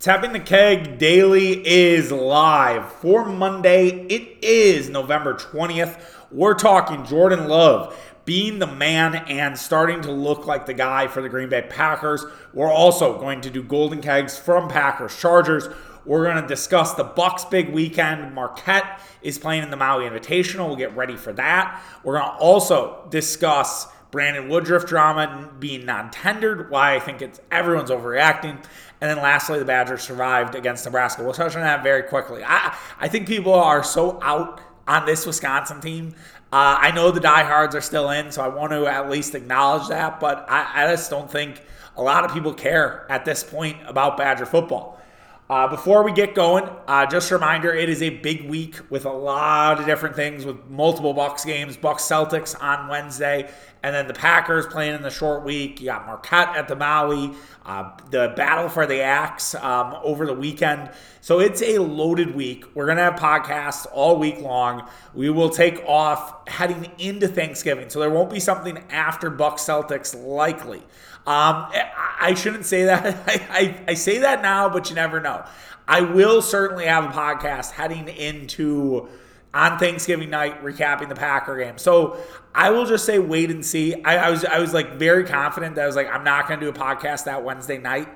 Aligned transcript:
Tapping 0.00 0.32
the 0.32 0.40
Keg 0.40 0.96
Daily 0.96 1.60
is 1.68 2.10
live 2.10 2.90
for 2.90 3.26
Monday. 3.26 3.88
It 4.06 4.42
is 4.42 4.88
November 4.88 5.34
20th. 5.34 6.02
We're 6.30 6.54
talking 6.54 7.04
Jordan 7.04 7.48
Love 7.48 7.94
being 8.24 8.60
the 8.60 8.66
man 8.66 9.14
and 9.14 9.58
starting 9.58 10.00
to 10.00 10.10
look 10.10 10.46
like 10.46 10.64
the 10.64 10.72
guy 10.72 11.06
for 11.06 11.20
the 11.20 11.28
Green 11.28 11.50
Bay 11.50 11.66
Packers. 11.68 12.24
We're 12.54 12.72
also 12.72 13.20
going 13.20 13.42
to 13.42 13.50
do 13.50 13.62
Golden 13.62 14.00
Kegs 14.00 14.38
from 14.38 14.70
Packers 14.70 15.14
Chargers. 15.20 15.68
We're 16.06 16.24
going 16.24 16.40
to 16.40 16.48
discuss 16.48 16.94
the 16.94 17.04
Bucks 17.04 17.44
big 17.44 17.68
weekend. 17.68 18.34
Marquette 18.34 19.02
is 19.20 19.38
playing 19.38 19.64
in 19.64 19.70
the 19.70 19.76
Maui 19.76 20.08
Invitational. 20.08 20.68
We'll 20.68 20.76
get 20.76 20.96
ready 20.96 21.18
for 21.18 21.34
that. 21.34 21.78
We're 22.04 22.18
going 22.18 22.30
to 22.30 22.38
also 22.38 23.06
discuss 23.10 23.86
Brandon 24.10 24.48
Woodruff 24.48 24.86
drama 24.86 25.50
being 25.58 25.86
non-tendered, 25.86 26.70
why 26.70 26.94
I 26.94 27.00
think 27.00 27.22
it's 27.22 27.40
everyone's 27.50 27.90
overreacting. 27.90 28.62
And 29.00 29.10
then 29.10 29.18
lastly, 29.18 29.58
the 29.58 29.64
Badgers 29.64 30.02
survived 30.02 30.54
against 30.54 30.84
Nebraska. 30.84 31.22
We'll 31.22 31.32
touch 31.32 31.54
on 31.54 31.62
that 31.62 31.82
very 31.82 32.02
quickly. 32.02 32.42
I, 32.44 32.76
I 32.98 33.08
think 33.08 33.26
people 33.26 33.54
are 33.54 33.82
so 33.82 34.18
out 34.22 34.60
on 34.86 35.06
this 35.06 35.24
Wisconsin 35.26 35.80
team. 35.80 36.14
Uh, 36.52 36.76
I 36.80 36.90
know 36.90 37.10
the 37.12 37.20
diehards 37.20 37.76
are 37.76 37.80
still 37.80 38.10
in, 38.10 38.32
so 38.32 38.42
I 38.42 38.48
want 38.48 38.72
to 38.72 38.86
at 38.86 39.08
least 39.08 39.36
acknowledge 39.36 39.88
that, 39.88 40.18
but 40.18 40.44
I, 40.48 40.84
I 40.84 40.90
just 40.90 41.08
don't 41.08 41.30
think 41.30 41.62
a 41.96 42.02
lot 42.02 42.24
of 42.24 42.32
people 42.32 42.52
care 42.52 43.06
at 43.08 43.24
this 43.24 43.44
point 43.44 43.76
about 43.86 44.16
Badger 44.16 44.46
football. 44.46 44.99
Uh, 45.50 45.66
before 45.66 46.04
we 46.04 46.12
get 46.12 46.32
going, 46.32 46.62
uh, 46.86 47.04
just 47.06 47.28
a 47.32 47.34
reminder: 47.34 47.74
it 47.74 47.88
is 47.88 48.02
a 48.02 48.10
big 48.10 48.48
week 48.48 48.76
with 48.88 49.04
a 49.04 49.12
lot 49.12 49.80
of 49.80 49.84
different 49.84 50.14
things, 50.14 50.44
with 50.44 50.56
multiple 50.70 51.12
Bucks 51.12 51.44
games, 51.44 51.76
Bucks 51.76 52.04
Celtics 52.04 52.54
on 52.62 52.86
Wednesday, 52.86 53.50
and 53.82 53.92
then 53.92 54.06
the 54.06 54.14
Packers 54.14 54.64
playing 54.66 54.94
in 54.94 55.02
the 55.02 55.10
short 55.10 55.42
week. 55.42 55.80
You 55.80 55.86
got 55.86 56.06
Marquette 56.06 56.54
at 56.54 56.68
the 56.68 56.76
Maui, 56.76 57.32
uh, 57.66 57.90
the 58.12 58.32
battle 58.36 58.68
for 58.68 58.86
the 58.86 59.00
axe 59.00 59.56
um, 59.56 59.96
over 60.04 60.24
the 60.24 60.34
weekend. 60.34 60.88
So 61.20 61.40
it's 61.40 61.62
a 61.62 61.78
loaded 61.78 62.32
week. 62.32 62.64
We're 62.76 62.86
gonna 62.86 63.02
have 63.02 63.14
podcasts 63.14 63.88
all 63.92 64.20
week 64.20 64.40
long. 64.40 64.88
We 65.14 65.30
will 65.30 65.50
take 65.50 65.82
off 65.84 66.48
heading 66.48 66.92
into 66.98 67.26
Thanksgiving, 67.26 67.90
so 67.90 67.98
there 67.98 68.10
won't 68.10 68.30
be 68.30 68.38
something 68.38 68.78
after 68.88 69.30
Bucks 69.30 69.64
Celtics 69.64 70.14
likely. 70.24 70.84
Um, 71.30 71.68
I 72.20 72.34
shouldn't 72.34 72.66
say 72.66 72.86
that. 72.86 73.06
I, 73.28 73.46
I, 73.50 73.80
I 73.92 73.94
say 73.94 74.18
that 74.18 74.42
now, 74.42 74.68
but 74.68 74.90
you 74.90 74.96
never 74.96 75.20
know. 75.20 75.44
I 75.86 76.00
will 76.00 76.42
certainly 76.42 76.86
have 76.86 77.04
a 77.04 77.08
podcast 77.08 77.70
heading 77.70 78.08
into 78.08 79.08
on 79.54 79.78
Thanksgiving 79.78 80.30
night 80.30 80.62
recapping 80.64 81.08
the 81.08 81.14
Packer 81.14 81.56
game. 81.56 81.78
So 81.78 82.16
I 82.52 82.70
will 82.70 82.84
just 82.84 83.04
say 83.04 83.20
wait 83.20 83.50
and 83.52 83.64
see. 83.64 83.94
I, 84.02 84.26
I 84.26 84.30
was 84.30 84.44
I 84.44 84.58
was 84.58 84.74
like 84.74 84.94
very 84.94 85.24
confident 85.24 85.76
that 85.76 85.82
I 85.82 85.86
was 85.86 85.94
like 85.94 86.08
I'm 86.08 86.24
not 86.24 86.48
going 86.48 86.58
to 86.58 86.66
do 86.66 86.70
a 86.70 86.72
podcast 86.72 87.24
that 87.24 87.44
Wednesday 87.44 87.78
night, 87.78 88.08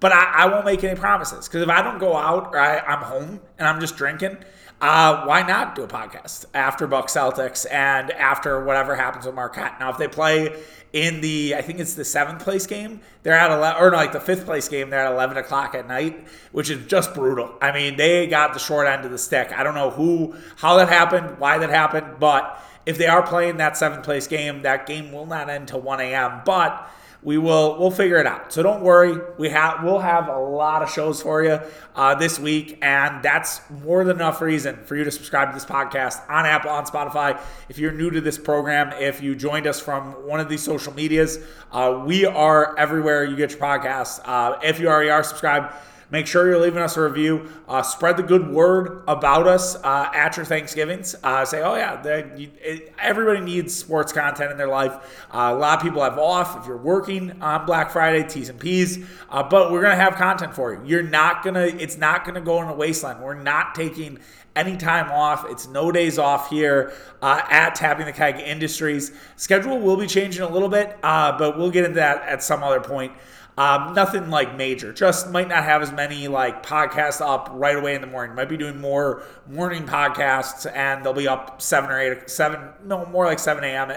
but 0.00 0.12
I, 0.12 0.44
I 0.44 0.46
won't 0.46 0.64
make 0.64 0.82
any 0.82 0.98
promises 0.98 1.48
because 1.48 1.62
if 1.62 1.68
I 1.68 1.82
don't 1.82 1.98
go 1.98 2.16
out 2.16 2.54
or 2.54 2.58
I, 2.58 2.78
I'm 2.78 3.02
home 3.02 3.40
and 3.58 3.68
I'm 3.68 3.80
just 3.80 3.96
drinking 3.96 4.38
uh, 4.82 5.24
why 5.26 5.42
not 5.42 5.76
do 5.76 5.84
a 5.84 5.86
podcast 5.86 6.44
after 6.54 6.88
Buck 6.88 7.06
Celtics 7.06 7.64
and 7.70 8.10
after 8.10 8.64
whatever 8.64 8.96
happens 8.96 9.24
with 9.24 9.34
Marquette? 9.36 9.78
Now, 9.78 9.90
if 9.90 9.96
they 9.96 10.08
play 10.08 10.60
in 10.92 11.20
the, 11.22 11.54
I 11.56 11.62
think 11.62 11.78
it's 11.78 11.94
the 11.94 12.04
seventh 12.04 12.42
place 12.42 12.66
game, 12.66 13.00
they're 13.22 13.32
at 13.32 13.50
11, 13.50 13.82
or 13.82 13.90
no, 13.90 13.96
like 13.96 14.12
the 14.12 14.20
fifth 14.20 14.44
place 14.44 14.68
game, 14.68 14.90
they're 14.90 15.04
at 15.04 15.12
11 15.12 15.38
o'clock 15.38 15.74
at 15.74 15.88
night, 15.88 16.26
which 16.52 16.68
is 16.68 16.86
just 16.86 17.14
brutal. 17.14 17.54
I 17.62 17.72
mean, 17.72 17.96
they 17.96 18.26
got 18.26 18.52
the 18.52 18.58
short 18.58 18.86
end 18.86 19.04
of 19.04 19.10
the 19.10 19.18
stick. 19.18 19.52
I 19.52 19.62
don't 19.62 19.74
know 19.74 19.90
who, 19.90 20.34
how 20.56 20.76
that 20.76 20.88
happened, 20.88 21.38
why 21.38 21.58
that 21.58 21.70
happened, 21.70 22.18
but 22.20 22.62
if 22.84 22.98
they 22.98 23.06
are 23.06 23.22
playing 23.22 23.56
that 23.58 23.76
seventh 23.76 24.04
place 24.04 24.26
game, 24.26 24.62
that 24.62 24.86
game 24.86 25.12
will 25.12 25.26
not 25.26 25.48
end 25.48 25.68
till 25.68 25.80
1 25.80 26.00
a.m. 26.00 26.42
But 26.44 26.90
we 27.22 27.38
will 27.38 27.78
we'll 27.78 27.90
figure 27.90 28.16
it 28.16 28.26
out. 28.26 28.52
So 28.52 28.62
don't 28.62 28.82
worry. 28.82 29.16
We 29.38 29.48
have 29.50 29.84
we'll 29.84 30.00
have 30.00 30.28
a 30.28 30.38
lot 30.38 30.82
of 30.82 30.90
shows 30.90 31.22
for 31.22 31.44
you 31.44 31.60
uh, 31.94 32.14
this 32.16 32.38
week, 32.38 32.78
and 32.82 33.22
that's 33.22 33.60
more 33.84 34.04
than 34.04 34.16
enough 34.16 34.40
reason 34.40 34.82
for 34.84 34.96
you 34.96 35.04
to 35.04 35.10
subscribe 35.10 35.50
to 35.50 35.54
this 35.54 35.64
podcast 35.64 36.28
on 36.28 36.46
Apple, 36.46 36.70
on 36.70 36.84
Spotify. 36.84 37.40
If 37.68 37.78
you're 37.78 37.92
new 37.92 38.10
to 38.10 38.20
this 38.20 38.38
program, 38.38 38.92
if 39.00 39.22
you 39.22 39.36
joined 39.36 39.66
us 39.66 39.78
from 39.78 40.12
one 40.26 40.40
of 40.40 40.48
these 40.48 40.62
social 40.62 40.92
medias, 40.94 41.38
uh, 41.70 42.02
we 42.04 42.24
are 42.26 42.76
everywhere 42.76 43.24
you 43.24 43.36
get 43.36 43.50
your 43.50 43.60
podcasts. 43.60 44.20
Uh, 44.24 44.58
if 44.62 44.80
you 44.80 44.88
already 44.88 45.10
are 45.10 45.22
subscribed 45.22 45.74
Make 46.12 46.26
sure 46.26 46.46
you're 46.46 46.60
leaving 46.60 46.82
us 46.82 46.98
a 46.98 47.00
review. 47.00 47.50
Uh, 47.66 47.80
spread 47.80 48.18
the 48.18 48.22
good 48.22 48.46
word 48.50 49.02
about 49.08 49.46
us 49.46 49.76
uh, 49.76 50.10
at 50.12 50.36
your 50.36 50.44
Thanksgivings. 50.44 51.16
Uh, 51.22 51.42
say, 51.46 51.62
oh, 51.62 51.74
yeah, 51.74 52.36
you, 52.36 52.50
it, 52.60 52.92
everybody 52.98 53.40
needs 53.40 53.74
sports 53.74 54.12
content 54.12 54.52
in 54.52 54.58
their 54.58 54.68
life. 54.68 55.24
Uh, 55.32 55.54
a 55.54 55.58
lot 55.58 55.78
of 55.78 55.82
people 55.82 56.02
have 56.02 56.18
off 56.18 56.60
if 56.60 56.66
you're 56.66 56.76
working 56.76 57.40
on 57.40 57.64
Black 57.64 57.90
Friday, 57.90 58.28
T's 58.28 58.50
and 58.50 58.60
P's. 58.60 58.98
Uh, 59.30 59.42
but 59.42 59.72
we're 59.72 59.80
going 59.80 59.96
to 59.96 60.02
have 60.02 60.16
content 60.16 60.54
for 60.54 60.74
you. 60.74 60.82
You're 60.84 61.02
not 61.02 61.42
going 61.42 61.54
to, 61.54 61.82
it's 61.82 61.96
not 61.96 62.26
going 62.26 62.34
to 62.34 62.42
go 62.42 62.60
in 62.60 62.68
a 62.68 62.74
wasteland. 62.74 63.22
We're 63.22 63.32
not 63.32 63.74
taking 63.74 64.18
any 64.54 64.76
time 64.76 65.10
off. 65.10 65.46
It's 65.48 65.66
no 65.66 65.90
days 65.90 66.18
off 66.18 66.50
here 66.50 66.92
uh, 67.22 67.40
at 67.48 67.74
Tapping 67.74 68.04
the 68.04 68.12
Keg 68.12 68.38
Industries. 68.38 69.12
Schedule 69.36 69.78
will 69.78 69.96
be 69.96 70.06
changing 70.06 70.42
a 70.42 70.48
little 70.50 70.68
bit, 70.68 70.98
uh, 71.02 71.38
but 71.38 71.56
we'll 71.56 71.70
get 71.70 71.86
into 71.86 71.94
that 71.94 72.22
at 72.24 72.42
some 72.42 72.62
other 72.62 72.80
point. 72.80 73.12
Um, 73.58 73.92
nothing 73.94 74.30
like 74.30 74.56
major. 74.56 74.92
Just 74.92 75.30
might 75.30 75.48
not 75.48 75.64
have 75.64 75.82
as 75.82 75.92
many 75.92 76.26
like 76.26 76.64
podcasts 76.64 77.20
up 77.20 77.50
right 77.52 77.76
away 77.76 77.94
in 77.94 78.00
the 78.00 78.06
morning. 78.06 78.34
Might 78.34 78.48
be 78.48 78.56
doing 78.56 78.80
more 78.80 79.24
morning 79.46 79.84
podcasts, 79.84 80.70
and 80.74 81.04
they'll 81.04 81.12
be 81.12 81.28
up 81.28 81.60
seven 81.60 81.90
or 81.90 82.00
eight, 82.00 82.30
seven, 82.30 82.70
no, 82.84 83.04
more 83.06 83.26
like 83.26 83.38
seven 83.38 83.62
a.m. 83.64 83.92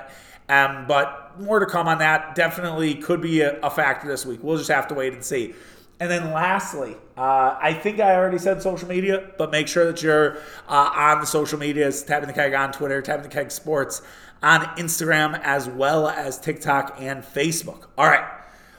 Um, 0.50 0.86
but 0.88 1.40
more 1.40 1.60
to 1.60 1.66
come 1.66 1.88
on 1.88 2.00
that. 2.00 2.36
Definitely 2.36 2.96
could 2.96 3.22
be 3.22 3.42
a, 3.42 3.60
a 3.62 3.70
factor 3.70 4.08
this 4.08 4.26
week. 4.26 4.42
We'll 4.44 4.58
just 4.58 4.70
have 4.70 4.88
to 4.90 4.94
wait 4.94 5.14
and 5.14 5.24
see. 5.24 5.56
And 6.00 6.12
then 6.12 6.34
lastly, 6.34 6.98
uh, 7.18 7.58
I 7.60 7.74
think 7.74 8.02
I 8.02 8.16
already 8.16 8.38
said 8.38 8.62
social 8.62 8.90
media, 8.90 9.32
but 9.38 9.50
make 9.52 9.70
sure 9.70 9.86
that 9.86 10.04
you're 10.04 10.38
uh, 10.68 10.92
on 10.94 11.22
the 11.22 11.26
social 11.26 11.58
medias, 11.58 12.04
tapping 12.04 12.28
the 12.28 12.34
keg 12.34 12.54
on 12.54 12.74
Twitter, 12.74 13.02
tapping 13.02 13.24
the 13.24 13.30
keg 13.30 13.50
sports 13.50 14.02
on 14.44 14.62
Instagram, 14.78 15.40
as 15.42 15.70
well 15.70 16.10
as 16.10 16.38
TikTok 16.38 16.98
and 17.00 17.24
Facebook. 17.24 17.86
All 17.98 18.08
right. 18.08 18.26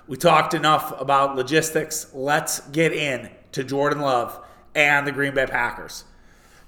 We 0.09 0.17
talked 0.17 0.55
enough 0.55 0.99
about 1.01 1.35
logistics. 1.35 2.07
Let's 2.15 2.61
get 2.69 2.93
in 2.93 3.29
to 3.53 3.65
Jordan 3.65 4.01
Love 4.01 4.39
and 4.75 5.05
the 5.07 5.11
Green 5.11 5.35
Bay 5.35 5.47
Packers. 5.47 6.05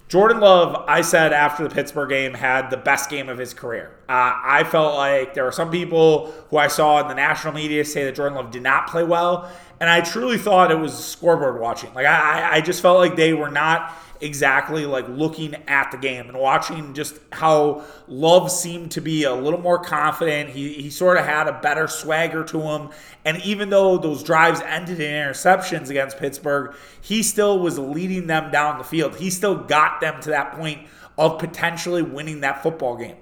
Jordan 0.08 0.40
Love, 0.40 0.84
I 0.88 1.02
said 1.02 1.32
after 1.32 1.62
the 1.68 1.72
Pittsburgh 1.72 2.08
game, 2.08 2.32
had 2.32 2.70
the 2.70 2.78
best 2.78 3.10
game 3.10 3.28
of 3.28 3.36
his 3.38 3.52
career. 3.52 3.92
Uh, 4.08 4.32
I 4.42 4.64
felt 4.64 4.96
like 4.96 5.34
there 5.34 5.44
were 5.44 5.52
some 5.52 5.70
people 5.70 6.32
who 6.48 6.56
I 6.56 6.66
saw 6.66 7.00
in 7.02 7.08
the 7.08 7.14
national 7.14 7.52
media 7.52 7.84
say 7.84 8.04
that 8.04 8.14
Jordan 8.14 8.36
Love 8.36 8.50
did 8.50 8.62
not 8.62 8.88
play 8.88 9.04
well, 9.04 9.52
and 9.78 9.88
I 9.88 10.00
truly 10.00 10.38
thought 10.38 10.72
it 10.72 10.78
was 10.78 10.92
scoreboard 10.92 11.60
watching. 11.60 11.92
Like 11.92 12.06
I, 12.06 12.56
I 12.56 12.60
just 12.62 12.80
felt 12.80 12.98
like 12.98 13.16
they 13.16 13.34
were 13.34 13.50
not 13.50 13.94
exactly 14.20 14.86
like 14.86 15.08
looking 15.08 15.54
at 15.66 15.90
the 15.90 15.96
game 15.96 16.28
and 16.28 16.38
watching 16.38 16.94
just 16.94 17.18
how 17.32 17.84
Love 18.06 18.50
seemed 18.50 18.90
to 18.92 19.00
be 19.00 19.24
a 19.24 19.34
little 19.34 19.60
more 19.60 19.78
confident. 19.78 20.50
He, 20.50 20.74
he 20.74 20.90
sort 20.90 21.16
of 21.16 21.24
had 21.24 21.48
a 21.48 21.60
better 21.60 21.88
swagger 21.88 22.44
to 22.44 22.60
him. 22.60 22.90
And 23.24 23.42
even 23.44 23.70
though 23.70 23.98
those 23.98 24.22
drives 24.22 24.60
ended 24.60 25.00
in 25.00 25.12
interceptions 25.12 25.90
against 25.90 26.18
Pittsburgh, 26.18 26.74
he 27.00 27.22
still 27.22 27.58
was 27.58 27.78
leading 27.78 28.26
them 28.26 28.50
down 28.50 28.78
the 28.78 28.84
field. 28.84 29.16
He 29.16 29.30
still 29.30 29.56
got 29.56 30.00
them 30.00 30.20
to 30.22 30.30
that 30.30 30.52
point 30.52 30.86
of 31.16 31.38
potentially 31.38 32.02
winning 32.02 32.40
that 32.40 32.62
football 32.62 32.96
game. 32.96 33.16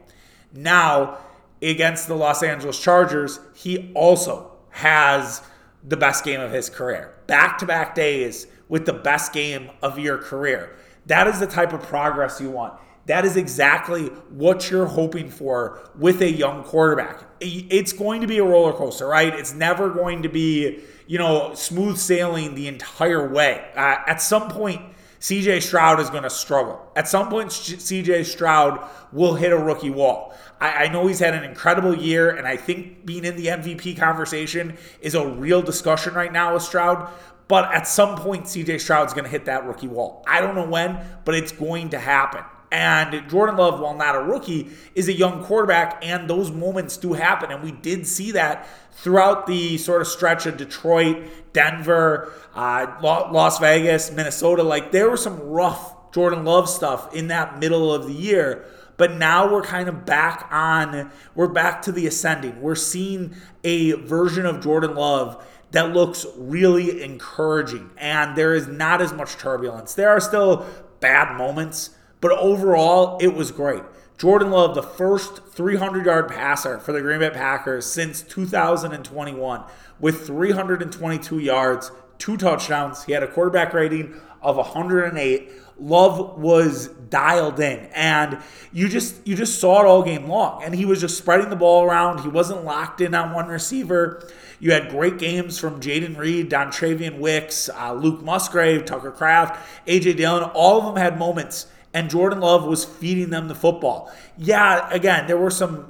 Now, 0.52 1.18
against 1.62 2.08
the 2.08 2.14
Los 2.14 2.42
Angeles 2.42 2.80
Chargers, 2.80 3.40
he 3.54 3.90
also 3.94 4.52
has 4.70 5.42
the 5.82 5.96
best 5.96 6.24
game 6.24 6.40
of 6.40 6.52
his 6.52 6.68
career. 6.68 7.14
Back 7.26 7.58
to 7.58 7.66
back 7.66 7.94
days 7.94 8.46
with 8.68 8.86
the 8.86 8.92
best 8.92 9.32
game 9.32 9.70
of 9.82 9.98
your 9.98 10.18
career. 10.18 10.76
That 11.06 11.26
is 11.28 11.40
the 11.40 11.46
type 11.46 11.72
of 11.72 11.82
progress 11.82 12.40
you 12.40 12.50
want. 12.50 12.74
That 13.06 13.24
is 13.24 13.36
exactly 13.36 14.06
what 14.30 14.68
you're 14.70 14.86
hoping 14.86 15.30
for 15.30 15.88
with 15.96 16.20
a 16.22 16.30
young 16.30 16.64
quarterback. 16.64 17.22
It's 17.40 17.92
going 17.92 18.20
to 18.22 18.26
be 18.26 18.38
a 18.38 18.44
roller 18.44 18.72
coaster, 18.72 19.06
right? 19.06 19.32
It's 19.32 19.54
never 19.54 19.90
going 19.90 20.22
to 20.22 20.28
be, 20.28 20.80
you 21.06 21.18
know, 21.18 21.54
smooth 21.54 21.98
sailing 21.98 22.56
the 22.56 22.66
entire 22.66 23.28
way. 23.28 23.64
Uh, 23.76 23.98
at 24.08 24.20
some 24.20 24.50
point, 24.50 24.82
CJ 25.20 25.62
Stroud 25.62 26.00
is 26.00 26.10
going 26.10 26.24
to 26.24 26.30
struggle. 26.30 26.80
At 26.96 27.08
some 27.08 27.28
point, 27.28 27.50
CJ 27.50 28.26
Stroud 28.26 28.88
will 29.12 29.34
hit 29.34 29.52
a 29.52 29.56
rookie 29.56 29.90
wall. 29.90 30.34
I, 30.60 30.84
I, 30.84 30.88
know 30.88 31.06
he's 31.06 31.18
had 31.18 31.34
an 31.34 31.44
incredible 31.44 31.96
year, 31.96 32.36
and 32.36 32.46
I 32.46 32.56
think 32.56 33.04
being 33.04 33.24
in 33.24 33.36
the 33.36 33.46
MVP 33.46 33.98
conversation 33.98 34.76
is 35.00 35.14
a 35.14 35.26
real 35.26 35.62
discussion 35.62 36.14
right 36.14 36.32
now 36.32 36.54
with 36.54 36.62
Stroud. 36.62 37.10
But 37.48 37.72
at 37.72 37.86
some 37.86 38.16
point, 38.16 38.44
CJ 38.44 38.80
Stroud's 38.80 39.12
going 39.12 39.24
to 39.24 39.30
hit 39.30 39.44
that 39.44 39.66
rookie 39.66 39.88
wall. 39.88 40.24
I 40.26 40.40
don't 40.40 40.54
know 40.54 40.68
when, 40.68 40.98
but 41.24 41.34
it's 41.34 41.52
going 41.52 41.90
to 41.90 41.98
happen. 41.98 42.42
And 42.72 43.28
Jordan 43.30 43.56
Love, 43.56 43.78
while 43.78 43.94
not 43.94 44.16
a 44.16 44.20
rookie, 44.20 44.70
is 44.96 45.08
a 45.08 45.12
young 45.12 45.44
quarterback, 45.44 46.04
and 46.04 46.28
those 46.28 46.50
moments 46.50 46.96
do 46.96 47.12
happen. 47.12 47.52
And 47.52 47.62
we 47.62 47.70
did 47.70 48.06
see 48.06 48.32
that 48.32 48.66
throughout 48.92 49.46
the 49.46 49.78
sort 49.78 50.00
of 50.00 50.08
stretch 50.08 50.46
of 50.46 50.56
Detroit, 50.56 51.24
Denver, 51.52 52.32
uh, 52.54 52.96
Las 53.00 53.60
Vegas, 53.60 54.10
Minnesota. 54.10 54.64
Like 54.64 54.90
there 54.90 55.08
were 55.08 55.16
some 55.16 55.38
rough 55.40 56.12
Jordan 56.12 56.44
Love 56.44 56.68
stuff 56.68 57.14
in 57.14 57.28
that 57.28 57.60
middle 57.60 57.94
of 57.94 58.06
the 58.06 58.12
year. 58.12 58.64
But 58.96 59.12
now 59.12 59.52
we're 59.52 59.62
kind 59.62 59.88
of 59.88 60.06
back 60.06 60.48
on, 60.50 61.10
we're 61.34 61.48
back 61.48 61.82
to 61.82 61.92
the 61.92 62.06
ascending. 62.06 62.62
We're 62.62 62.74
seeing 62.74 63.34
a 63.62 63.92
version 63.92 64.46
of 64.46 64.62
Jordan 64.62 64.94
Love 64.94 65.44
that 65.72 65.92
looks 65.92 66.26
really 66.36 67.02
encouraging. 67.02 67.90
And 67.96 68.36
there 68.36 68.54
is 68.54 68.66
not 68.66 69.00
as 69.02 69.12
much 69.12 69.36
turbulence. 69.36 69.94
There 69.94 70.10
are 70.10 70.20
still 70.20 70.66
bad 71.00 71.36
moments, 71.36 71.90
but 72.20 72.32
overall, 72.32 73.18
it 73.20 73.34
was 73.34 73.50
great. 73.50 73.82
Jordan 74.18 74.50
Love, 74.50 74.74
the 74.74 74.82
first 74.82 75.46
300 75.48 76.06
yard 76.06 76.28
passer 76.28 76.78
for 76.78 76.92
the 76.92 77.02
Green 77.02 77.18
Bay 77.18 77.30
Packers 77.30 77.84
since 77.84 78.22
2021, 78.22 79.64
with 80.00 80.26
322 80.26 81.38
yards, 81.38 81.92
two 82.18 82.38
touchdowns. 82.38 83.04
He 83.04 83.12
had 83.12 83.22
a 83.22 83.28
quarterback 83.28 83.74
rating 83.74 84.18
of 84.40 84.56
108. 84.56 85.50
Love 85.78 86.38
was 86.38 86.88
dialed 86.88 87.60
in, 87.60 87.90
and 87.94 88.38
you 88.72 88.88
just 88.88 89.26
you 89.26 89.36
just 89.36 89.60
saw 89.60 89.82
it 89.82 89.86
all 89.86 90.02
game 90.02 90.26
long. 90.26 90.62
And 90.62 90.74
he 90.74 90.86
was 90.86 91.02
just 91.02 91.18
spreading 91.18 91.50
the 91.50 91.56
ball 91.56 91.84
around. 91.84 92.20
He 92.20 92.28
wasn't 92.28 92.64
locked 92.64 93.02
in 93.02 93.14
on 93.14 93.34
one 93.34 93.48
receiver. 93.48 94.26
You 94.58 94.72
had 94.72 94.88
great 94.88 95.18
games 95.18 95.58
from 95.58 95.80
Jayden 95.80 96.16
Reed, 96.16 96.50
Dontayvion 96.50 97.18
Wicks, 97.18 97.68
uh, 97.68 97.92
Luke 97.92 98.22
Musgrave, 98.22 98.84
Tucker 98.84 99.10
Kraft, 99.10 99.58
AJ 99.86 100.16
Dillon. 100.16 100.44
All 100.54 100.78
of 100.78 100.86
them 100.86 100.96
had 100.96 101.18
moments 101.18 101.66
and 101.96 102.10
Jordan 102.10 102.40
Love 102.40 102.66
was 102.66 102.84
feeding 102.84 103.30
them 103.30 103.48
the 103.48 103.54
football. 103.54 104.12
Yeah, 104.36 104.86
again, 104.90 105.26
there 105.26 105.38
were 105.38 105.50
some 105.50 105.88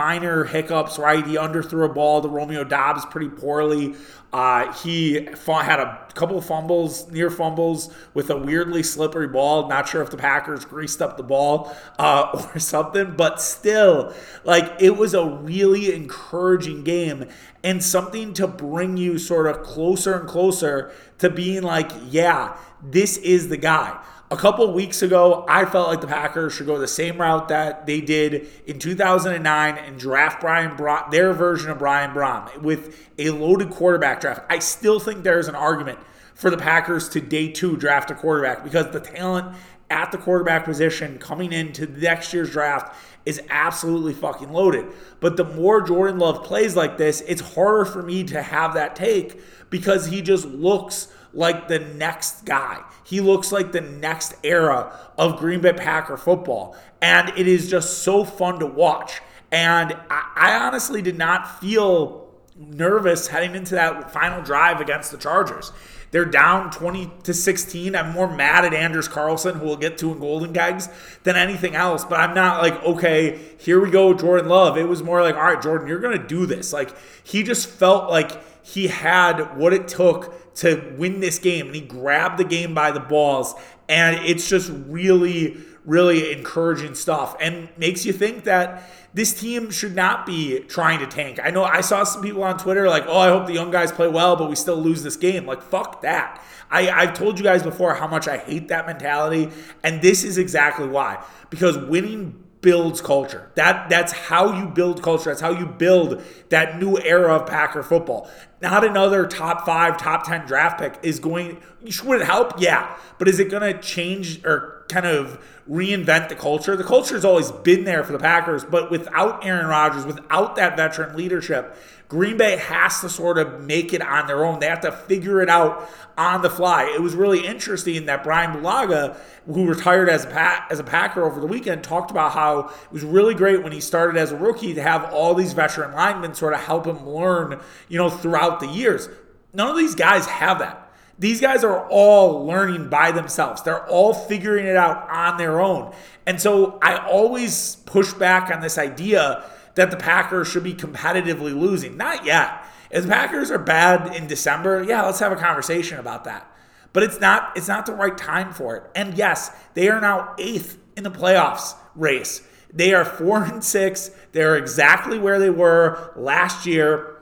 minor 0.00 0.44
hiccups, 0.44 0.98
right? 0.98 1.26
He 1.26 1.36
underthrew 1.36 1.84
a 1.84 1.92
ball 1.92 2.22
to 2.22 2.28
Romeo 2.28 2.64
Doubs 2.64 3.04
pretty 3.04 3.28
poorly. 3.28 3.94
Uh, 4.32 4.72
he 4.72 5.28
had 5.46 5.78
a 5.78 6.08
couple 6.14 6.38
of 6.38 6.46
fumbles, 6.46 7.10
near 7.10 7.28
fumbles, 7.28 7.92
with 8.14 8.30
a 8.30 8.36
weirdly 8.36 8.82
slippery 8.82 9.28
ball. 9.28 9.68
Not 9.68 9.90
sure 9.90 10.00
if 10.00 10.08
the 10.08 10.16
Packers 10.16 10.64
greased 10.64 11.02
up 11.02 11.18
the 11.18 11.22
ball 11.22 11.76
uh, 11.98 12.48
or 12.54 12.58
something, 12.58 13.14
but 13.14 13.42
still, 13.42 14.14
like 14.42 14.72
it 14.80 14.96
was 14.96 15.12
a 15.12 15.26
really 15.26 15.94
encouraging 15.94 16.82
game 16.82 17.26
and 17.62 17.84
something 17.84 18.32
to 18.34 18.46
bring 18.46 18.96
you 18.96 19.18
sort 19.18 19.48
of 19.48 19.62
closer 19.62 20.18
and 20.18 20.26
closer 20.26 20.92
to 21.18 21.28
being 21.28 21.62
like, 21.62 21.90
yeah, 22.08 22.56
this 22.82 23.18
is 23.18 23.50
the 23.50 23.58
guy. 23.58 24.02
A 24.32 24.36
couple 24.36 24.72
weeks 24.72 25.02
ago, 25.02 25.44
I 25.48 25.64
felt 25.64 25.88
like 25.88 26.00
the 26.00 26.06
Packers 26.06 26.52
should 26.54 26.66
go 26.66 26.78
the 26.78 26.86
same 26.86 27.20
route 27.20 27.48
that 27.48 27.86
they 27.86 28.00
did 28.00 28.46
in 28.64 28.78
2009 28.78 29.76
and 29.76 29.98
draft 29.98 30.40
Brian 30.40 30.76
Brohm, 30.76 31.10
their 31.10 31.32
version 31.32 31.68
of 31.68 31.78
Brian 31.78 32.12
Brohm 32.12 32.62
with 32.62 33.10
a 33.18 33.30
loaded 33.30 33.70
quarterback 33.70 34.20
draft. 34.20 34.42
I 34.48 34.60
still 34.60 35.00
think 35.00 35.24
there's 35.24 35.48
an 35.48 35.56
argument 35.56 35.98
for 36.34 36.48
the 36.48 36.56
Packers 36.56 37.08
to 37.08 37.20
day 37.20 37.50
two 37.50 37.76
draft 37.76 38.12
a 38.12 38.14
quarterback 38.14 38.62
because 38.62 38.92
the 38.92 39.00
talent 39.00 39.56
at 39.90 40.12
the 40.12 40.18
quarterback 40.18 40.64
position 40.64 41.18
coming 41.18 41.52
into 41.52 41.86
next 41.86 42.32
year's 42.32 42.52
draft 42.52 42.94
is 43.26 43.42
absolutely 43.50 44.14
fucking 44.14 44.52
loaded. 44.52 44.86
But 45.18 45.36
the 45.38 45.44
more 45.44 45.82
Jordan 45.82 46.20
Love 46.20 46.44
plays 46.44 46.76
like 46.76 46.98
this, 46.98 47.20
it's 47.22 47.54
harder 47.54 47.84
for 47.84 48.00
me 48.00 48.22
to 48.24 48.42
have 48.42 48.74
that 48.74 48.94
take 48.94 49.40
because 49.70 50.06
he 50.06 50.22
just 50.22 50.44
looks 50.44 51.12
like 51.32 51.68
the 51.68 51.78
next 51.78 52.44
guy. 52.44 52.82
He 53.04 53.20
looks 53.20 53.52
like 53.52 53.72
the 53.72 53.80
next 53.80 54.34
era 54.42 54.98
of 55.16 55.38
Green 55.38 55.60
Bay 55.60 55.72
Packer 55.72 56.16
football. 56.16 56.76
And 57.00 57.30
it 57.36 57.46
is 57.46 57.70
just 57.70 58.02
so 58.02 58.24
fun 58.24 58.58
to 58.60 58.66
watch. 58.66 59.20
And 59.52 59.96
I, 60.10 60.58
honestly 60.62 61.02
did 61.02 61.18
not 61.18 61.60
feel 61.60 62.28
nervous 62.56 63.28
heading 63.28 63.54
into 63.54 63.74
that 63.74 64.12
final 64.12 64.42
drive 64.42 64.80
against 64.80 65.10
the 65.10 65.18
Chargers. 65.18 65.72
They're 66.12 66.24
down 66.24 66.70
20 66.70 67.10
to 67.24 67.34
16. 67.34 67.94
I'm 67.94 68.12
more 68.12 68.28
mad 68.28 68.64
at 68.64 68.74
Anders 68.74 69.06
Carlson, 69.06 69.56
who 69.56 69.66
we'll 69.66 69.76
get 69.76 69.96
to 69.98 70.12
in 70.12 70.18
Golden 70.18 70.52
Kegs, 70.52 70.88
than 71.22 71.36
anything 71.36 71.76
else. 71.76 72.04
But 72.04 72.18
I'm 72.18 72.34
not 72.34 72.62
like, 72.62 72.82
okay, 72.82 73.38
here 73.58 73.80
we 73.80 73.90
go, 73.90 74.12
Jordan 74.12 74.48
Love. 74.48 74.76
It 74.76 74.88
was 74.88 75.02
more 75.02 75.22
like, 75.22 75.36
all 75.36 75.42
right, 75.42 75.62
Jordan, 75.62 75.86
you're 75.86 76.00
going 76.00 76.18
to 76.18 76.26
do 76.26 76.46
this. 76.46 76.72
Like, 76.72 76.90
he 77.22 77.44
just 77.44 77.68
felt 77.68 78.10
like 78.10 78.32
he 78.64 78.88
had 78.88 79.56
what 79.56 79.72
it 79.72 79.86
took 79.86 80.49
to 80.60 80.94
win 80.96 81.20
this 81.20 81.38
game. 81.38 81.66
And 81.66 81.74
he 81.74 81.80
grabbed 81.80 82.38
the 82.38 82.44
game 82.44 82.74
by 82.74 82.90
the 82.92 83.00
balls. 83.00 83.54
And 83.88 84.24
it's 84.24 84.48
just 84.48 84.70
really, 84.86 85.56
really 85.84 86.32
encouraging 86.32 86.94
stuff 86.94 87.34
and 87.40 87.68
makes 87.76 88.06
you 88.06 88.12
think 88.12 88.44
that 88.44 88.88
this 89.12 89.38
team 89.38 89.70
should 89.70 89.96
not 89.96 90.24
be 90.24 90.60
trying 90.60 91.00
to 91.00 91.06
tank. 91.06 91.40
I 91.42 91.50
know 91.50 91.64
I 91.64 91.80
saw 91.80 92.04
some 92.04 92.22
people 92.22 92.44
on 92.44 92.58
Twitter 92.58 92.88
like, 92.88 93.04
oh, 93.08 93.18
I 93.18 93.28
hope 93.28 93.46
the 93.46 93.52
young 93.52 93.72
guys 93.72 93.90
play 93.90 94.06
well, 94.06 94.36
but 94.36 94.48
we 94.48 94.54
still 94.54 94.76
lose 94.76 95.02
this 95.02 95.16
game. 95.16 95.46
Like, 95.46 95.62
fuck 95.62 96.02
that. 96.02 96.40
I, 96.70 96.88
I've 96.90 97.14
told 97.14 97.38
you 97.38 97.42
guys 97.42 97.64
before 97.64 97.94
how 97.94 98.06
much 98.06 98.28
I 98.28 98.38
hate 98.38 98.68
that 98.68 98.86
mentality. 98.86 99.50
And 99.82 100.00
this 100.00 100.22
is 100.22 100.38
exactly 100.38 100.86
why. 100.86 101.24
Because 101.48 101.76
winning 101.76 102.44
builds 102.60 103.00
culture. 103.00 103.50
That 103.54 103.88
that's 103.88 104.12
how 104.12 104.58
you 104.58 104.66
build 104.66 105.02
culture. 105.02 105.30
That's 105.30 105.40
how 105.40 105.50
you 105.50 105.66
build 105.66 106.22
that 106.50 106.78
new 106.78 106.98
era 106.98 107.36
of 107.36 107.46
Packer 107.46 107.82
football. 107.82 108.30
Not 108.60 108.84
another 108.84 109.26
top 109.26 109.64
five, 109.64 109.96
top 109.96 110.26
ten 110.26 110.46
draft 110.46 110.78
pick 110.78 110.98
is 111.02 111.18
going. 111.18 111.60
Would 112.04 112.20
it 112.20 112.26
help? 112.26 112.60
Yeah, 112.60 112.96
but 113.18 113.28
is 113.28 113.40
it 113.40 113.50
going 113.50 113.62
to 113.74 113.80
change 113.80 114.44
or 114.44 114.84
kind 114.88 115.06
of 115.06 115.42
reinvent 115.68 116.28
the 116.28 116.34
culture? 116.34 116.76
The 116.76 116.84
culture 116.84 117.14
has 117.14 117.24
always 117.24 117.50
been 117.50 117.84
there 117.84 118.04
for 118.04 118.12
the 118.12 118.18
Packers, 118.18 118.64
but 118.64 118.90
without 118.90 119.44
Aaron 119.44 119.66
Rodgers, 119.66 120.04
without 120.04 120.56
that 120.56 120.76
veteran 120.76 121.16
leadership, 121.16 121.76
Green 122.10 122.36
Bay 122.36 122.56
has 122.56 123.00
to 123.02 123.08
sort 123.08 123.38
of 123.38 123.62
make 123.62 123.92
it 123.92 124.02
on 124.02 124.26
their 124.26 124.44
own. 124.44 124.58
They 124.58 124.66
have 124.66 124.80
to 124.80 124.90
figure 124.90 125.40
it 125.40 125.48
out 125.48 125.88
on 126.18 126.42
the 126.42 126.50
fly. 126.50 126.92
It 126.92 127.00
was 127.00 127.14
really 127.14 127.46
interesting 127.46 128.06
that 128.06 128.24
Brian 128.24 128.50
Bulaga, 128.50 129.16
who 129.46 129.64
retired 129.64 130.08
as 130.08 130.24
a, 130.24 130.28
pa- 130.28 130.66
as 130.70 130.80
a 130.80 130.84
Packer 130.84 131.24
over 131.24 131.40
the 131.40 131.46
weekend, 131.46 131.84
talked 131.84 132.10
about 132.10 132.32
how 132.32 132.68
it 132.68 132.92
was 132.92 133.04
really 133.04 133.32
great 133.32 133.62
when 133.62 133.70
he 133.70 133.80
started 133.80 134.18
as 134.18 134.32
a 134.32 134.36
rookie 134.36 134.74
to 134.74 134.82
have 134.82 135.04
all 135.12 135.34
these 135.34 135.52
veteran 135.52 135.92
linemen 135.92 136.34
sort 136.34 136.52
of 136.52 136.58
help 136.58 136.84
him 136.84 137.08
learn, 137.08 137.60
you 137.88 137.96
know, 137.96 138.10
throughout 138.10 138.58
the 138.58 138.66
years. 138.66 139.08
None 139.54 139.70
of 139.70 139.76
these 139.76 139.94
guys 139.94 140.26
have 140.26 140.58
that. 140.58 140.90
These 141.16 141.40
guys 141.40 141.62
are 141.62 141.86
all 141.90 142.44
learning 142.44 142.88
by 142.88 143.12
themselves. 143.12 143.62
They're 143.62 143.86
all 143.86 144.14
figuring 144.14 144.66
it 144.66 144.74
out 144.74 145.08
on 145.08 145.36
their 145.36 145.60
own. 145.60 145.94
And 146.26 146.40
so 146.40 146.80
I 146.82 147.06
always 147.06 147.76
push 147.86 148.12
back 148.14 148.50
on 148.50 148.62
this 148.62 148.78
idea 148.78 149.44
that 149.74 149.90
the 149.90 149.96
Packers 149.96 150.48
should 150.48 150.64
be 150.64 150.74
competitively 150.74 151.58
losing. 151.58 151.96
Not 151.96 152.24
yet. 152.24 152.64
If 152.90 153.04
the 153.04 153.08
Packers 153.08 153.50
are 153.50 153.58
bad 153.58 154.14
in 154.16 154.26
December, 154.26 154.82
yeah, 154.82 155.02
let's 155.02 155.20
have 155.20 155.32
a 155.32 155.36
conversation 155.36 155.98
about 155.98 156.24
that. 156.24 156.50
But 156.92 157.04
it's 157.04 157.20
not 157.20 157.52
it's 157.56 157.68
not 157.68 157.86
the 157.86 157.94
right 157.94 158.16
time 158.16 158.52
for 158.52 158.76
it. 158.76 158.84
And 158.94 159.16
yes, 159.16 159.50
they 159.74 159.88
are 159.88 160.00
now 160.00 160.34
eighth 160.38 160.78
in 160.96 161.04
the 161.04 161.10
playoffs 161.10 161.74
race. 161.94 162.42
They 162.72 162.94
are 162.94 163.04
four 163.04 163.44
and 163.44 163.62
six. 163.62 164.10
They're 164.32 164.56
exactly 164.56 165.18
where 165.18 165.38
they 165.38 165.50
were 165.50 166.12
last 166.16 166.66
year. 166.66 167.16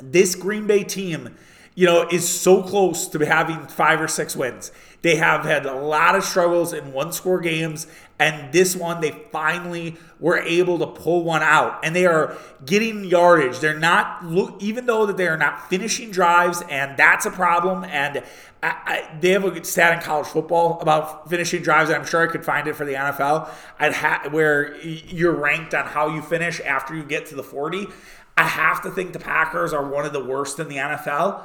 This 0.00 0.36
Green 0.36 0.68
Bay 0.68 0.84
team, 0.84 1.36
you 1.74 1.86
know, 1.86 2.06
is 2.08 2.28
so 2.28 2.62
close 2.62 3.08
to 3.08 3.18
having 3.26 3.66
five 3.66 4.00
or 4.00 4.06
six 4.06 4.36
wins. 4.36 4.70
They 5.02 5.16
have 5.16 5.44
had 5.44 5.64
a 5.64 5.74
lot 5.74 6.16
of 6.16 6.24
struggles 6.24 6.72
in 6.72 6.92
one 6.92 7.12
score 7.12 7.40
games, 7.40 7.86
and 8.18 8.52
this 8.52 8.74
one 8.74 9.00
they 9.00 9.12
finally 9.30 9.96
were 10.18 10.38
able 10.38 10.78
to 10.80 10.86
pull 10.88 11.22
one 11.22 11.42
out. 11.42 11.78
And 11.84 11.94
they 11.94 12.04
are 12.04 12.36
getting 12.66 13.04
yardage. 13.04 13.60
They're 13.60 13.78
not 13.78 14.24
even 14.58 14.86
though 14.86 15.06
that 15.06 15.16
they 15.16 15.28
are 15.28 15.36
not 15.36 15.70
finishing 15.70 16.10
drives, 16.10 16.62
and 16.68 16.96
that's 16.96 17.26
a 17.26 17.30
problem. 17.30 17.84
And 17.84 18.24
I, 18.60 18.66
I, 18.66 19.18
they 19.20 19.30
have 19.30 19.44
a 19.44 19.64
stat 19.64 19.98
in 19.98 20.02
college 20.02 20.26
football 20.26 20.80
about 20.80 21.30
finishing 21.30 21.62
drives, 21.62 21.90
I'm 21.90 22.04
sure 22.04 22.28
I 22.28 22.32
could 22.32 22.44
find 22.44 22.66
it 22.66 22.74
for 22.74 22.84
the 22.84 22.94
NFL. 22.94 23.48
I'd 23.78 23.92
ha- 23.92 24.28
where 24.30 24.76
you're 24.82 25.34
ranked 25.34 25.74
on 25.74 25.86
how 25.86 26.08
you 26.08 26.22
finish 26.22 26.60
after 26.60 26.96
you 26.96 27.04
get 27.04 27.26
to 27.26 27.36
the 27.36 27.44
40. 27.44 27.86
I 28.36 28.42
have 28.42 28.82
to 28.82 28.90
think 28.90 29.12
the 29.12 29.20
Packers 29.20 29.72
are 29.72 29.88
one 29.88 30.04
of 30.04 30.12
the 30.12 30.24
worst 30.24 30.58
in 30.58 30.68
the 30.68 30.76
NFL. 30.76 31.42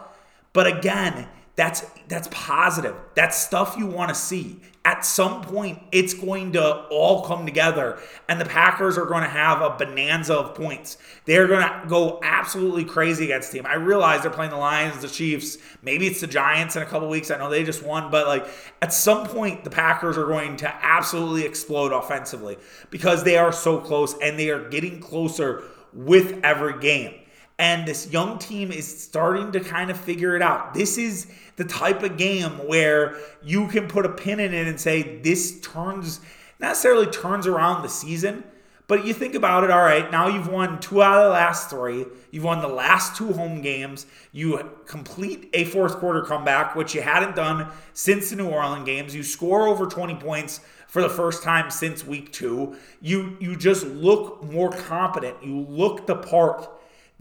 But 0.54 0.68
again, 0.68 1.28
that's 1.56 1.86
that's 2.08 2.28
positive. 2.32 2.96
That's 3.16 3.38
stuff 3.38 3.76
you 3.78 3.86
want 3.86 4.10
to 4.10 4.16
see. 4.16 4.60
At 4.86 5.06
some 5.06 5.42
point, 5.44 5.80
it's 5.94 6.14
going 6.14 6.52
to 6.54 6.86
all 6.90 7.24
come 7.24 7.46
together, 7.46 8.00
and 8.28 8.42
the 8.42 8.46
Packers 8.46 8.98
are 8.98 9.06
going 9.06 9.24
to 9.24 9.30
have 9.30 9.62
a 9.62 9.70
bonanza 9.70 10.34
of 10.34 10.56
points. 10.56 10.98
They're 11.24 11.48
going 11.48 11.62
to 11.62 11.88
go 11.88 12.20
absolutely 12.22 12.84
crazy 12.84 13.24
against 13.24 13.52
the 13.52 13.60
team. 13.60 13.66
I 13.66 13.76
realize 13.76 14.24
they're 14.24 14.32
playing 14.32 14.52
the 14.52 14.58
Lions, 14.58 15.02
the 15.02 15.08
Chiefs, 15.08 15.58
maybe 15.82 16.06
it's 16.06 16.20
the 16.20 16.28
Giants 16.28 16.76
in 16.76 16.82
a 16.82 16.86
couple 16.86 17.08
weeks. 17.08 17.32
I 17.32 17.38
know 17.38 17.50
they 17.50 17.64
just 17.64 17.82
won, 17.82 18.12
but 18.12 18.28
like 18.28 18.46
at 18.82 18.92
some 18.92 19.26
point, 19.26 19.64
the 19.64 19.70
Packers 19.70 20.18
are 20.18 20.26
going 20.26 20.58
to 20.58 20.86
absolutely 20.86 21.46
explode 21.46 21.94
offensively 21.94 22.58
because 22.90 23.24
they 23.24 23.38
are 23.38 23.54
so 23.54 23.80
close 23.80 24.16
and 24.22 24.38
they 24.38 24.50
are 24.50 24.68
getting 24.68 25.00
closer 25.00 25.64
with 25.94 26.44
every 26.44 26.78
game. 26.82 27.14
And 27.60 27.88
this 27.88 28.12
young 28.12 28.40
team 28.40 28.72
is 28.72 29.04
starting 29.04 29.52
to 29.52 29.60
kind 29.60 29.92
of 29.92 29.98
figure 30.00 30.36
it 30.36 30.42
out. 30.42 30.74
This 30.74 30.98
is 30.98 31.28
the 31.56 31.64
type 31.64 32.02
of 32.02 32.18
game 32.18 32.68
where 32.68 33.16
you 33.44 33.68
can 33.68 33.88
put 33.88 34.06
a 34.06 34.10
pin 34.10 34.40
in 34.40 34.54
it 34.54 34.68
and 34.68 34.80
say 34.80 35.20
this 35.20 35.60
turns 35.62 36.20
not 36.60 36.70
necessarily 36.70 37.08
turns 37.08 37.46
around 37.46 37.82
the 37.82 37.90
season, 37.90 38.44
but 38.88 39.06
you 39.06 39.14
think 39.14 39.36
about 39.36 39.64
it, 39.64 39.72
all 39.72 39.82
right, 39.82 40.10
now 40.12 40.28
you've 40.28 40.48
won 40.48 40.80
two 40.80 41.02
out 41.02 41.18
of 41.18 41.26
the 41.26 41.30
last 41.32 41.70
three. 41.70 42.06
You've 42.32 42.44
won 42.44 42.62
the 42.62 42.68
last 42.68 43.18
two 43.18 43.34
home 43.34 43.62
games. 43.62 44.06
You 44.32 44.72
complete 44.86 45.50
a 45.54 45.66
fourth 45.66 45.98
quarter 45.98 46.22
comeback, 46.22 46.76
which 46.76 46.94
you 46.94 47.02
hadn't 47.02 47.36
done 47.36 47.70
since 47.94 48.30
the 48.30 48.36
New 48.36 48.50
Orleans 48.50 48.86
games. 48.86 49.16
You 49.16 49.24
score 49.24 49.68
over 49.68 49.88
20 49.88 50.16
points 50.16 50.62
for 50.88 51.02
the 51.02 51.10
first 51.10 51.44
time 51.44 51.72
since 51.72 52.06
week 52.06 52.32
two. 52.32 52.78
You 53.02 53.36
you 53.40 53.56
just 53.56 53.86
look 53.86 54.44
more 54.44 54.72
competent. 54.72 55.44
You 55.44 55.62
look 55.62 56.06
the 56.06 56.16
part 56.16 56.70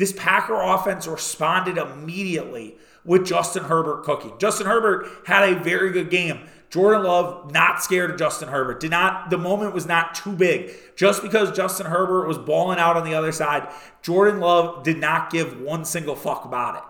this 0.03 0.13
Packer 0.13 0.61
offense 0.61 1.07
responded 1.07 1.79
immediately 1.79 2.75
with 3.05 3.25
Justin 3.25 3.63
Herbert 3.63 4.03
cooking. 4.03 4.33
Justin 4.37 4.67
Herbert 4.67 5.07
had 5.29 5.49
a 5.49 5.63
very 5.63 5.93
good 5.93 6.11
game. 6.11 6.41
Jordan 6.71 7.05
Love 7.05 7.53
not 7.53 7.85
scared 7.85 8.11
of 8.11 8.19
Justin 8.19 8.49
Herbert. 8.49 8.81
Did 8.81 8.91
not 8.91 9.31
the 9.31 9.39
moment 9.39 9.73
was 9.73 9.87
not 9.87 10.17
too 10.17 10.33
big. 10.33 10.73
Just 10.97 11.23
because 11.23 11.53
Justin 11.53 11.87
Herbert 11.87 12.27
was 12.27 12.37
balling 12.37 12.81
out 12.81 12.97
on 12.97 13.05
the 13.05 13.15
other 13.15 13.31
side, 13.31 13.69
Jordan 14.03 14.41
Love 14.41 14.83
did 14.83 14.99
not 14.99 15.31
give 15.31 15.61
one 15.61 15.85
single 15.85 16.17
fuck 16.17 16.45
about 16.45 16.75
it. 16.75 16.83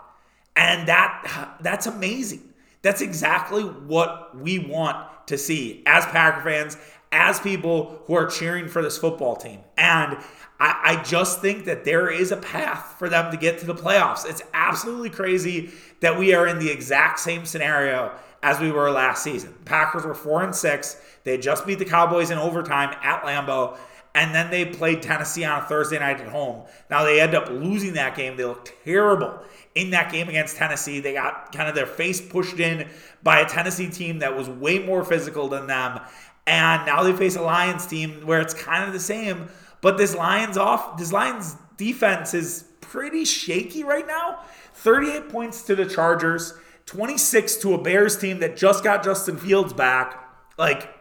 And 0.56 0.88
that 0.88 1.58
that's 1.60 1.86
amazing. 1.86 2.54
That's 2.80 3.02
exactly 3.02 3.62
what 3.62 4.34
we 4.34 4.58
want 4.58 5.06
to 5.26 5.36
see 5.36 5.82
as 5.84 6.06
Packer 6.06 6.40
fans, 6.40 6.78
as 7.12 7.38
people 7.38 8.02
who 8.06 8.14
are 8.14 8.26
cheering 8.26 8.66
for 8.66 8.82
this 8.82 8.98
football 8.98 9.36
team. 9.36 9.60
And 9.76 10.16
I, 10.58 10.98
I, 10.98 11.02
just 11.02 11.40
think 11.40 11.66
that 11.66 11.84
there 11.84 12.10
is 12.10 12.32
a 12.32 12.36
path 12.36 12.96
for 12.98 13.08
them 13.08 13.30
to 13.30 13.36
get 13.36 13.58
to 13.58 13.66
the 13.66 13.74
playoffs. 13.74 14.28
It's 14.28 14.42
absolutely 14.54 15.10
crazy 15.10 15.70
that 16.00 16.18
we 16.18 16.34
are 16.34 16.46
in 16.46 16.58
the 16.58 16.70
exact 16.70 17.18
same 17.20 17.44
scenario 17.44 18.12
as 18.42 18.60
we 18.60 18.72
were 18.72 18.90
last 18.90 19.22
season. 19.22 19.54
Packers 19.64 20.04
were 20.04 20.14
four 20.14 20.42
and 20.42 20.54
six. 20.54 21.00
They 21.24 21.38
just 21.38 21.66
beat 21.66 21.78
the 21.78 21.84
Cowboys 21.84 22.30
in 22.30 22.38
overtime 22.38 22.96
at 23.02 23.22
Lambeau, 23.22 23.76
and 24.14 24.34
then 24.34 24.50
they 24.50 24.64
played 24.64 25.02
Tennessee 25.02 25.44
on 25.44 25.62
a 25.62 25.66
Thursday 25.66 25.98
night 25.98 26.20
at 26.20 26.28
home. 26.28 26.64
Now 26.90 27.04
they 27.04 27.20
end 27.20 27.34
up 27.34 27.48
losing 27.48 27.94
that 27.94 28.16
game. 28.16 28.36
They 28.36 28.44
look 28.44 28.72
terrible 28.84 29.38
in 29.74 29.90
that 29.90 30.12
game 30.12 30.28
against 30.28 30.56
Tennessee. 30.56 31.00
They 31.00 31.14
got 31.14 31.52
kind 31.52 31.68
of 31.68 31.74
their 31.74 31.86
face 31.86 32.20
pushed 32.20 32.60
in 32.60 32.88
by 33.22 33.40
a 33.40 33.48
Tennessee 33.48 33.88
team 33.88 34.18
that 34.18 34.36
was 34.36 34.48
way 34.48 34.80
more 34.80 35.04
physical 35.04 35.48
than 35.48 35.66
them. 35.66 36.00
And 36.46 36.84
now 36.86 37.02
they 37.02 37.12
face 37.12 37.36
a 37.36 37.42
Lions 37.42 37.86
team 37.86 38.26
where 38.26 38.40
it's 38.40 38.54
kind 38.54 38.84
of 38.84 38.92
the 38.92 39.00
same. 39.00 39.48
But 39.80 39.96
this 39.96 40.14
Lions 40.14 40.56
off, 40.56 40.96
this 40.96 41.12
Lions 41.12 41.56
defense 41.76 42.34
is 42.34 42.64
pretty 42.80 43.24
shaky 43.24 43.84
right 43.84 44.06
now. 44.06 44.40
38 44.74 45.28
points 45.28 45.62
to 45.64 45.74
the 45.74 45.86
Chargers. 45.86 46.54
26 46.86 47.56
to 47.56 47.74
a 47.74 47.78
Bears 47.78 48.18
team 48.18 48.40
that 48.40 48.56
just 48.56 48.82
got 48.82 49.04
Justin 49.04 49.36
Fields 49.36 49.72
back. 49.72 50.28
Like 50.58 50.92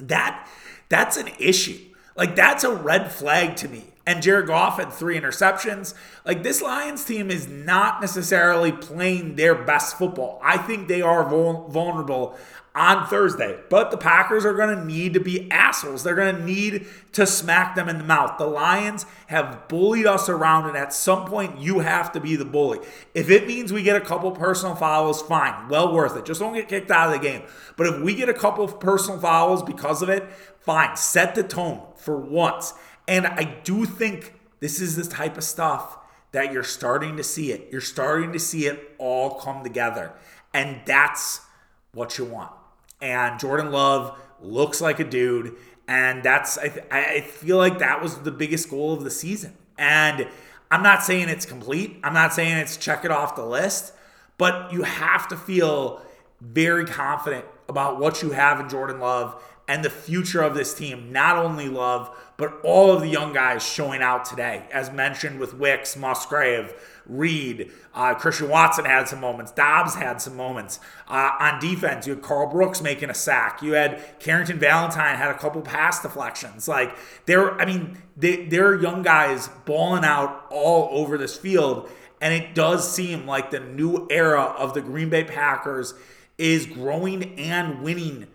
that 0.00 0.48
that's 0.88 1.16
an 1.16 1.28
issue. 1.38 1.78
Like 2.16 2.36
that's 2.36 2.64
a 2.64 2.74
red 2.74 3.12
flag 3.12 3.56
to 3.56 3.68
me. 3.68 3.84
And 4.06 4.22
Jared 4.22 4.46
Goff 4.46 4.78
had 4.78 4.92
three 4.92 5.18
interceptions. 5.18 5.94
Like 6.24 6.42
this 6.42 6.62
Lions 6.62 7.04
team 7.04 7.30
is 7.30 7.48
not 7.48 8.00
necessarily 8.00 8.70
playing 8.72 9.34
their 9.34 9.54
best 9.54 9.98
football. 9.98 10.40
I 10.42 10.58
think 10.58 10.86
they 10.86 11.02
are 11.02 11.28
vulnerable 11.28 12.38
on 12.76 13.06
Thursday. 13.06 13.58
But 13.70 13.90
the 13.90 13.96
Packers 13.96 14.44
are 14.44 14.52
going 14.52 14.76
to 14.76 14.84
need 14.84 15.14
to 15.14 15.20
be 15.20 15.50
assholes. 15.50 16.04
They're 16.04 16.14
going 16.14 16.36
to 16.36 16.44
need 16.44 16.86
to 17.12 17.26
smack 17.26 17.74
them 17.74 17.88
in 17.88 17.96
the 17.96 18.04
mouth. 18.04 18.36
The 18.36 18.46
Lions 18.46 19.06
have 19.28 19.66
bullied 19.66 20.06
us 20.06 20.28
around, 20.28 20.68
and 20.68 20.76
at 20.76 20.92
some 20.92 21.24
point, 21.24 21.58
you 21.58 21.78
have 21.78 22.12
to 22.12 22.20
be 22.20 22.36
the 22.36 22.44
bully. 22.44 22.78
If 23.14 23.30
it 23.30 23.46
means 23.46 23.72
we 23.72 23.82
get 23.82 23.96
a 23.96 24.04
couple 24.04 24.30
personal 24.30 24.76
fouls, 24.76 25.22
fine, 25.22 25.68
well 25.70 25.92
worth 25.92 26.16
it. 26.16 26.26
Just 26.26 26.38
don't 26.38 26.52
get 26.52 26.68
kicked 26.68 26.90
out 26.90 27.08
of 27.08 27.20
the 27.20 27.26
game. 27.26 27.42
But 27.76 27.86
if 27.86 28.00
we 28.02 28.14
get 28.14 28.28
a 28.28 28.34
couple 28.34 28.68
personal 28.68 29.18
fouls 29.18 29.62
because 29.62 30.02
of 30.02 30.10
it, 30.10 30.28
fine. 30.60 30.96
Set 30.96 31.34
the 31.34 31.42
tone 31.42 31.80
for 31.96 32.18
once. 32.18 32.74
And 33.08 33.26
I 33.26 33.56
do 33.64 33.86
think 33.86 34.34
this 34.60 34.80
is 34.80 34.96
the 34.96 35.04
type 35.04 35.38
of 35.38 35.44
stuff 35.44 35.96
that 36.32 36.52
you're 36.52 36.62
starting 36.62 37.16
to 37.16 37.22
see 37.22 37.52
it. 37.52 37.68
You're 37.72 37.80
starting 37.80 38.32
to 38.32 38.38
see 38.38 38.66
it 38.66 38.94
all 38.98 39.36
come 39.36 39.62
together. 39.62 40.12
And 40.52 40.80
that's 40.84 41.40
what 41.92 42.18
you 42.18 42.26
want 42.26 42.52
and 43.00 43.38
Jordan 43.38 43.70
Love 43.70 44.18
looks 44.40 44.80
like 44.80 45.00
a 45.00 45.04
dude. 45.04 45.56
And 45.88 46.22
that's, 46.22 46.58
I, 46.58 46.68
th- 46.68 46.86
I 46.90 47.20
feel 47.20 47.58
like 47.58 47.78
that 47.78 48.02
was 48.02 48.16
the 48.18 48.32
biggest 48.32 48.70
goal 48.70 48.92
of 48.92 49.04
the 49.04 49.10
season. 49.10 49.56
And 49.78 50.28
I'm 50.70 50.82
not 50.82 51.02
saying 51.04 51.28
it's 51.28 51.46
complete, 51.46 51.98
I'm 52.02 52.14
not 52.14 52.32
saying 52.32 52.56
it's 52.56 52.76
check 52.76 53.04
it 53.04 53.10
off 53.10 53.36
the 53.36 53.46
list, 53.46 53.92
but 54.36 54.72
you 54.72 54.82
have 54.82 55.28
to 55.28 55.36
feel 55.36 56.02
very 56.40 56.84
confident 56.84 57.44
about 57.68 57.98
what 57.98 58.22
you 58.22 58.32
have 58.32 58.60
in 58.60 58.68
Jordan 58.68 59.00
Love 59.00 59.42
and 59.68 59.84
the 59.84 59.90
future 59.90 60.42
of 60.42 60.54
this 60.54 60.74
team. 60.74 61.12
Not 61.12 61.36
only 61.36 61.68
Love, 61.68 62.16
but 62.36 62.60
all 62.62 62.92
of 62.92 63.00
the 63.00 63.08
young 63.08 63.32
guys 63.32 63.62
showing 63.66 64.02
out 64.02 64.24
today, 64.24 64.64
as 64.72 64.90
mentioned 64.90 65.40
with 65.40 65.54
Wicks, 65.54 65.96
Musgrave, 65.96 66.74
Reed, 67.08 67.70
uh, 67.94 68.14
Christian 68.14 68.48
Watson 68.48 68.84
had 68.84 69.08
some 69.08 69.20
moments. 69.20 69.52
Doubs 69.52 69.94
had 69.94 70.20
some 70.20 70.36
moments. 70.36 70.80
Uh, 71.08 71.30
on 71.38 71.60
defense, 71.60 72.06
you 72.06 72.14
had 72.14 72.22
Karl 72.22 72.48
Brooks 72.48 72.80
making 72.80 73.10
a 73.10 73.14
sack. 73.14 73.62
You 73.62 73.72
had 73.72 74.18
Carrington 74.18 74.58
Valentine 74.58 75.16
had 75.16 75.30
a 75.30 75.38
couple 75.38 75.62
pass 75.62 76.02
deflections. 76.02 76.68
Like 76.68 76.96
they're, 77.26 77.60
I 77.60 77.64
mean, 77.64 77.98
they, 78.16 78.46
they're 78.46 78.74
young 78.74 79.02
guys 79.02 79.48
balling 79.64 80.04
out 80.04 80.46
all 80.50 80.88
over 80.90 81.16
this 81.16 81.36
field, 81.36 81.88
and 82.20 82.34
it 82.34 82.54
does 82.54 82.90
seem 82.90 83.26
like 83.26 83.50
the 83.50 83.60
new 83.60 84.06
era 84.10 84.42
of 84.42 84.74
the 84.74 84.80
Green 84.80 85.10
Bay 85.10 85.24
Packers 85.24 85.94
is 86.38 86.66
growing 86.66 87.38
and 87.38 87.82
winning 87.82 88.26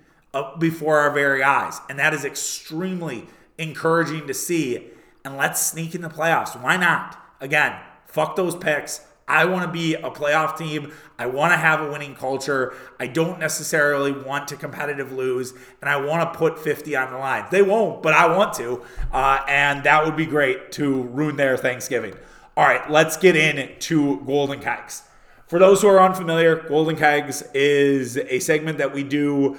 before 0.60 1.00
our 1.00 1.12
very 1.12 1.44
eyes, 1.44 1.80
and 1.90 2.00
that 2.00 2.14
is 2.14 2.24
extremely 2.24 3.28
encouraging 3.58 4.28
to 4.28 4.34
see. 4.34 4.88
And 5.24 5.38
let's 5.38 5.62
sneak 5.62 5.94
in 5.94 6.02
the 6.02 6.10
playoffs. 6.10 6.60
Why 6.60 6.78
not? 6.78 7.18
Again, 7.40 7.76
fuck 8.12 8.36
those 8.36 8.56
picks. 8.56 9.02
I 9.28 9.46
want 9.46 9.66
to 9.66 9.72
be 9.72 9.96
a 9.96 10.10
playoff 10.10 10.58
team. 10.58 10.92
I 11.18 11.26
want 11.28 11.54
to 11.54 11.58
have 11.58 11.80
a 11.80 11.90
winning 11.90 12.16
culture. 12.16 12.74
I 13.00 13.08
don't 13.08 13.40
necessarily 13.40 14.12
want 14.12 14.50
to 14.50 14.58
competitive 14.58 15.14
lose, 15.14 15.54
and 15.80 15.90
I 15.90 15.96
want 15.98 16.34
to 16.34 16.38
put 16.38 16.60
50 16.60 16.96
on 16.98 17.12
the 17.12 17.18
line. 17.18 17.46
They 17.50 17.62
won't, 17.62 18.04
but 18.04 18.14
I 18.14 18.36
want 18.36 18.54
to, 18.56 18.84
uh, 19.14 19.40
and 19.48 19.86
that 19.86 20.04
would 20.04 20.18
be 20.18 20.26
great 20.26 20.74
to 20.74 21.04
ruin 21.04 21.38
their 21.38 21.56
Thanksgiving. 21.56 22.14
All 22.58 22.66
right, 22.66 22.92
let's 22.92 23.16
get 23.16 23.38
into 23.38 24.22
Golden 24.26 24.60
Kegs. 24.60 25.04
For 25.48 25.60
those 25.60 25.82
who 25.82 25.88
are 25.88 26.02
unfamiliar, 26.02 26.58
Golden 26.58 26.98
Kegs 26.98 27.42
is 27.54 28.18
a 28.18 28.40
segment 28.40 28.80
that 28.80 28.94
we 28.94 29.04
do 29.04 29.58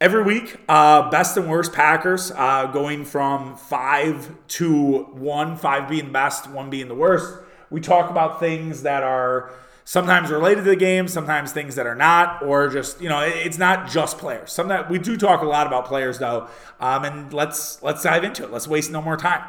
every 0.00 0.24
week, 0.24 0.56
uh, 0.68 1.08
best 1.10 1.36
and 1.36 1.48
worst 1.48 1.72
Packers, 1.72 2.32
uh, 2.32 2.66
going 2.66 3.04
from 3.04 3.56
five 3.56 4.34
to 4.48 5.04
one, 5.12 5.56
five 5.56 5.88
being 5.88 6.06
the 6.06 6.12
best, 6.12 6.50
one 6.50 6.70
being 6.70 6.88
the 6.88 6.94
worst. 6.94 7.43
We 7.70 7.80
talk 7.80 8.10
about 8.10 8.40
things 8.40 8.82
that 8.82 9.02
are 9.02 9.52
sometimes 9.84 10.30
related 10.30 10.64
to 10.64 10.70
the 10.70 10.76
game, 10.76 11.08
sometimes 11.08 11.52
things 11.52 11.74
that 11.76 11.86
are 11.86 11.94
not, 11.94 12.42
or 12.42 12.68
just 12.68 13.00
you 13.00 13.08
know, 13.08 13.20
it's 13.20 13.58
not 13.58 13.90
just 13.90 14.18
players. 14.18 14.52
Sometimes 14.52 14.88
we 14.90 14.98
do 14.98 15.16
talk 15.16 15.42
a 15.42 15.46
lot 15.46 15.66
about 15.66 15.86
players 15.86 16.18
though, 16.18 16.48
um, 16.80 17.04
and 17.04 17.32
let's 17.32 17.82
let's 17.82 18.02
dive 18.02 18.24
into 18.24 18.44
it. 18.44 18.50
Let's 18.50 18.68
waste 18.68 18.90
no 18.90 19.02
more 19.02 19.16
time. 19.16 19.42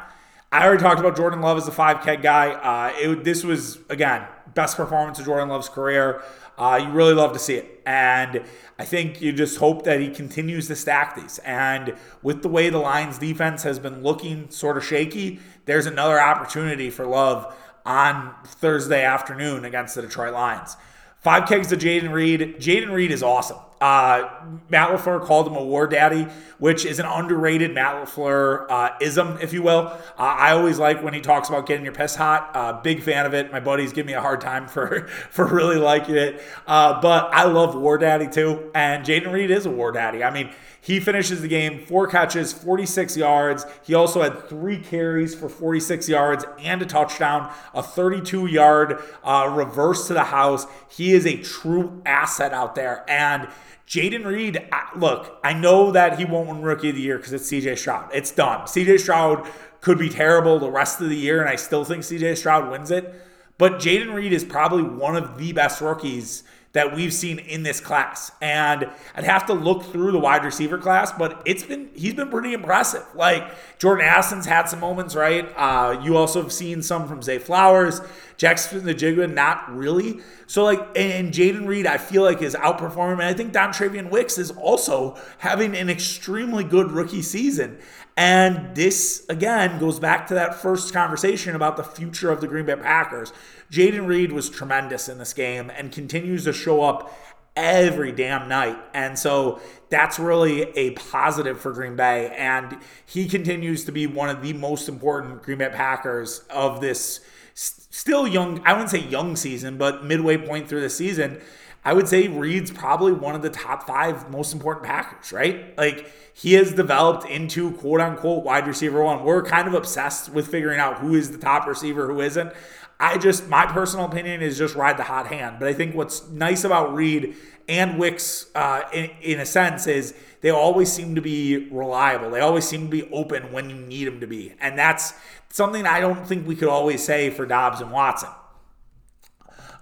I 0.52 0.64
already 0.64 0.82
talked 0.82 1.00
about 1.00 1.16
Jordan 1.16 1.40
Love 1.40 1.58
as 1.58 1.66
a 1.66 1.72
five 1.72 2.02
keg 2.02 2.22
guy. 2.22 2.50
Uh, 2.50 2.92
it, 2.96 3.24
this 3.24 3.44
was 3.44 3.78
again 3.88 4.26
best 4.54 4.76
performance 4.76 5.18
of 5.18 5.24
Jordan 5.26 5.48
Love's 5.48 5.68
career. 5.68 6.22
Uh, 6.58 6.80
you 6.82 6.90
really 6.90 7.12
love 7.12 7.32
to 7.34 7.38
see 7.38 7.54
it. 7.54 7.82
And 7.84 8.42
I 8.78 8.84
think 8.84 9.20
you 9.20 9.32
just 9.32 9.58
hope 9.58 9.84
that 9.84 10.00
he 10.00 10.08
continues 10.08 10.66
to 10.68 10.76
stack 10.76 11.14
these. 11.14 11.38
And 11.40 11.94
with 12.22 12.42
the 12.42 12.48
way 12.48 12.70
the 12.70 12.78
Lions 12.78 13.18
defense 13.18 13.62
has 13.64 13.78
been 13.78 14.02
looking 14.02 14.50
sort 14.50 14.78
of 14.78 14.84
shaky, 14.84 15.40
there's 15.66 15.86
another 15.86 16.18
opportunity 16.18 16.90
for 16.90 17.06
Love 17.06 17.54
on 17.86 18.34
Thursday 18.44 19.04
afternoon 19.04 19.64
against 19.64 19.94
the 19.94 20.02
Detroit 20.02 20.34
Lions. 20.34 20.76
Five 21.20 21.48
kegs 21.48 21.68
to 21.68 21.76
Jayden 21.76 22.12
Reed. 22.12 22.56
Jayden 22.58 22.92
Reed 22.92 23.10
is 23.10 23.22
awesome. 23.22 23.58
Uh, 23.80 24.28
Matt 24.68 24.90
LaFleur 24.90 25.22
called 25.24 25.46
him 25.46 25.56
a 25.56 25.62
war 25.62 25.86
daddy, 25.86 26.28
which 26.58 26.86
is 26.86 26.98
an 26.98 27.06
underrated 27.06 27.74
Matt 27.74 27.96
LaFleur 27.96 28.66
uh, 28.70 28.90
ism, 29.00 29.36
if 29.42 29.52
you 29.52 29.62
will. 29.62 29.88
Uh, 29.88 29.98
I 30.18 30.52
always 30.52 30.78
like 30.78 31.02
when 31.02 31.12
he 31.14 31.20
talks 31.20 31.48
about 31.48 31.66
getting 31.66 31.84
your 31.84 31.92
piss 31.94 32.14
hot. 32.16 32.50
Uh, 32.54 32.80
big 32.80 33.02
fan 33.02 33.26
of 33.26 33.34
it. 33.34 33.52
My 33.52 33.60
buddies 33.60 33.92
give 33.92 34.06
me 34.06 34.14
a 34.14 34.20
hard 34.20 34.40
time 34.40 34.68
for, 34.68 35.08
for 35.30 35.46
really 35.46 35.76
liking 35.76 36.16
it. 36.16 36.40
Uh, 36.66 37.00
but 37.00 37.28
I 37.34 37.44
love 37.44 37.74
war 37.74 37.98
daddy 37.98 38.28
too. 38.28 38.70
And 38.74 39.04
Jayden 39.04 39.32
Reed 39.32 39.50
is 39.50 39.66
a 39.66 39.70
war 39.70 39.92
daddy. 39.92 40.22
I 40.22 40.30
mean, 40.30 40.50
he 40.86 41.00
finishes 41.00 41.40
the 41.40 41.48
game 41.48 41.84
four 41.84 42.06
catches, 42.06 42.52
46 42.52 43.16
yards. 43.16 43.66
He 43.82 43.92
also 43.92 44.22
had 44.22 44.48
three 44.48 44.78
carries 44.78 45.34
for 45.34 45.48
46 45.48 46.08
yards 46.08 46.44
and 46.60 46.80
a 46.80 46.86
touchdown, 46.86 47.52
a 47.74 47.82
32 47.82 48.46
yard 48.46 49.02
uh, 49.24 49.52
reverse 49.52 50.06
to 50.06 50.14
the 50.14 50.24
house. 50.24 50.64
He 50.88 51.12
is 51.12 51.26
a 51.26 51.38
true 51.38 52.00
asset 52.06 52.52
out 52.52 52.76
there. 52.76 53.04
And 53.08 53.48
Jayden 53.88 54.24
Reed, 54.24 54.64
look, 54.94 55.40
I 55.42 55.54
know 55.54 55.90
that 55.90 56.20
he 56.20 56.24
won't 56.24 56.46
win 56.46 56.62
Rookie 56.62 56.90
of 56.90 56.94
the 56.94 57.00
Year 57.00 57.16
because 57.16 57.32
it's 57.32 57.50
CJ 57.50 57.78
Stroud. 57.78 58.08
It's 58.14 58.30
done. 58.30 58.60
CJ 58.60 59.00
Stroud 59.00 59.44
could 59.80 59.98
be 59.98 60.08
terrible 60.08 60.60
the 60.60 60.70
rest 60.70 61.00
of 61.00 61.08
the 61.08 61.16
year, 61.16 61.40
and 61.40 61.50
I 61.50 61.56
still 61.56 61.84
think 61.84 62.04
CJ 62.04 62.36
Stroud 62.36 62.70
wins 62.70 62.92
it. 62.92 63.12
But 63.58 63.80
Jayden 63.80 64.14
Reed 64.14 64.32
is 64.32 64.44
probably 64.44 64.84
one 64.84 65.16
of 65.16 65.36
the 65.36 65.52
best 65.52 65.80
rookies 65.80 66.44
that 66.76 66.94
we've 66.94 67.12
seen 67.12 67.38
in 67.38 67.62
this 67.62 67.80
class. 67.80 68.30
And 68.42 68.90
I'd 69.14 69.24
have 69.24 69.46
to 69.46 69.54
look 69.54 69.84
through 69.84 70.12
the 70.12 70.18
wide 70.18 70.44
receiver 70.44 70.76
class, 70.76 71.10
but 71.10 71.40
it's 71.46 71.62
been 71.62 71.88
he's 71.94 72.12
been 72.12 72.28
pretty 72.28 72.52
impressive. 72.52 73.02
Like 73.14 73.50
Jordan 73.78 74.04
Addison's 74.04 74.44
had 74.44 74.68
some 74.68 74.80
moments, 74.80 75.16
right? 75.16 75.50
Uh, 75.56 75.98
you 76.02 76.18
also 76.18 76.42
have 76.42 76.52
seen 76.52 76.82
some 76.82 77.08
from 77.08 77.22
Zay 77.22 77.38
Flowers, 77.38 78.02
Jaxon-Njigba, 78.36 79.32
not 79.32 79.74
really. 79.74 80.20
So 80.46 80.64
like, 80.64 80.80
and 80.94 81.32
Jayden 81.32 81.66
Reed, 81.66 81.86
I 81.86 81.96
feel 81.96 82.22
like 82.22 82.42
is 82.42 82.54
outperforming. 82.54 83.14
And 83.14 83.22
I 83.22 83.32
think 83.32 83.54
Dontayvion 83.54 84.10
Wicks 84.10 84.36
is 84.36 84.50
also 84.50 85.18
having 85.38 85.74
an 85.74 85.88
extremely 85.88 86.62
good 86.62 86.92
rookie 86.92 87.22
season. 87.22 87.78
And 88.16 88.74
this, 88.74 89.26
again, 89.28 89.78
goes 89.78 90.00
back 90.00 90.26
to 90.28 90.34
that 90.34 90.54
first 90.54 90.92
conversation 90.92 91.54
about 91.54 91.76
the 91.76 91.84
future 91.84 92.30
of 92.30 92.40
the 92.40 92.48
Green 92.48 92.64
Bay 92.64 92.76
Packers. 92.76 93.32
Jayden 93.70 94.06
Reed 94.06 94.32
was 94.32 94.48
tremendous 94.48 95.08
in 95.08 95.18
this 95.18 95.34
game 95.34 95.70
and 95.70 95.92
continues 95.92 96.44
to 96.44 96.52
show 96.52 96.82
up 96.82 97.14
every 97.54 98.12
damn 98.12 98.48
night. 98.48 98.78
And 98.94 99.18
so 99.18 99.60
that's 99.90 100.18
really 100.18 100.62
a 100.76 100.90
positive 100.92 101.60
for 101.60 101.72
Green 101.72 101.96
Bay. 101.96 102.34
And 102.36 102.78
he 103.04 103.28
continues 103.28 103.84
to 103.84 103.92
be 103.92 104.06
one 104.06 104.30
of 104.30 104.42
the 104.42 104.54
most 104.54 104.88
important 104.88 105.42
Green 105.42 105.58
Bay 105.58 105.70
Packers 105.70 106.40
of 106.50 106.80
this 106.80 107.20
still 107.54 108.28
young, 108.28 108.60
I 108.66 108.72
wouldn't 108.72 108.90
say 108.90 109.00
young 109.00 109.36
season, 109.36 109.78
but 109.78 110.04
midway 110.04 110.36
point 110.36 110.68
through 110.68 110.82
the 110.82 110.90
season. 110.90 111.40
I 111.86 111.92
would 111.92 112.08
say 112.08 112.26
Reed's 112.26 112.72
probably 112.72 113.12
one 113.12 113.36
of 113.36 113.42
the 113.42 113.48
top 113.48 113.86
five 113.86 114.28
most 114.28 114.52
important 114.52 114.84
Packers, 114.84 115.32
right? 115.32 115.78
Like 115.78 116.12
he 116.34 116.54
has 116.54 116.72
developed 116.72 117.28
into 117.28 117.70
quote 117.74 118.00
unquote 118.00 118.42
wide 118.42 118.66
receiver 118.66 119.04
one. 119.04 119.22
We're 119.22 119.44
kind 119.44 119.68
of 119.68 119.74
obsessed 119.74 120.30
with 120.30 120.48
figuring 120.48 120.80
out 120.80 120.98
who 120.98 121.14
is 121.14 121.30
the 121.30 121.38
top 121.38 121.64
receiver, 121.64 122.08
who 122.08 122.20
isn't. 122.20 122.52
I 122.98 123.18
just, 123.18 123.46
my 123.46 123.66
personal 123.66 124.06
opinion 124.06 124.42
is 124.42 124.58
just 124.58 124.74
ride 124.74 124.96
the 124.96 125.04
hot 125.04 125.28
hand. 125.28 125.58
But 125.60 125.68
I 125.68 125.74
think 125.74 125.94
what's 125.94 126.28
nice 126.28 126.64
about 126.64 126.92
Reed 126.92 127.36
and 127.68 128.00
Wicks, 128.00 128.46
uh, 128.56 128.82
in, 128.92 129.10
in 129.22 129.38
a 129.38 129.46
sense, 129.46 129.86
is 129.86 130.12
they 130.40 130.50
always 130.50 130.90
seem 130.90 131.14
to 131.14 131.20
be 131.20 131.68
reliable. 131.70 132.30
They 132.32 132.40
always 132.40 132.66
seem 132.66 132.86
to 132.86 132.90
be 132.90 133.08
open 133.12 133.52
when 133.52 133.70
you 133.70 133.76
need 133.76 134.08
them 134.08 134.18
to 134.18 134.26
be. 134.26 134.54
And 134.60 134.76
that's 134.76 135.14
something 135.50 135.86
I 135.86 136.00
don't 136.00 136.26
think 136.26 136.48
we 136.48 136.56
could 136.56 136.68
always 136.68 137.04
say 137.04 137.30
for 137.30 137.46
Doubs 137.46 137.80
and 137.80 137.92
Watson. 137.92 138.30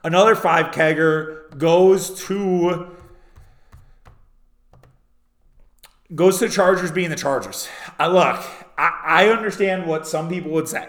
Another 0.05 0.35
five 0.35 0.67
kegger 0.67 1.57
goes 1.57 2.11
to 2.27 2.95
goes 6.15 6.39
to 6.39 6.47
the 6.47 6.53
Chargers 6.53 6.93
being 6.93 7.09
the 7.09 7.17
Chargers. 7.17 7.69
I 7.99 8.09
look, 8.09 8.45
I, 8.77 9.01
I 9.05 9.29
understand 9.31 9.87
what 9.87 10.07
some 10.07 10.29
people 10.29 10.51
would 10.53 10.69
say. 10.69 10.89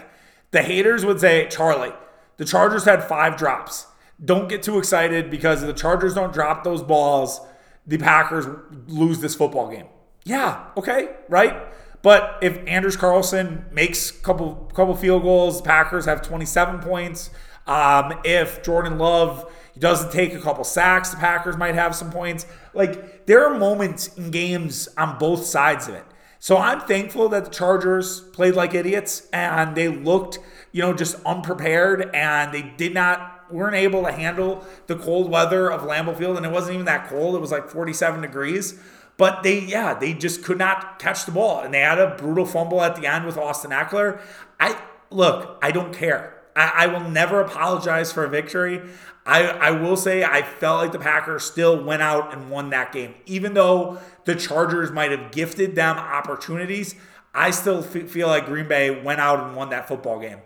The 0.50 0.62
haters 0.62 1.04
would 1.04 1.18
say, 1.18 1.48
Charlie, 1.48 1.94
the 2.36 2.44
Chargers 2.44 2.84
had 2.84 3.02
five 3.02 3.36
drops. 3.36 3.86
Don't 4.22 4.48
get 4.48 4.62
too 4.62 4.78
excited 4.78 5.30
because 5.30 5.62
if 5.62 5.66
the 5.66 5.74
Chargers 5.74 6.14
don't 6.14 6.32
drop 6.32 6.62
those 6.62 6.82
balls, 6.82 7.40
the 7.86 7.98
Packers 7.98 8.46
lose 8.86 9.20
this 9.20 9.34
football 9.34 9.70
game. 9.70 9.86
Yeah, 10.24 10.66
okay, 10.76 11.16
right? 11.28 11.56
But 12.02 12.38
if 12.42 12.58
Anders 12.66 12.96
Carlson 12.96 13.64
makes 13.72 14.10
a 14.10 14.22
couple 14.22 14.70
couple 14.74 14.94
field 14.94 15.22
goals, 15.22 15.62
Packers 15.62 16.04
have 16.04 16.20
27 16.22 16.80
points. 16.80 17.30
Um, 17.66 18.18
if 18.24 18.62
Jordan 18.62 18.98
Love 18.98 19.52
doesn't 19.78 20.12
take 20.12 20.32
a 20.32 20.40
couple 20.40 20.64
sacks, 20.64 21.10
the 21.10 21.16
Packers 21.16 21.56
might 21.56 21.74
have 21.74 21.94
some 21.94 22.10
points. 22.10 22.46
Like 22.74 23.26
there 23.26 23.44
are 23.44 23.58
moments 23.58 24.16
in 24.16 24.30
games 24.30 24.88
on 24.96 25.18
both 25.18 25.44
sides 25.44 25.88
of 25.88 25.94
it. 25.94 26.04
So 26.38 26.58
I'm 26.58 26.80
thankful 26.80 27.28
that 27.30 27.44
the 27.44 27.50
Chargers 27.50 28.20
played 28.20 28.54
like 28.54 28.74
idiots 28.74 29.28
and 29.32 29.74
they 29.76 29.88
looked, 29.88 30.38
you 30.70 30.82
know, 30.82 30.94
just 30.94 31.16
unprepared 31.24 32.14
and 32.14 32.52
they 32.52 32.62
did 32.62 32.94
not 32.94 33.50
weren't 33.50 33.74
able 33.76 34.04
to 34.04 34.12
handle 34.12 34.64
the 34.86 34.96
cold 34.96 35.30
weather 35.30 35.70
of 35.70 35.82
Lambeau 35.82 36.16
Field 36.16 36.36
and 36.36 36.46
it 36.46 36.52
wasn't 36.52 36.74
even 36.74 36.86
that 36.86 37.08
cold. 37.08 37.34
It 37.34 37.40
was 37.40 37.50
like 37.50 37.68
47 37.68 38.20
degrees. 38.20 38.78
But 39.16 39.42
they, 39.42 39.60
yeah, 39.60 39.94
they 39.94 40.12
just 40.12 40.44
could 40.44 40.58
not 40.58 40.98
catch 40.98 41.24
the 41.24 41.32
ball, 41.32 41.60
and 41.60 41.72
they 41.72 41.80
had 41.80 41.98
a 41.98 42.14
brutal 42.16 42.44
fumble 42.44 42.82
at 42.82 42.96
the 42.96 43.06
end 43.06 43.24
with 43.24 43.38
Austin 43.38 43.70
Ekeler. 43.70 44.20
I 44.60 44.78
look, 45.10 45.58
I 45.62 45.70
don't 45.70 45.94
care. 45.94 46.35
I, 46.56 46.72
I 46.74 46.86
will 46.86 47.08
never 47.08 47.40
apologize 47.40 48.12
for 48.12 48.24
a 48.24 48.28
victory. 48.28 48.80
I, 49.26 49.42
I 49.48 49.70
will 49.72 49.96
say 49.96 50.24
I 50.24 50.42
felt 50.42 50.80
like 50.80 50.92
the 50.92 50.98
Packers 50.98 51.44
still 51.44 51.82
went 51.84 52.00
out 52.00 52.32
and 52.32 52.48
won 52.48 52.70
that 52.70 52.92
game. 52.92 53.14
Even 53.26 53.54
though 53.54 53.98
the 54.24 54.34
Chargers 54.34 54.90
might 54.90 55.10
have 55.10 55.32
gifted 55.32 55.74
them 55.74 55.96
opportunities, 55.96 56.94
I 57.34 57.50
still 57.50 57.84
f- 57.84 58.08
feel 58.08 58.28
like 58.28 58.46
Green 58.46 58.68
Bay 58.68 59.02
went 59.02 59.20
out 59.20 59.40
and 59.40 59.56
won 59.56 59.70
that 59.70 59.88
football 59.88 60.20
game. 60.20 60.38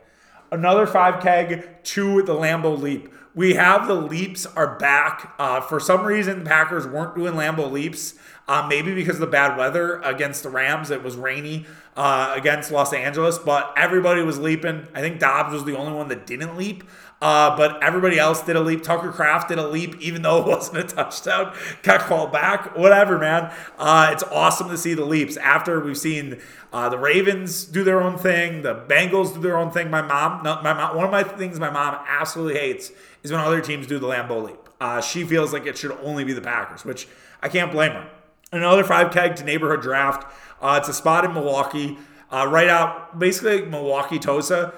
Another 0.50 0.86
five 0.86 1.22
keg 1.22 1.84
to 1.84 2.22
the 2.22 2.34
Lambeau 2.34 2.78
Leap. 2.78 3.12
We 3.34 3.54
have 3.54 3.86
the 3.86 3.94
leaps 3.94 4.44
are 4.44 4.76
back. 4.78 5.34
Uh, 5.38 5.60
for 5.60 5.78
some 5.78 6.04
reason, 6.04 6.40
the 6.40 6.44
Packers 6.50 6.86
weren't 6.86 7.14
doing 7.14 7.34
Lambeau 7.34 7.70
leaps. 7.70 8.14
Uh, 8.48 8.66
maybe 8.68 8.92
because 8.92 9.16
of 9.16 9.20
the 9.20 9.28
bad 9.28 9.56
weather 9.56 10.00
against 10.00 10.42
the 10.42 10.50
Rams, 10.50 10.90
it 10.90 11.04
was 11.04 11.14
rainy 11.14 11.66
uh, 12.00 12.32
against 12.34 12.72
Los 12.72 12.94
Angeles, 12.94 13.38
but 13.38 13.74
everybody 13.76 14.22
was 14.22 14.38
leaping. 14.38 14.88
I 14.94 15.02
think 15.02 15.18
Doubs 15.18 15.52
was 15.52 15.66
the 15.66 15.76
only 15.76 15.92
one 15.92 16.08
that 16.08 16.26
didn't 16.26 16.56
leap. 16.56 16.82
Uh, 17.20 17.54
but 17.54 17.82
everybody 17.82 18.18
else 18.18 18.40
did 18.42 18.56
a 18.56 18.60
leap. 18.60 18.82
Tucker 18.82 19.12
Kraft 19.12 19.50
did 19.50 19.58
a 19.58 19.68
leap, 19.68 20.00
even 20.00 20.22
though 20.22 20.40
it 20.40 20.46
wasn't 20.46 20.78
a 20.78 20.84
touchdown. 20.84 21.54
Got 21.82 22.00
called 22.00 22.32
back. 22.32 22.74
Whatever, 22.74 23.18
man. 23.18 23.52
Uh, 23.78 24.08
it's 24.14 24.22
awesome 24.22 24.70
to 24.70 24.78
see 24.78 24.94
the 24.94 25.04
leaps 25.04 25.36
after 25.36 25.78
we've 25.78 25.98
seen 25.98 26.40
uh, 26.72 26.88
the 26.88 26.96
Ravens 26.96 27.66
do 27.66 27.84
their 27.84 28.00
own 28.00 28.16
thing, 28.16 28.62
the 28.62 28.74
Bengals 28.74 29.34
do 29.34 29.40
their 29.40 29.58
own 29.58 29.70
thing. 29.70 29.90
My 29.90 30.00
mom, 30.00 30.42
no, 30.42 30.62
my 30.62 30.72
mom, 30.72 30.96
one 30.96 31.04
of 31.04 31.10
my 31.10 31.22
things 31.22 31.60
my 31.60 31.68
mom 31.68 31.98
absolutely 32.08 32.58
hates 32.58 32.92
is 33.22 33.30
when 33.30 33.42
other 33.42 33.60
teams 33.60 33.86
do 33.86 33.98
the 33.98 34.06
Lambeau 34.06 34.42
leap. 34.42 34.68
Uh, 34.80 35.02
she 35.02 35.24
feels 35.24 35.52
like 35.52 35.66
it 35.66 35.76
should 35.76 35.92
only 36.02 36.24
be 36.24 36.32
the 36.32 36.40
Packers, 36.40 36.82
which 36.82 37.08
I 37.42 37.50
can't 37.50 37.70
blame 37.70 37.92
her. 37.92 38.08
Another 38.52 38.82
five 38.82 39.12
keg 39.12 39.36
to 39.36 39.44
neighborhood 39.44 39.80
draft. 39.80 40.26
Uh, 40.60 40.78
it's 40.80 40.88
a 40.88 40.92
spot 40.92 41.24
in 41.24 41.32
Milwaukee, 41.32 41.98
uh, 42.30 42.46
right 42.48 42.68
out 42.68 43.18
basically 43.18 43.62
Milwaukee 43.62 44.18
Tosa. 44.18 44.72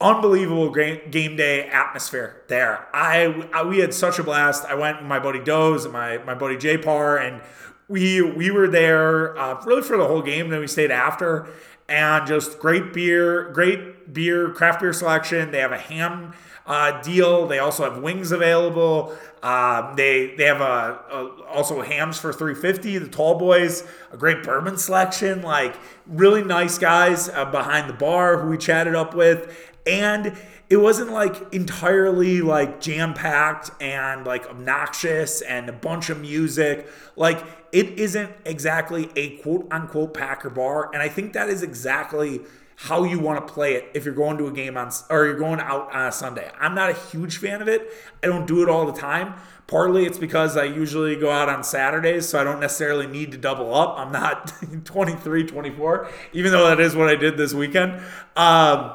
Unbelievable 0.00 0.70
game 0.70 1.34
day 1.36 1.68
atmosphere 1.70 2.42
there. 2.46 2.86
I, 2.94 3.48
I, 3.52 3.64
we 3.64 3.78
had 3.78 3.92
such 3.92 4.20
a 4.20 4.22
blast. 4.22 4.64
I 4.64 4.74
went 4.74 4.98
with 4.98 5.08
my 5.08 5.18
buddy 5.18 5.40
Doze 5.40 5.84
and 5.84 5.92
my 5.92 6.18
my 6.18 6.34
buddy 6.34 6.56
J 6.56 6.78
Par, 6.78 7.18
and 7.18 7.42
we 7.88 8.22
we 8.22 8.52
were 8.52 8.68
there 8.68 9.36
uh, 9.36 9.60
really 9.64 9.82
for 9.82 9.96
the 9.96 10.06
whole 10.06 10.22
game. 10.22 10.50
Then 10.50 10.60
we 10.60 10.68
stayed 10.68 10.92
after, 10.92 11.48
and 11.88 12.24
just 12.28 12.60
great 12.60 12.92
beer, 12.92 13.50
great 13.50 14.12
beer, 14.14 14.50
craft 14.50 14.80
beer 14.82 14.92
selection. 14.92 15.50
They 15.50 15.58
have 15.58 15.72
a 15.72 15.78
ham 15.78 16.32
uh, 16.68 17.00
deal. 17.00 17.46
They 17.46 17.58
also 17.58 17.90
have 17.90 18.02
wings 18.02 18.30
available. 18.30 19.16
Um, 19.42 19.94
they 19.96 20.34
they 20.36 20.44
have 20.44 20.60
a, 20.60 21.00
a, 21.10 21.44
also 21.50 21.80
hams 21.80 22.18
for 22.18 22.32
350. 22.32 22.98
The 22.98 23.08
tall 23.08 23.38
boys, 23.38 23.84
a 24.12 24.16
great 24.16 24.42
bourbon 24.42 24.76
selection. 24.76 25.42
Like 25.42 25.76
really 26.06 26.44
nice 26.44 26.78
guys 26.78 27.28
uh, 27.30 27.46
behind 27.46 27.88
the 27.88 27.94
bar 27.94 28.38
who 28.38 28.50
we 28.50 28.58
chatted 28.58 28.94
up 28.94 29.14
with, 29.14 29.72
and 29.86 30.36
it 30.68 30.76
wasn't 30.76 31.10
like 31.10 31.54
entirely 31.54 32.42
like 32.42 32.80
jam 32.80 33.14
packed 33.14 33.70
and 33.80 34.26
like 34.26 34.46
obnoxious 34.46 35.40
and 35.40 35.70
a 35.70 35.72
bunch 35.72 36.10
of 36.10 36.20
music. 36.20 36.86
Like 37.16 37.42
it 37.72 37.98
isn't 37.98 38.30
exactly 38.44 39.08
a 39.16 39.38
quote 39.38 39.66
unquote 39.70 40.12
Packer 40.12 40.50
bar, 40.50 40.90
and 40.92 41.02
I 41.02 41.08
think 41.08 41.32
that 41.32 41.48
is 41.48 41.62
exactly 41.62 42.42
how 42.80 43.02
you 43.02 43.18
want 43.18 43.44
to 43.44 43.52
play 43.52 43.74
it 43.74 43.90
if 43.92 44.04
you're 44.04 44.14
going 44.14 44.38
to 44.38 44.46
a 44.46 44.52
game 44.52 44.76
on 44.76 44.88
or 45.10 45.26
you're 45.26 45.36
going 45.36 45.58
out 45.58 45.92
on 45.92 46.06
a 46.06 46.12
Sunday. 46.12 46.48
I'm 46.60 46.76
not 46.76 46.90
a 46.90 46.92
huge 46.92 47.38
fan 47.38 47.60
of 47.60 47.66
it. 47.66 47.90
I 48.22 48.28
don't 48.28 48.46
do 48.46 48.62
it 48.62 48.68
all 48.68 48.86
the 48.86 48.96
time. 48.96 49.34
Partly 49.66 50.06
it's 50.06 50.16
because 50.16 50.56
I 50.56 50.62
usually 50.62 51.16
go 51.16 51.28
out 51.28 51.48
on 51.48 51.64
Saturdays, 51.64 52.28
so 52.28 52.40
I 52.40 52.44
don't 52.44 52.60
necessarily 52.60 53.08
need 53.08 53.32
to 53.32 53.36
double 53.36 53.74
up. 53.74 53.98
I'm 53.98 54.12
not 54.12 54.52
23, 54.84 55.44
24, 55.44 56.08
even 56.32 56.52
though 56.52 56.68
that 56.68 56.78
is 56.78 56.94
what 56.94 57.08
I 57.08 57.16
did 57.16 57.36
this 57.36 57.52
weekend. 57.52 58.00
Um, 58.36 58.92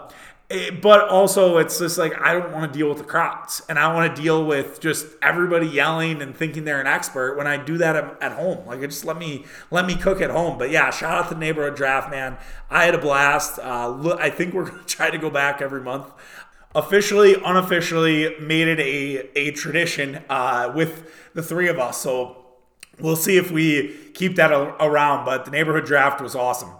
Eh, 0.49 0.71
but 0.71 1.08
also 1.08 1.58
it's 1.58 1.79
just 1.79 1.97
like 1.97 2.19
I 2.19 2.34
don't 2.34 2.51
want 2.51 2.71
to 2.71 2.77
deal 2.77 2.89
with 2.89 2.97
the 2.97 3.06
crowds 3.06 3.62
and 3.69 3.79
I 3.79 3.93
want 3.93 4.13
to 4.13 4.21
deal 4.21 4.45
with 4.45 4.82
just 4.82 5.08
everybody 5.21 5.67
yelling 5.67 6.21
and 6.21 6.36
thinking 6.36 6.65
they're 6.65 6.82
an 6.82 6.88
expert 6.88 7.38
when 7.38 7.47
I 7.47 7.58
do 7.58 7.77
that 7.77 7.95
at, 7.95 8.21
at 8.21 8.32
home. 8.34 8.65
Like 8.67 8.82
just 8.82 9.06
let 9.06 9.17
me 9.17 9.45
let 9.71 9.86
me 9.86 9.95
cook 9.95 10.21
at 10.21 10.29
home. 10.29 10.58
But 10.58 10.69
yeah, 10.69 10.89
shout 10.91 11.13
out 11.17 11.29
to 11.29 11.36
the 11.36 11.39
neighborhood 11.39 11.75
draft, 11.75 12.12
man. 12.12 12.38
I 12.69 12.84
had 12.86 12.93
a 12.93 12.97
blast. 12.97 13.58
Uh, 13.60 14.17
I 14.19 14.29
think 14.29 14.53
we're 14.53 14.65
gonna 14.69 14.84
try 14.84 15.10
to 15.10 15.17
go 15.17 15.29
back 15.29 15.62
every 15.62 15.82
month. 15.82 16.12
Officially, 16.75 17.36
unofficially, 17.36 18.36
made 18.39 18.67
it 18.67 18.79
a 18.79 19.39
a 19.39 19.51
tradition 19.51 20.23
uh, 20.29 20.73
with 20.75 21.32
the 21.34 21.41
three 21.41 21.69
of 21.69 21.79
us. 21.79 21.99
So 21.99 22.45
we'll 22.99 23.15
see 23.15 23.38
if 23.38 23.49
we 23.49 23.95
keep 24.13 24.36
that 24.36 24.51
around. 24.51 25.23
But 25.23 25.45
the 25.45 25.51
neighborhood 25.51 25.86
draft 25.86 26.19
was 26.19 26.36
awesome. 26.36 26.71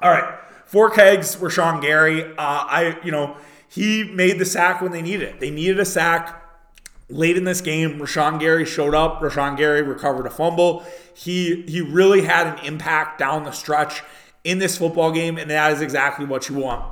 All 0.00 0.10
right. 0.10 0.38
Four 0.74 0.90
kegs 0.90 1.38
were 1.38 1.50
Sean 1.50 1.80
Gary. 1.80 2.24
Uh, 2.24 2.34
I, 2.36 2.98
you 3.04 3.12
know, 3.12 3.36
he 3.68 4.02
made 4.02 4.40
the 4.40 4.44
sack 4.44 4.80
when 4.80 4.90
they 4.90 5.02
needed 5.02 5.28
it. 5.28 5.38
They 5.38 5.50
needed 5.52 5.78
a 5.78 5.84
sack 5.84 6.42
late 7.08 7.36
in 7.36 7.44
this 7.44 7.60
game. 7.60 8.00
Rashan 8.00 8.40
Gary 8.40 8.64
showed 8.64 8.92
up. 8.92 9.20
Rashan 9.20 9.56
Gary 9.56 9.82
recovered 9.82 10.26
a 10.26 10.30
fumble. 10.30 10.84
He 11.14 11.62
he 11.68 11.80
really 11.80 12.22
had 12.22 12.48
an 12.48 12.64
impact 12.64 13.20
down 13.20 13.44
the 13.44 13.52
stretch 13.52 14.02
in 14.42 14.58
this 14.58 14.76
football 14.76 15.12
game, 15.12 15.38
and 15.38 15.48
that 15.48 15.70
is 15.74 15.80
exactly 15.80 16.26
what 16.26 16.48
you 16.48 16.56
want. 16.56 16.84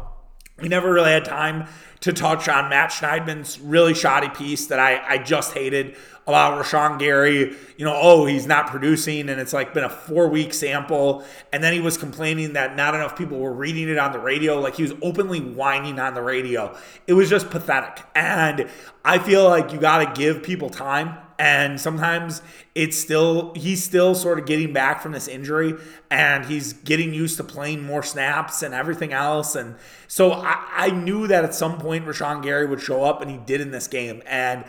He 0.62 0.68
never 0.68 0.92
really 0.92 1.10
had 1.10 1.24
time 1.24 1.66
to 2.00 2.12
touch 2.12 2.48
on 2.48 2.68
Matt 2.68 2.90
Schneidman's 2.90 3.60
really 3.60 3.94
shoddy 3.94 4.28
piece 4.28 4.66
that 4.66 4.80
I, 4.80 5.02
I 5.06 5.18
just 5.18 5.54
hated 5.54 5.96
about 6.26 6.62
Rashan 6.62 6.98
Gary. 6.98 7.56
You 7.76 7.84
know, 7.84 7.96
oh, 8.00 8.26
he's 8.26 8.46
not 8.46 8.66
producing, 8.68 9.28
and 9.28 9.40
it's 9.40 9.52
like 9.52 9.72
been 9.72 9.84
a 9.84 9.90
four 9.90 10.28
week 10.28 10.52
sample. 10.52 11.24
And 11.52 11.62
then 11.62 11.72
he 11.72 11.80
was 11.80 11.96
complaining 11.96 12.54
that 12.54 12.76
not 12.76 12.94
enough 12.94 13.16
people 13.16 13.38
were 13.38 13.52
reading 13.52 13.88
it 13.88 13.98
on 13.98 14.12
the 14.12 14.18
radio. 14.18 14.60
Like 14.60 14.76
he 14.76 14.82
was 14.82 14.94
openly 15.00 15.40
whining 15.40 15.98
on 15.98 16.14
the 16.14 16.22
radio. 16.22 16.76
It 17.06 17.14
was 17.14 17.30
just 17.30 17.50
pathetic. 17.50 18.04
And 18.14 18.68
I 19.04 19.18
feel 19.18 19.48
like 19.48 19.72
you 19.72 19.78
got 19.78 20.04
to 20.04 20.20
give 20.20 20.42
people 20.42 20.70
time 20.70 21.16
and 21.42 21.80
sometimes 21.80 22.40
it's 22.76 22.96
still 22.96 23.52
he's 23.54 23.82
still 23.82 24.14
sort 24.14 24.38
of 24.38 24.46
getting 24.46 24.72
back 24.72 25.02
from 25.02 25.10
this 25.10 25.26
injury 25.26 25.74
and 26.08 26.46
he's 26.46 26.72
getting 26.72 27.12
used 27.12 27.36
to 27.36 27.42
playing 27.42 27.82
more 27.82 28.04
snaps 28.04 28.62
and 28.62 28.72
everything 28.72 29.12
else. 29.12 29.56
And 29.56 29.74
so 30.06 30.34
I, 30.34 30.64
I 30.70 30.90
knew 30.90 31.26
that 31.26 31.44
at 31.44 31.52
some 31.52 31.78
point 31.78 32.06
Rashan 32.06 32.44
Gary 32.44 32.66
would 32.66 32.80
show 32.80 33.02
up 33.02 33.20
and 33.20 33.28
he 33.28 33.38
did 33.38 33.60
in 33.60 33.72
this 33.72 33.88
game. 33.88 34.22
And 34.24 34.64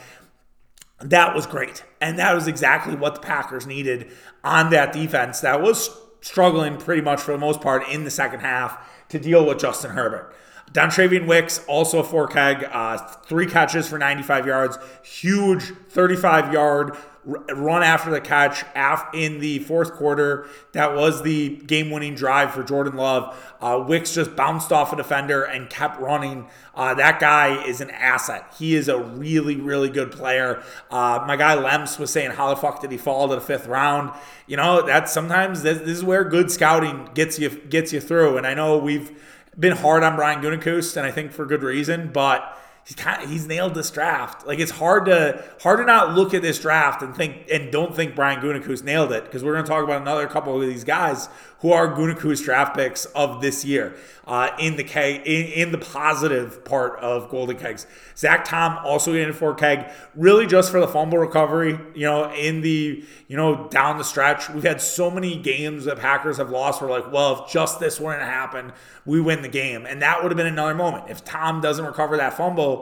that 1.00 1.36
was 1.36 1.46
great. 1.46 1.84
And 2.02 2.18
that 2.18 2.34
was 2.34 2.48
exactly 2.48 2.96
what 2.96 3.14
the 3.14 3.22
Packers 3.22 3.68
needed 3.68 4.12
on 4.44 4.72
that 4.72 4.94
defense 4.94 5.42
that 5.42 5.62
was 5.62 5.96
struggling 6.22 6.78
pretty 6.78 7.04
much 7.04 7.22
for 7.22 7.34
the 7.34 7.38
most 7.38 7.62
part 7.62 7.88
in 7.88 8.04
the 8.04 8.12
second 8.12 8.40
half 8.40 9.08
to 9.10 9.20
deal 9.20 9.46
with 9.46 9.60
Justin 9.60 9.92
Herbert. 9.92 10.34
Dontayvion 10.74 11.28
Wicks, 11.28 11.64
also 11.68 12.00
a 12.00 12.04
four 12.04 12.28
keg, 12.28 12.68
uh, 12.72 12.98
three 12.98 13.46
catches 13.46 13.88
for 13.88 13.98
95 13.98 14.46
yards, 14.48 14.78
huge 15.04 15.72
35 15.90 16.52
yard 16.52 16.98
run 17.26 17.84
after 17.84 18.12
the 18.12 18.20
catch 18.20 18.66
in 19.14 19.40
the 19.40 19.60
fourth 19.60 19.94
quarter. 19.94 20.48
That 20.74 20.96
was 20.96 21.22
the 21.24 21.58
game 21.58 21.90
winning 21.90 22.16
drive 22.16 22.54
for 22.54 22.64
Jordan 22.64 22.98
Love. 22.98 23.38
Uh, 23.62 23.84
Wicks 23.88 24.14
just 24.14 24.36
bounced 24.36 24.72
off 24.72 24.92
a 24.92 24.96
defender 24.96 25.44
and 25.44 25.70
kept 25.70 26.00
running. 26.00 26.48
Uh, 26.76 26.94
that 26.96 27.20
guy 27.20 27.64
is 27.66 27.80
an 27.80 27.90
asset. 27.92 28.54
He 28.60 28.76
is 28.76 28.90
a 28.90 28.98
really, 28.98 29.56
really 29.56 29.90
good 29.90 30.12
player. 30.12 30.62
Uh, 30.92 31.24
my 31.26 31.38
guy 31.38 31.56
Lems 31.56 31.98
was 31.98 32.12
saying, 32.12 32.32
How 32.32 32.50
the 32.50 32.58
fuck 32.58 32.82
did 32.82 32.92
he 32.92 32.98
fall 32.98 33.30
to 33.30 33.36
the 33.36 33.42
fifth 33.42 33.68
round? 33.68 34.12
You 34.48 34.58
know, 34.58 34.86
that's 34.86 35.14
sometimes 35.14 35.64
this, 35.64 35.80
this 35.80 35.98
is 35.98 36.04
where 36.04 36.24
good 36.26 36.52
scouting 36.52 37.10
gets 37.14 37.40
you 37.40 37.50
gets 37.50 37.94
you 37.94 38.02
through. 38.02 38.38
And 38.38 38.46
I 38.46 38.54
know 38.54 38.78
we've 38.78 39.18
been 39.60 39.76
hard 39.76 40.04
on 40.04 40.16
Brian 40.16 40.42
Gutekunst, 40.42 40.98
and 40.98 41.06
I 41.06 41.12
think 41.12 41.32
for 41.32 41.46
good 41.46 41.64
reason. 41.64 42.12
But 42.12 42.58
he's 42.86 42.96
kind 42.96 43.24
of, 43.24 43.30
he's 43.30 43.48
nailed 43.48 43.76
this 43.76 43.90
draft. 43.92 44.46
Like 44.46 44.60
it's 44.60 44.72
hard 44.72 45.06
to 45.06 45.44
hard 45.62 45.80
to 45.80 45.86
not 45.86 46.16
look 46.16 46.34
at 46.34 46.42
this 46.42 46.60
draft 46.60 47.02
and 47.02 47.16
think 47.16 47.48
and 47.52 47.72
don't 47.72 47.96
think 47.96 48.16
Brian 48.16 48.42
Gutekunst 48.42 48.84
nailed 48.84 49.12
it 49.12 49.24
because 49.26 49.44
we're 49.44 49.54
going 49.54 49.66
to 49.66 49.70
talk 49.70 49.84
about 49.84 50.02
another 50.02 50.28
couple 50.28 50.56
of 50.56 50.68
these 50.68 50.84
guys 50.84 51.30
who 51.64 51.72
are 51.72 51.88
Gutekunst 51.96 52.44
draft 52.44 52.76
picks 52.76 53.06
of 53.06 53.42
this 53.42 53.64
year 53.64 53.96
uh, 54.28 54.50
in 54.60 54.76
the 54.76 54.84
keg 54.84 55.22
in, 55.26 55.46
in, 55.48 55.72
the 55.72 55.78
positive 55.78 56.64
part 56.66 57.00
of 57.00 57.30
Golden 57.30 57.58
Kegs. 57.58 57.88
Zach 58.18 58.44
Tom 58.44 58.78
also 58.84 59.14
in 59.14 59.32
for 59.32 59.56
keg, 59.56 59.90
really 60.14 60.46
just 60.46 60.72
for 60.72 60.82
the 60.82 60.88
fumble 60.90 61.18
recovery. 61.18 61.80
You 61.96 62.06
know, 62.06 62.34
in 62.34 62.62
the 62.62 63.04
you 63.30 63.38
know 63.38 63.68
down 63.70 63.98
the 63.98 64.04
stretch, 64.04 64.50
we've 64.50 64.64
had 64.64 64.82
so 64.82 65.10
many 65.10 65.38
games 65.38 65.86
that 65.86 66.00
Packers 66.00 66.36
have 66.36 66.50
lost. 66.50 66.82
We're 66.82 66.90
like, 66.90 67.12
well, 67.12 67.46
if 67.46 67.52
just 67.52 67.80
this 67.80 67.98
wouldn't 67.98 68.24
happen, 68.24 68.74
we 69.06 69.22
win 69.22 69.42
the 69.42 69.50
game, 69.50 69.86
and 69.86 70.02
that 70.02 70.22
would 70.22 70.32
have 70.32 70.38
been 70.38 70.48
another 70.48 70.76
moment 70.76 71.10
if 71.10 71.24
Tom 71.24 71.62
doesn't 71.62 71.86
recover 71.86 72.18
that 72.18 72.36
fumble. 72.36 72.73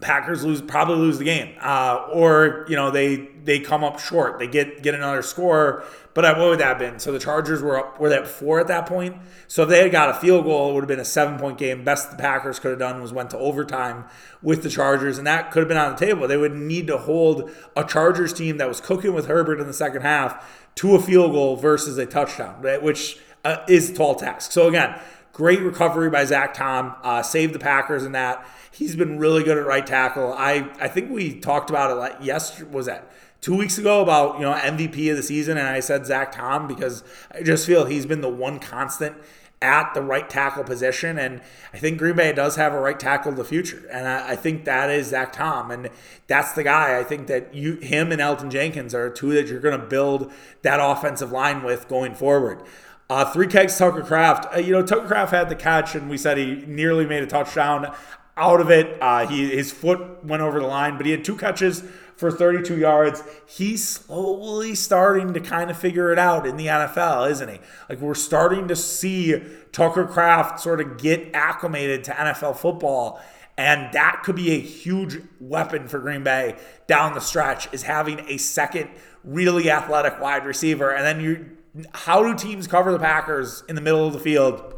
Packers 0.00 0.44
lose 0.44 0.62
probably 0.62 0.96
lose 0.96 1.18
the 1.18 1.24
game, 1.24 1.54
uh, 1.60 2.08
or 2.10 2.64
you 2.68 2.76
know 2.76 2.90
they 2.90 3.28
they 3.44 3.60
come 3.60 3.84
up 3.84 4.00
short. 4.00 4.38
They 4.38 4.46
get 4.46 4.82
get 4.82 4.94
another 4.94 5.20
score, 5.20 5.84
but 6.14 6.24
what 6.38 6.48
would 6.48 6.60
that 6.60 6.68
have 6.68 6.78
been? 6.78 6.98
So 6.98 7.12
the 7.12 7.18
Chargers 7.18 7.60
were 7.60 7.78
up 7.78 8.00
were 8.00 8.08
they 8.08 8.16
at 8.16 8.26
four 8.26 8.58
at 8.60 8.66
that 8.68 8.86
point. 8.86 9.16
So 9.46 9.64
if 9.64 9.68
they 9.68 9.82
had 9.82 9.92
got 9.92 10.08
a 10.08 10.14
field 10.14 10.44
goal, 10.44 10.70
it 10.70 10.74
would 10.74 10.84
have 10.84 10.88
been 10.88 11.00
a 11.00 11.04
seven 11.04 11.38
point 11.38 11.58
game. 11.58 11.84
Best 11.84 12.10
the 12.10 12.16
Packers 12.16 12.58
could 12.58 12.70
have 12.70 12.78
done 12.78 13.02
was 13.02 13.12
went 13.12 13.28
to 13.30 13.38
overtime 13.38 14.06
with 14.40 14.62
the 14.62 14.70
Chargers, 14.70 15.18
and 15.18 15.26
that 15.26 15.50
could 15.50 15.60
have 15.60 15.68
been 15.68 15.76
on 15.76 15.92
the 15.92 15.98
table. 15.98 16.26
They 16.26 16.38
would 16.38 16.54
need 16.54 16.86
to 16.86 16.96
hold 16.96 17.50
a 17.76 17.84
Chargers 17.84 18.32
team 18.32 18.56
that 18.56 18.68
was 18.68 18.80
cooking 18.80 19.12
with 19.12 19.26
Herbert 19.26 19.60
in 19.60 19.66
the 19.66 19.74
second 19.74 20.00
half 20.00 20.70
to 20.76 20.94
a 20.94 20.98
field 20.98 21.32
goal 21.32 21.56
versus 21.56 21.98
a 21.98 22.06
touchdown, 22.06 22.62
right? 22.62 22.82
which 22.82 23.18
uh, 23.44 23.58
is 23.68 23.90
a 23.90 23.94
tall 23.94 24.14
task. 24.14 24.50
So 24.50 24.66
again, 24.66 24.98
great 25.34 25.60
recovery 25.60 26.08
by 26.08 26.24
Zach 26.24 26.54
Tom, 26.54 26.94
uh, 27.02 27.22
saved 27.22 27.54
the 27.54 27.58
Packers 27.58 28.04
in 28.04 28.12
that. 28.12 28.46
He's 28.80 28.96
been 28.96 29.18
really 29.18 29.44
good 29.44 29.58
at 29.58 29.66
right 29.66 29.86
tackle. 29.86 30.32
I, 30.32 30.70
I 30.80 30.88
think 30.88 31.10
we 31.10 31.38
talked 31.38 31.68
about 31.68 31.90
it 31.90 31.96
like 31.96 32.16
yes 32.22 32.62
was 32.62 32.86
that 32.86 33.12
two 33.42 33.54
weeks 33.54 33.76
ago 33.76 34.00
about 34.00 34.36
you 34.36 34.40
know 34.40 34.54
MVP 34.54 35.10
of 35.10 35.18
the 35.18 35.22
season, 35.22 35.58
and 35.58 35.68
I 35.68 35.80
said 35.80 36.06
Zach 36.06 36.32
Tom 36.32 36.66
because 36.66 37.04
I 37.30 37.42
just 37.42 37.66
feel 37.66 37.84
he's 37.84 38.06
been 38.06 38.22
the 38.22 38.30
one 38.30 38.58
constant 38.58 39.16
at 39.60 39.92
the 39.92 40.00
right 40.00 40.30
tackle 40.30 40.64
position, 40.64 41.18
and 41.18 41.42
I 41.74 41.76
think 41.76 41.98
Green 41.98 42.16
Bay 42.16 42.32
does 42.32 42.56
have 42.56 42.72
a 42.72 42.80
right 42.80 42.98
tackle 42.98 43.32
of 43.32 43.36
the 43.36 43.44
future, 43.44 43.86
and 43.92 44.08
I, 44.08 44.30
I 44.30 44.36
think 44.36 44.64
that 44.64 44.88
is 44.88 45.08
Zach 45.08 45.34
Tom, 45.34 45.70
and 45.70 45.90
that's 46.26 46.52
the 46.52 46.62
guy. 46.62 46.98
I 46.98 47.04
think 47.04 47.26
that 47.26 47.54
you, 47.54 47.74
him, 47.74 48.12
and 48.12 48.22
Elgton 48.22 48.50
Jenkins 48.50 48.94
are 48.94 49.10
two 49.10 49.34
that 49.34 49.48
you're 49.48 49.60
going 49.60 49.78
to 49.78 49.86
build 49.86 50.32
that 50.62 50.80
offensive 50.80 51.32
line 51.32 51.62
with 51.62 51.86
going 51.86 52.14
forward. 52.14 52.62
Uh, 53.10 53.24
three 53.24 53.48
kegs 53.48 53.76
Tucker 53.76 54.02
Kraft. 54.02 54.46
Uh, 54.54 54.60
you 54.60 54.72
know, 54.72 54.86
Tucker 54.86 55.08
Kraft 55.08 55.32
had 55.32 55.48
the 55.48 55.56
catch, 55.56 55.96
and 55.96 56.08
we 56.08 56.16
said 56.16 56.38
he 56.38 56.64
nearly 56.66 57.04
made 57.04 57.24
a 57.24 57.26
touchdown 57.26 57.92
out 58.40 58.60
of 58.60 58.70
it. 58.70 58.96
Uh, 59.00 59.26
he 59.26 59.54
his 59.54 59.70
foot 59.70 60.24
went 60.24 60.42
over 60.42 60.58
the 60.58 60.66
line, 60.66 60.96
but 60.96 61.06
he 61.06 61.12
had 61.12 61.24
two 61.24 61.36
catches 61.36 61.84
for 62.16 62.30
32 62.30 62.78
yards. 62.78 63.22
He's 63.46 63.86
slowly 63.86 64.74
starting 64.74 65.32
to 65.34 65.40
kind 65.40 65.70
of 65.70 65.76
figure 65.76 66.12
it 66.12 66.18
out 66.18 66.46
in 66.46 66.56
the 66.56 66.66
NFL, 66.66 67.30
isn't 67.30 67.48
he? 67.48 67.58
Like 67.88 68.00
we're 68.00 68.14
starting 68.14 68.68
to 68.68 68.76
see 68.76 69.42
Tucker 69.72 70.06
Kraft 70.06 70.60
sort 70.60 70.80
of 70.80 70.98
get 70.98 71.30
acclimated 71.34 72.04
to 72.04 72.12
NFL 72.12 72.56
football. 72.56 73.20
And 73.56 73.92
that 73.92 74.22
could 74.22 74.36
be 74.36 74.52
a 74.52 74.58
huge 74.58 75.18
weapon 75.38 75.86
for 75.86 75.98
Green 75.98 76.22
Bay 76.22 76.56
down 76.86 77.14
the 77.14 77.20
stretch 77.20 77.72
is 77.72 77.82
having 77.82 78.20
a 78.28 78.38
second 78.38 78.90
really 79.22 79.70
athletic 79.70 80.18
wide 80.20 80.46
receiver. 80.46 80.90
And 80.90 81.04
then 81.04 81.20
you 81.20 81.56
how 81.92 82.22
do 82.22 82.34
teams 82.34 82.66
cover 82.66 82.90
the 82.90 82.98
Packers 82.98 83.62
in 83.68 83.76
the 83.76 83.80
middle 83.80 84.06
of 84.06 84.12
the 84.12 84.18
field 84.18 84.74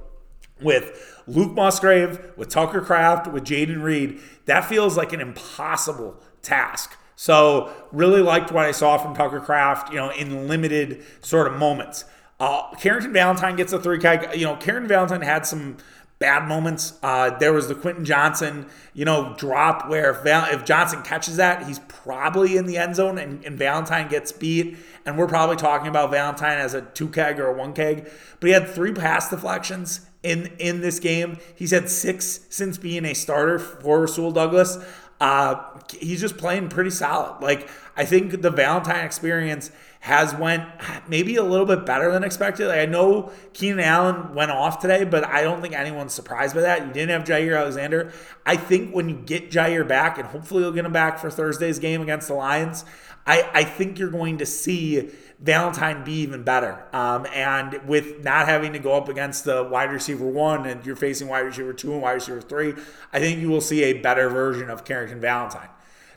with 0.60 1.11
Luke 1.26 1.52
Musgrave, 1.52 2.32
with 2.36 2.48
Tucker 2.48 2.80
Kraft, 2.80 3.26
with 3.26 3.44
Jayden 3.44 3.82
Reed, 3.82 4.20
that 4.46 4.64
feels 4.64 4.96
like 4.96 5.12
an 5.12 5.20
impossible 5.20 6.20
task. 6.42 6.96
So 7.16 7.72
really 7.92 8.20
liked 8.20 8.50
what 8.50 8.64
I 8.64 8.72
saw 8.72 8.98
from 8.98 9.14
Tucker 9.14 9.40
Kraft, 9.40 9.92
you 9.92 9.96
know, 9.96 10.10
in 10.10 10.48
limited 10.48 11.04
sort 11.20 11.46
of 11.46 11.58
moments. 11.58 12.04
Uh, 12.40 12.74
Carrington 12.74 13.12
Valentine 13.12 13.54
gets 13.54 13.72
a 13.72 13.78
three 13.78 14.00
keg. 14.00 14.36
You 14.36 14.46
know, 14.46 14.56
Carrington 14.56 14.88
Valentine 14.88 15.20
had 15.20 15.46
some 15.46 15.76
bad 16.18 16.48
moments. 16.48 16.94
Uh, 17.02 17.36
there 17.38 17.52
was 17.52 17.68
the 17.68 17.74
Quentin 17.74 18.04
Johnston, 18.04 18.66
you 18.94 19.04
know, 19.04 19.34
drop 19.38 19.88
where 19.88 20.10
if, 20.10 20.22
Val- 20.22 20.52
if 20.52 20.64
Johnston 20.64 21.02
catches 21.02 21.36
that, 21.36 21.66
he's 21.66 21.80
probably 21.80 22.56
in 22.56 22.66
the 22.66 22.76
end 22.76 22.96
zone 22.96 23.18
and, 23.18 23.44
and 23.44 23.58
Valentine 23.58 24.08
gets 24.08 24.32
beat. 24.32 24.76
And 25.04 25.18
we're 25.18 25.28
probably 25.28 25.56
talking 25.56 25.88
about 25.88 26.10
Valentine 26.10 26.58
as 26.58 26.74
a 26.74 26.80
two 26.82 27.08
keg 27.08 27.38
or 27.38 27.46
a 27.46 27.52
one 27.52 27.72
keg. 27.72 28.10
But 28.40 28.46
he 28.46 28.52
had 28.52 28.68
three 28.68 28.92
pass 28.92 29.30
deflections 29.30 30.00
in 30.22 30.52
in 30.58 30.80
this 30.80 30.98
game. 30.98 31.38
He's 31.54 31.70
had 31.70 31.88
six 31.90 32.40
since 32.50 32.78
being 32.78 33.04
a 33.04 33.14
starter 33.14 33.58
for 33.58 34.02
Rasul 34.02 34.32
Douglas. 34.32 34.78
Uh, 35.20 35.62
he's 36.00 36.20
just 36.20 36.36
playing 36.36 36.68
pretty 36.68 36.90
solid. 36.90 37.42
Like 37.42 37.68
I 37.96 38.04
think 38.04 38.42
the 38.42 38.50
Valentine 38.50 39.04
experience 39.04 39.70
has 40.02 40.34
went 40.34 40.64
maybe 41.08 41.36
a 41.36 41.44
little 41.44 41.64
bit 41.64 41.86
better 41.86 42.10
than 42.10 42.24
expected. 42.24 42.66
Like 42.66 42.80
I 42.80 42.86
know 42.86 43.30
Keenan 43.52 43.78
Allen 43.78 44.34
went 44.34 44.50
off 44.50 44.80
today, 44.80 45.04
but 45.04 45.24
I 45.24 45.42
don't 45.42 45.62
think 45.62 45.74
anyone's 45.74 46.12
surprised 46.12 46.56
by 46.56 46.62
that. 46.62 46.84
You 46.84 46.92
didn't 46.92 47.10
have 47.10 47.22
Jaire 47.22 47.56
Alexander. 47.56 48.12
I 48.44 48.56
think 48.56 48.92
when 48.92 49.08
you 49.08 49.14
get 49.14 49.52
Jaire 49.52 49.86
back, 49.86 50.18
and 50.18 50.26
hopefully 50.26 50.64
you'll 50.64 50.72
get 50.72 50.84
him 50.84 50.92
back 50.92 51.20
for 51.20 51.30
Thursday's 51.30 51.78
game 51.78 52.02
against 52.02 52.26
the 52.26 52.34
Lions, 52.34 52.84
I, 53.28 53.48
I 53.54 53.62
think 53.62 54.00
you're 54.00 54.10
going 54.10 54.38
to 54.38 54.46
see 54.46 55.08
Valentine 55.38 56.02
be 56.02 56.14
even 56.14 56.42
better. 56.42 56.84
Um, 56.92 57.24
and 57.32 57.86
with 57.86 58.24
not 58.24 58.48
having 58.48 58.72
to 58.72 58.80
go 58.80 58.94
up 58.94 59.08
against 59.08 59.44
the 59.44 59.62
wide 59.62 59.92
receiver 59.92 60.26
one 60.26 60.66
and 60.66 60.84
you're 60.84 60.96
facing 60.96 61.28
wide 61.28 61.46
receiver 61.46 61.72
two 61.72 61.92
and 61.92 62.02
wide 62.02 62.14
receiver 62.14 62.40
three, 62.40 62.74
I 63.12 63.20
think 63.20 63.38
you 63.38 63.50
will 63.50 63.60
see 63.60 63.84
a 63.84 63.92
better 63.92 64.28
version 64.28 64.68
of 64.68 64.84
Carrington 64.84 65.20
Valentine. 65.20 65.68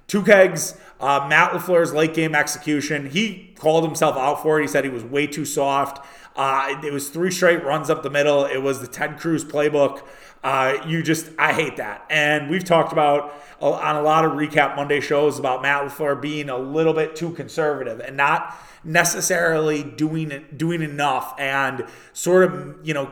Two 0.07 0.23
kegs, 0.23 0.77
uh, 0.99 1.25
Matt 1.27 1.51
LaFleur's 1.51 1.93
late 1.93 2.13
game 2.13 2.35
execution. 2.35 3.09
He 3.09 3.53
called 3.57 3.83
himself 3.83 4.15
out 4.17 4.41
for 4.41 4.59
it. 4.59 4.63
He 4.63 4.67
said 4.67 4.83
he 4.83 4.89
was 4.89 5.03
way 5.03 5.27
too 5.27 5.45
soft. 5.45 6.05
Uh, 6.35 6.79
it 6.83 6.91
was 6.91 7.09
three 7.09 7.31
straight 7.31 7.63
runs 7.63 7.89
up 7.89 8.03
the 8.03 8.09
middle. 8.09 8.45
It 8.45 8.61
was 8.61 8.81
the 8.81 8.87
Ted 8.87 9.19
Cruz 9.19 9.43
playbook. 9.43 10.03
Uh, 10.43 10.77
you 10.85 11.01
just, 11.01 11.29
I 11.39 11.53
hate 11.53 11.77
that. 11.77 12.05
And 12.09 12.51
we've 12.51 12.63
talked 12.63 12.91
about 12.91 13.33
uh, 13.61 13.71
on 13.71 13.95
a 13.95 14.01
lot 14.01 14.25
of 14.25 14.33
recap 14.33 14.75
Monday 14.75 14.99
shows 14.99 15.39
about 15.39 15.61
Matt 15.61 15.83
LaFleur 15.83 16.21
being 16.21 16.49
a 16.49 16.57
little 16.57 16.93
bit 16.93 17.15
too 17.15 17.31
conservative 17.31 17.99
and 17.99 18.15
not 18.15 18.55
necessarily 18.83 19.81
doing 19.83 20.45
doing 20.55 20.83
enough 20.83 21.33
and 21.39 21.85
sort 22.13 22.43
of 22.43 22.77
you 22.83 22.93
know 22.93 23.11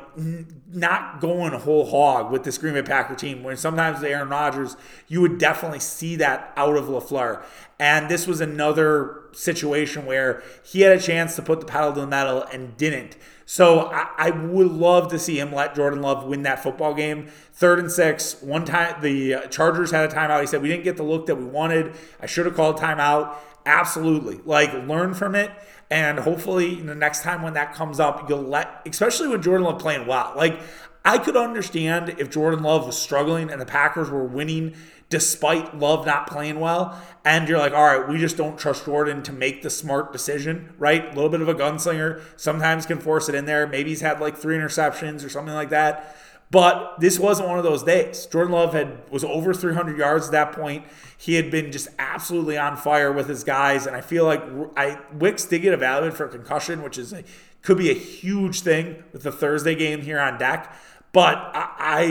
not 0.73 1.21
going 1.21 1.53
whole 1.53 1.86
hog 1.86 2.31
with 2.31 2.43
this 2.43 2.57
Green 2.57 2.73
Bay 2.73 2.81
Packer 2.81 3.15
team. 3.15 3.43
When 3.43 3.57
sometimes 3.57 4.03
Aaron 4.03 4.29
Rodgers, 4.29 4.75
you 5.07 5.21
would 5.21 5.38
definitely 5.38 5.79
see 5.79 6.15
that 6.17 6.53
out 6.55 6.75
of 6.75 6.86
Lafleur. 6.86 7.43
And 7.79 8.09
this 8.09 8.27
was 8.27 8.41
another 8.41 9.23
situation 9.33 10.05
where 10.05 10.43
he 10.63 10.81
had 10.81 10.97
a 10.97 11.01
chance 11.01 11.36
to 11.36 11.41
put 11.41 11.59
the 11.59 11.65
pedal 11.65 11.93
to 11.93 12.01
the 12.01 12.07
metal 12.07 12.43
and 12.43 12.77
didn't. 12.77 13.17
So 13.45 13.91
I, 13.91 14.09
I, 14.17 14.29
would 14.29 14.71
love 14.71 15.09
to 15.12 15.19
see 15.19 15.39
him 15.39 15.51
let 15.51 15.75
Jordan 15.75 16.01
Love 16.01 16.23
win 16.23 16.43
that 16.43 16.63
football 16.63 16.93
game. 16.93 17.27
Third 17.51 17.79
and 17.79 17.91
six. 17.91 18.41
One 18.41 18.63
time 18.63 19.01
the 19.01 19.47
Chargers 19.49 19.91
had 19.91 20.09
a 20.09 20.13
timeout. 20.13 20.41
He 20.41 20.47
said 20.47 20.62
we 20.62 20.69
didn't 20.69 20.86
get 20.86 20.97
the 20.97 21.03
look 21.03 21.25
that 21.25 21.36
we 21.36 21.45
wanted. 21.45 21.93
I 22.21 22.25
should 22.25 22.45
have 22.45 22.55
called 22.55 22.77
timeout. 22.77 23.36
Absolutely. 23.65 24.39
Like 24.45 24.73
learn 24.88 25.13
from 25.13 25.36
it. 25.36 25.51
And 25.93 26.17
hopefully, 26.17 26.82
the 26.82 26.95
next 26.95 27.21
time 27.21 27.43
when 27.43 27.53
that 27.53 27.75
comes 27.75 27.99
up, 27.99 28.27
you'll 28.27 28.41
let, 28.41 28.82
especially 28.88 29.27
when 29.27 29.43
Jordan 29.43 29.67
Love 29.67 29.77
playing 29.77 30.08
well. 30.08 30.34
Like, 30.36 30.60
I 31.06 31.19
could 31.19 31.38
understand 31.38 32.15
if 32.17 32.32
Jordan 32.32 32.63
Love 32.63 32.88
was 32.88 32.97
struggling 32.97 33.51
and 33.51 33.62
the 33.62 33.65
Packers 33.67 34.10
were 34.10 34.23
winning 34.23 34.73
despite 35.10 35.77
Love 35.77 36.08
not 36.08 36.25
playing 36.25 36.60
well. 36.60 36.99
And 37.23 37.47
you're 37.47 37.60
like, 37.60 37.73
all 37.73 37.86
right, 37.86 38.10
we 38.10 38.17
just 38.17 38.38
don't 38.38 38.58
trust 38.58 38.86
Jordan 38.86 39.21
to 39.21 39.32
make 39.32 39.62
the 39.62 39.69
smart 39.69 40.12
decision, 40.12 40.73
right? 40.79 41.06
A 41.06 41.13
little 41.13 41.29
bit 41.29 41.41
of 41.41 41.47
a 41.47 41.53
gunslinger, 41.53 42.23
sometimes 42.38 42.88
can 42.88 42.97
force 42.97 43.29
it 43.29 43.36
in 43.36 43.45
there. 43.45 43.67
Maybe 43.67 43.91
he's 43.91 44.01
had 44.01 44.19
like 44.19 44.36
three 44.36 44.58
interceptions 44.58 45.23
or 45.23 45.29
something 45.29 45.53
like 45.53 45.69
that. 45.69 46.17
But 46.53 46.99
this 46.99 47.19
wasn't 47.19 47.49
one 47.49 47.57
of 47.57 47.63
those 47.63 47.81
days. 47.81 48.27
Jordan 48.27 48.53
Love 48.53 48.73
had 48.73 49.09
was 49.09 49.23
over 49.23 49.55
300 49.55 49.97
yards 49.97 50.27
at 50.27 50.33
that 50.33 50.51
point. 50.51 50.85
He 51.17 51.33
had 51.33 51.49
been 51.49 51.71
just 51.71 51.87
absolutely 51.97 52.59
on 52.59 52.77
fire 52.77 53.11
with 53.11 53.27
his 53.27 53.43
guys, 53.43 53.87
and 53.87 53.95
I 53.95 54.01
feel 54.01 54.25
like 54.25 54.43
I 54.77 54.99
Wicks 55.11 55.45
did 55.45 55.63
get 55.63 55.73
evaluated 55.73 56.15
for 56.15 56.27
concussion, 56.27 56.83
which 56.83 56.99
is 56.99 57.11
a, 57.11 57.23
could 57.63 57.79
be 57.79 57.89
a 57.89 57.95
huge 57.95 58.61
thing 58.61 59.03
with 59.11 59.23
the 59.23 59.31
Thursday 59.31 59.73
game 59.73 60.03
here 60.03 60.19
on 60.19 60.37
deck. 60.37 60.71
But 61.11 61.37
I, 61.55 61.69
I 61.79 62.05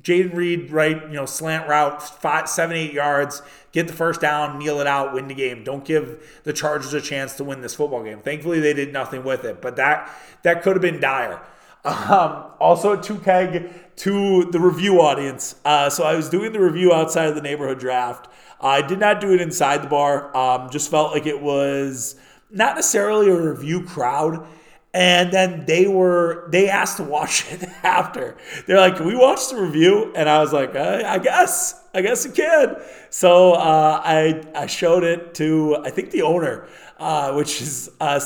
Jayden 0.00 0.34
Reed, 0.34 0.70
right, 0.70 1.02
you 1.02 1.12
know, 1.12 1.26
slant 1.26 1.68
route, 1.68 2.02
five, 2.02 2.48
seven, 2.48 2.74
eight 2.74 2.94
yards, 2.94 3.42
get 3.72 3.86
the 3.86 3.92
first 3.92 4.22
down, 4.22 4.58
kneel 4.58 4.80
it 4.80 4.86
out, 4.86 5.12
win 5.12 5.28
the 5.28 5.34
game. 5.34 5.62
Don't 5.62 5.84
give 5.84 6.40
the 6.44 6.54
Chargers 6.54 6.94
a 6.94 7.02
chance 7.02 7.34
to 7.34 7.44
win 7.44 7.60
this 7.60 7.74
football 7.74 8.02
game. 8.02 8.20
Thankfully, 8.20 8.60
they 8.60 8.72
did 8.72 8.94
nothing 8.94 9.24
with 9.24 9.44
it, 9.44 9.60
but 9.60 9.76
that 9.76 10.10
that 10.42 10.62
could 10.62 10.72
have 10.72 10.80
been 10.80 11.00
dire. 11.00 11.42
Um, 11.88 12.44
also, 12.60 12.96
two 13.00 13.18
keg 13.18 13.70
to 13.96 14.44
the 14.50 14.60
review 14.60 15.00
audience. 15.00 15.54
Uh, 15.64 15.88
so 15.88 16.04
I 16.04 16.14
was 16.14 16.28
doing 16.28 16.52
the 16.52 16.60
review 16.60 16.92
outside 16.92 17.28
of 17.28 17.34
the 17.34 17.40
neighborhood 17.40 17.78
draft. 17.78 18.28
I 18.60 18.82
did 18.82 18.98
not 18.98 19.20
do 19.20 19.32
it 19.32 19.40
inside 19.40 19.82
the 19.82 19.88
bar. 19.88 20.36
Um, 20.36 20.70
just 20.70 20.90
felt 20.90 21.12
like 21.12 21.26
it 21.26 21.40
was 21.40 22.16
not 22.50 22.74
necessarily 22.74 23.30
a 23.30 23.40
review 23.40 23.84
crowd. 23.84 24.46
And 24.94 25.30
then 25.32 25.66
they 25.66 25.86
were 25.86 26.48
they 26.50 26.68
asked 26.68 26.96
to 26.96 27.04
watch 27.04 27.44
it 27.52 27.62
after. 27.82 28.36
They're 28.66 28.80
like, 28.80 28.96
"Can 28.96 29.06
we 29.06 29.14
watch 29.14 29.48
the 29.50 29.56
review?" 29.56 30.12
And 30.16 30.28
I 30.28 30.40
was 30.40 30.52
like, 30.52 30.74
"I 30.74 31.18
guess, 31.18 31.84
I 31.94 32.00
guess 32.00 32.24
you 32.24 32.32
can." 32.32 32.76
So 33.10 33.52
uh, 33.52 34.00
I 34.02 34.42
I 34.54 34.66
showed 34.66 35.04
it 35.04 35.34
to 35.34 35.76
I 35.84 35.90
think 35.90 36.10
the 36.10 36.22
owner, 36.22 36.66
uh, 36.98 37.32
which 37.34 37.60
is 37.60 37.90
uh, 38.00 38.18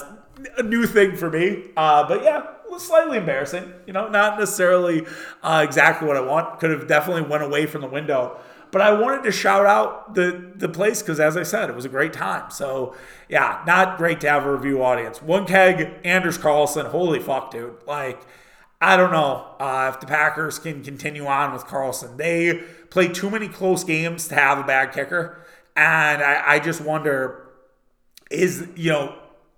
a 0.56 0.62
new 0.62 0.86
thing 0.86 1.16
for 1.16 1.28
me. 1.30 1.70
Uh, 1.76 2.06
but 2.06 2.22
yeah, 2.22 2.51
was 2.72 2.86
slightly 2.86 3.18
embarrassing. 3.18 3.72
You 3.86 3.92
know, 3.92 4.08
not 4.08 4.38
necessarily 4.38 5.06
uh, 5.42 5.62
exactly 5.64 6.08
what 6.08 6.16
I 6.16 6.20
want. 6.20 6.58
Could 6.58 6.70
have 6.70 6.88
definitely 6.88 7.22
went 7.22 7.44
away 7.44 7.66
from 7.66 7.82
the 7.82 7.86
window. 7.86 8.40
But 8.72 8.80
I 8.80 8.98
wanted 8.98 9.22
to 9.24 9.30
shout 9.30 9.66
out 9.66 10.14
the 10.14 10.52
the 10.56 10.68
place 10.68 11.02
because, 11.02 11.20
as 11.20 11.36
I 11.36 11.42
said, 11.42 11.68
it 11.68 11.76
was 11.76 11.84
a 11.84 11.90
great 11.90 12.12
time. 12.12 12.50
So 12.50 12.96
yeah, 13.28 13.62
not 13.66 13.98
great 13.98 14.20
to 14.22 14.30
have 14.30 14.46
a 14.46 14.52
review 14.52 14.82
audience. 14.82 15.22
One 15.22 15.46
keg, 15.46 15.92
Anders 16.04 16.38
Carlson. 16.38 16.86
Holy 16.86 17.20
fuck, 17.20 17.52
dude! 17.52 17.76
Like. 17.86 18.20
I 18.84 18.96
don't 18.96 19.12
know 19.12 19.46
uh, 19.60 19.92
if 19.94 20.00
the 20.00 20.08
Packers 20.08 20.58
can 20.58 20.82
continue 20.82 21.24
on 21.26 21.52
with 21.52 21.64
Carlson. 21.66 22.16
They 22.16 22.64
play 22.90 23.06
too 23.06 23.30
many 23.30 23.46
close 23.46 23.84
games 23.84 24.26
to 24.26 24.34
have 24.34 24.58
a 24.58 24.64
bad 24.64 24.92
kicker. 24.92 25.46
And 25.76 26.20
I, 26.20 26.54
I 26.54 26.58
just 26.58 26.80
wonder 26.80 27.48
is, 28.28 28.66
you 28.74 28.90
know, 28.90 29.14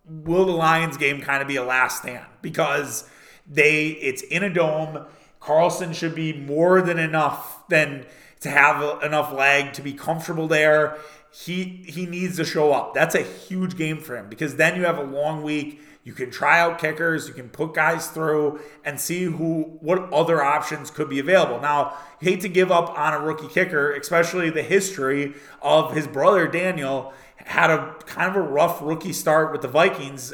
will 0.07 0.45
the 0.45 0.53
Lions 0.53 0.99
game 0.99 1.23
kind 1.23 1.41
of 1.41 1.49
be 1.49 1.57
a 1.57 1.65
last 1.65 2.03
stand 2.03 2.27
because 2.45 3.09
they 3.51 3.89
it's 3.89 4.23
in 4.23 4.45
a 4.45 4.53
dome. 4.53 5.05
Carlson 5.41 5.93
should 5.93 6.15
be 6.15 6.33
more 6.33 6.81
than 6.81 6.99
enough 7.01 7.67
than 7.69 8.07
to 8.41 8.51
have 8.51 9.03
enough 9.03 9.33
leg 9.33 9.73
to 9.73 9.83
be 9.83 9.93
comfortable 9.93 10.47
there. 10.47 10.97
He 11.33 11.85
he 11.87 12.07
needs 12.07 12.37
to 12.37 12.45
show 12.45 12.73
up. 12.73 12.95
That's 12.95 13.17
a 13.17 13.23
huge 13.23 13.77
game 13.77 13.99
for 13.99 14.17
him 14.17 14.29
because 14.29 14.55
then 14.55 14.77
you 14.77 14.85
have 14.85 14.99
a 14.99 15.03
long 15.03 15.43
week. 15.43 15.81
You 16.05 16.13
can 16.13 16.31
try 16.31 16.61
out 16.61 16.79
kickers, 16.79 17.29
you 17.29 17.33
can 17.33 17.49
put 17.49 17.73
guys 17.73 18.09
through 18.09 18.61
and 18.85 19.01
see 19.01 19.25
who 19.25 19.79
what 19.81 20.13
other 20.13 20.43
options 20.43 20.91
could 20.91 21.09
be 21.09 21.19
available. 21.19 21.61
Now, 21.61 21.95
hate 22.21 22.43
to 22.43 22.49
give 22.49 22.71
up 22.71 22.97
on 22.97 23.15
a 23.15 23.21
rookie 23.21 23.49
kicker, 23.49 23.93
especially 23.93 24.51
the 24.51 24.63
history 24.63 25.35
of 25.63 25.95
his 25.95 26.07
brother 26.07 26.47
Daniel 26.47 27.15
had 27.45 27.71
a 27.71 27.95
kind 28.07 28.31
of 28.31 28.37
a 28.37 28.41
rough 28.41 28.81
rookie 28.83 29.13
start 29.13 29.53
with 29.53 29.63
the 29.63 29.69
Vikings, 29.69 30.33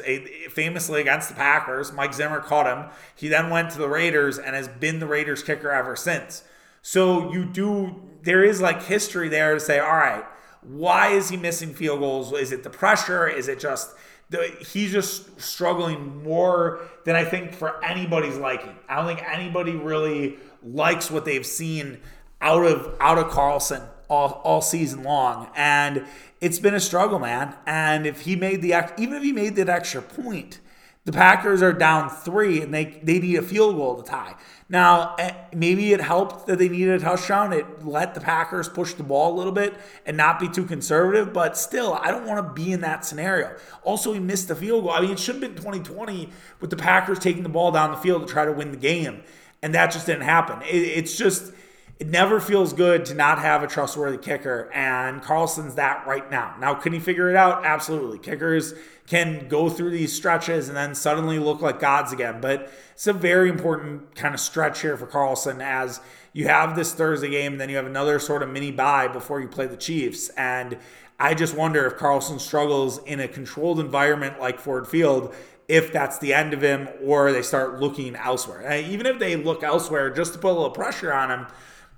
famously 0.49 1.01
against 1.01 1.29
the 1.29 1.35
Packers. 1.35 1.91
Mike 1.91 2.13
Zimmer 2.13 2.39
caught 2.39 2.65
him. 2.65 2.89
He 3.15 3.27
then 3.27 3.49
went 3.49 3.69
to 3.71 3.77
the 3.77 3.89
Raiders 3.89 4.39
and 4.39 4.55
has 4.55 4.67
been 4.67 4.99
the 4.99 5.07
Raiders 5.07 5.43
kicker 5.43 5.71
ever 5.71 5.95
since. 5.95 6.43
So 6.81 7.31
you 7.31 7.45
do, 7.45 8.01
there 8.23 8.43
is 8.43 8.61
like 8.61 8.83
history 8.83 9.29
there 9.29 9.53
to 9.53 9.59
say, 9.59 9.79
all 9.79 9.97
right, 9.97 10.25
why 10.61 11.09
is 11.09 11.29
he 11.29 11.37
missing 11.37 11.73
field 11.73 11.99
goals? 11.99 12.31
Is 12.33 12.51
it 12.51 12.63
the 12.63 12.69
pressure? 12.69 13.27
Is 13.27 13.47
it 13.47 13.59
just 13.59 13.93
the, 14.29 14.47
he's 14.71 14.91
just 14.91 15.39
struggling 15.39 16.23
more 16.23 16.79
than 17.03 17.15
I 17.15 17.25
think 17.25 17.53
for 17.53 17.83
anybody's 17.83 18.37
liking. 18.37 18.75
I 18.87 18.95
don't 18.95 19.05
think 19.05 19.27
anybody 19.29 19.73
really 19.73 20.37
likes 20.63 21.11
what 21.11 21.25
they've 21.25 21.45
seen 21.45 21.99
out 22.39 22.63
of 22.65 22.95
out 22.99 23.17
of 23.17 23.29
Carlson 23.29 23.81
all, 24.11 24.41
all 24.43 24.61
season 24.61 25.01
long. 25.03 25.49
And 25.55 26.05
it's 26.41 26.59
been 26.59 26.75
a 26.75 26.79
struggle, 26.79 27.17
man. 27.17 27.55
And 27.65 28.05
if 28.05 28.21
he 28.21 28.35
made 28.35 28.61
the 28.61 28.73
even 28.97 29.15
if 29.15 29.23
he 29.23 29.31
made 29.31 29.55
that 29.55 29.69
extra 29.69 30.01
point, 30.01 30.59
the 31.05 31.11
Packers 31.11 31.63
are 31.63 31.73
down 31.73 32.09
three 32.09 32.61
and 32.61 32.71
they, 32.71 32.99
they 33.01 33.17
need 33.17 33.37
a 33.37 33.41
field 33.41 33.75
goal 33.75 34.01
to 34.01 34.07
tie. 34.07 34.35
Now, 34.69 35.15
eh, 35.17 35.33
maybe 35.53 35.93
it 35.93 36.01
helped 36.01 36.45
that 36.45 36.59
they 36.59 36.69
needed 36.69 37.01
a 37.01 37.03
touchdown. 37.03 37.53
It 37.53 37.83
let 37.83 38.13
the 38.13 38.21
Packers 38.21 38.69
push 38.69 38.93
the 38.93 39.03
ball 39.03 39.33
a 39.33 39.35
little 39.35 39.51
bit 39.51 39.73
and 40.05 40.15
not 40.15 40.39
be 40.39 40.47
too 40.47 40.65
conservative, 40.65 41.33
but 41.33 41.57
still, 41.57 41.93
I 41.93 42.11
don't 42.11 42.27
want 42.27 42.45
to 42.45 42.53
be 42.53 42.71
in 42.71 42.81
that 42.81 43.03
scenario. 43.03 43.55
Also, 43.83 44.13
he 44.13 44.19
missed 44.19 44.47
the 44.47 44.55
field 44.55 44.83
goal. 44.83 44.91
I 44.91 45.01
mean, 45.01 45.11
it 45.11 45.19
should 45.19 45.35
have 45.35 45.41
been 45.41 45.55
2020 45.55 46.29
with 46.59 46.69
the 46.69 46.77
Packers 46.77 47.17
taking 47.17 47.43
the 47.43 47.49
ball 47.49 47.71
down 47.71 47.91
the 47.91 47.97
field 47.97 48.27
to 48.27 48.31
try 48.31 48.45
to 48.45 48.51
win 48.51 48.71
the 48.71 48.77
game, 48.77 49.23
and 49.63 49.73
that 49.73 49.91
just 49.91 50.05
didn't 50.05 50.23
happen. 50.23 50.61
It, 50.61 50.75
it's 50.75 51.17
just 51.17 51.51
it 52.01 52.07
never 52.07 52.39
feels 52.39 52.73
good 52.73 53.05
to 53.05 53.13
not 53.13 53.37
have 53.37 53.61
a 53.61 53.67
trustworthy 53.67 54.17
kicker, 54.17 54.71
and 54.73 55.21
Carlson's 55.21 55.75
that 55.75 56.07
right 56.07 56.31
now. 56.31 56.55
Now, 56.59 56.73
can 56.73 56.93
he 56.93 56.99
figure 56.99 57.29
it 57.29 57.35
out? 57.35 57.63
Absolutely. 57.63 58.17
Kickers 58.17 58.73
can 59.05 59.47
go 59.47 59.69
through 59.69 59.91
these 59.91 60.11
stretches 60.11 60.67
and 60.67 60.75
then 60.75 60.95
suddenly 60.95 61.37
look 61.37 61.61
like 61.61 61.79
gods 61.79 62.11
again, 62.11 62.41
but 62.41 62.71
it's 62.93 63.05
a 63.05 63.13
very 63.13 63.49
important 63.49 64.15
kind 64.15 64.33
of 64.33 64.39
stretch 64.39 64.81
here 64.81 64.97
for 64.97 65.05
Carlson 65.05 65.61
as 65.61 66.01
you 66.33 66.47
have 66.47 66.75
this 66.75 66.91
Thursday 66.91 67.29
game, 67.29 67.51
and 67.51 67.61
then 67.61 67.69
you 67.69 67.75
have 67.75 67.85
another 67.85 68.17
sort 68.17 68.41
of 68.41 68.49
mini 68.49 68.71
bye 68.71 69.07
before 69.07 69.39
you 69.39 69.47
play 69.47 69.67
the 69.67 69.77
Chiefs. 69.77 70.29
And 70.29 70.79
I 71.19 71.35
just 71.35 71.55
wonder 71.55 71.85
if 71.85 71.97
Carlson 71.97 72.39
struggles 72.39 72.97
in 73.03 73.19
a 73.19 73.27
controlled 73.27 73.79
environment 73.79 74.39
like 74.39 74.59
Ford 74.59 74.87
Field 74.87 75.35
if 75.67 75.93
that's 75.93 76.17
the 76.17 76.33
end 76.33 76.53
of 76.55 76.63
him 76.63 76.89
or 77.05 77.31
they 77.31 77.43
start 77.43 77.79
looking 77.79 78.15
elsewhere. 78.15 78.81
even 78.81 79.05
if 79.05 79.19
they 79.19 79.35
look 79.35 79.61
elsewhere 79.61 80.09
just 80.09 80.33
to 80.33 80.39
put 80.39 80.49
a 80.49 80.53
little 80.53 80.71
pressure 80.71 81.13
on 81.13 81.29
him, 81.29 81.47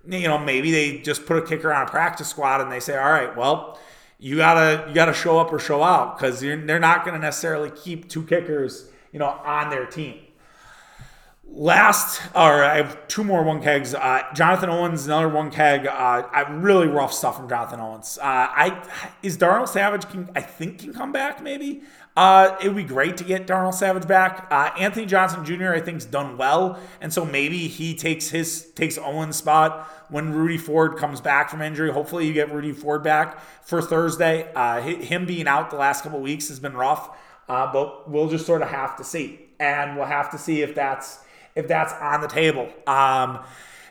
you 0.08 0.28
know, 0.28 0.38
maybe 0.38 0.72
they 0.72 0.98
just 1.00 1.26
put 1.26 1.38
a 1.38 1.42
kicker 1.42 1.74
on 1.74 1.88
a 1.88 1.90
practice 1.90 2.28
squad 2.28 2.62
and 2.62 2.72
they 2.72 2.80
say, 2.80 2.98
all 2.98 3.12
right, 3.12 3.36
well, 3.36 3.80
you 4.20 4.38
gotta 4.38 4.88
you 4.88 4.94
gotta 4.94 5.14
show 5.14 5.38
up 5.38 5.52
or 5.52 5.60
show 5.60 5.84
out 5.84 6.18
because 6.18 6.40
they're 6.40 6.80
not 6.80 7.04
going 7.04 7.14
to 7.14 7.20
necessarily 7.20 7.70
keep 7.72 8.10
two 8.10 8.24
kickers, 8.24 8.90
you 9.12 9.20
know, 9.20 9.28
on 9.28 9.70
their 9.70 9.86
team. 9.86 10.20
Last, 11.46 12.22
or 12.34 12.64
I 12.64 12.78
have 12.78 13.08
two 13.08 13.24
more 13.24 13.44
one 13.44 13.62
kegs. 13.62 13.94
Uh, 13.94 14.24
Jonathan 14.34 14.70
Owens, 14.70 15.06
another 15.06 15.30
one 15.30 15.52
keg. 15.52 15.86
Uh, 15.86 16.46
really 16.50 16.88
rough 16.88 17.14
stuff 17.14 17.38
from 17.38 17.48
Jonathan 17.48 17.80
Owens. 17.80 18.18
Uh, 18.18 18.24
I 18.24 18.88
is 19.22 19.38
Darnell 19.38 19.68
Savage. 19.68 20.10
Can, 20.10 20.30
I 20.36 20.42
think 20.42 20.80
can 20.80 20.94
come 20.94 21.12
back 21.12 21.44
maybe. 21.44 21.84
Uh, 22.16 22.56
it 22.62 22.68
would 22.68 22.78
be 22.78 22.84
great 22.84 23.18
to 23.18 23.24
get 23.24 23.48
Darnell 23.48 23.72
Savage 23.72 24.08
back. 24.08 24.48
Uh, 24.52 24.70
Anthony 24.78 25.08
Johnson 25.08 25.44
Jr. 25.44 25.74
I 25.74 25.82
think's 25.82 26.06
done 26.06 26.38
well, 26.38 26.80
and 27.02 27.12
so 27.12 27.26
maybe 27.26 27.68
he 27.68 27.96
takes 27.96 28.30
his 28.30 28.70
takes 28.72 29.00
Owens' 29.00 29.38
spot 29.38 29.90
when 30.10 30.32
Rudy 30.32 30.60
Ford 30.60 30.98
comes 30.98 31.22
back 31.22 31.50
from 31.50 31.62
injury. 31.62 31.92
Hopefully, 31.92 32.28
you 32.28 32.34
get 32.34 32.54
Rudy 32.54 32.72
Ford 32.72 33.02
back 33.02 33.40
for 33.64 33.82
Thursday. 33.82 34.52
Uh, 34.54 34.80
him 34.82 35.26
being 35.26 35.48
out 35.48 35.72
the 35.72 35.78
last 35.78 36.04
couple 36.04 36.20
weeks 36.22 36.50
has 36.50 36.60
been 36.60 36.78
rough, 36.78 37.18
uh, 37.50 37.72
but 37.74 38.08
we'll 38.08 38.30
just 38.30 38.46
sort 38.46 38.62
of 38.62 38.70
have 38.70 38.96
to 38.98 39.04
see, 39.04 39.40
and 39.60 39.98
we'll 39.98 40.06
have 40.06 40.30
to 40.32 40.38
see 40.38 40.62
if 40.62 40.76
that's 40.76 41.20
if 41.56 41.68
that's 41.68 41.94
on 41.94 42.22
the 42.22 42.28
table. 42.28 42.72
Um, 42.86 43.40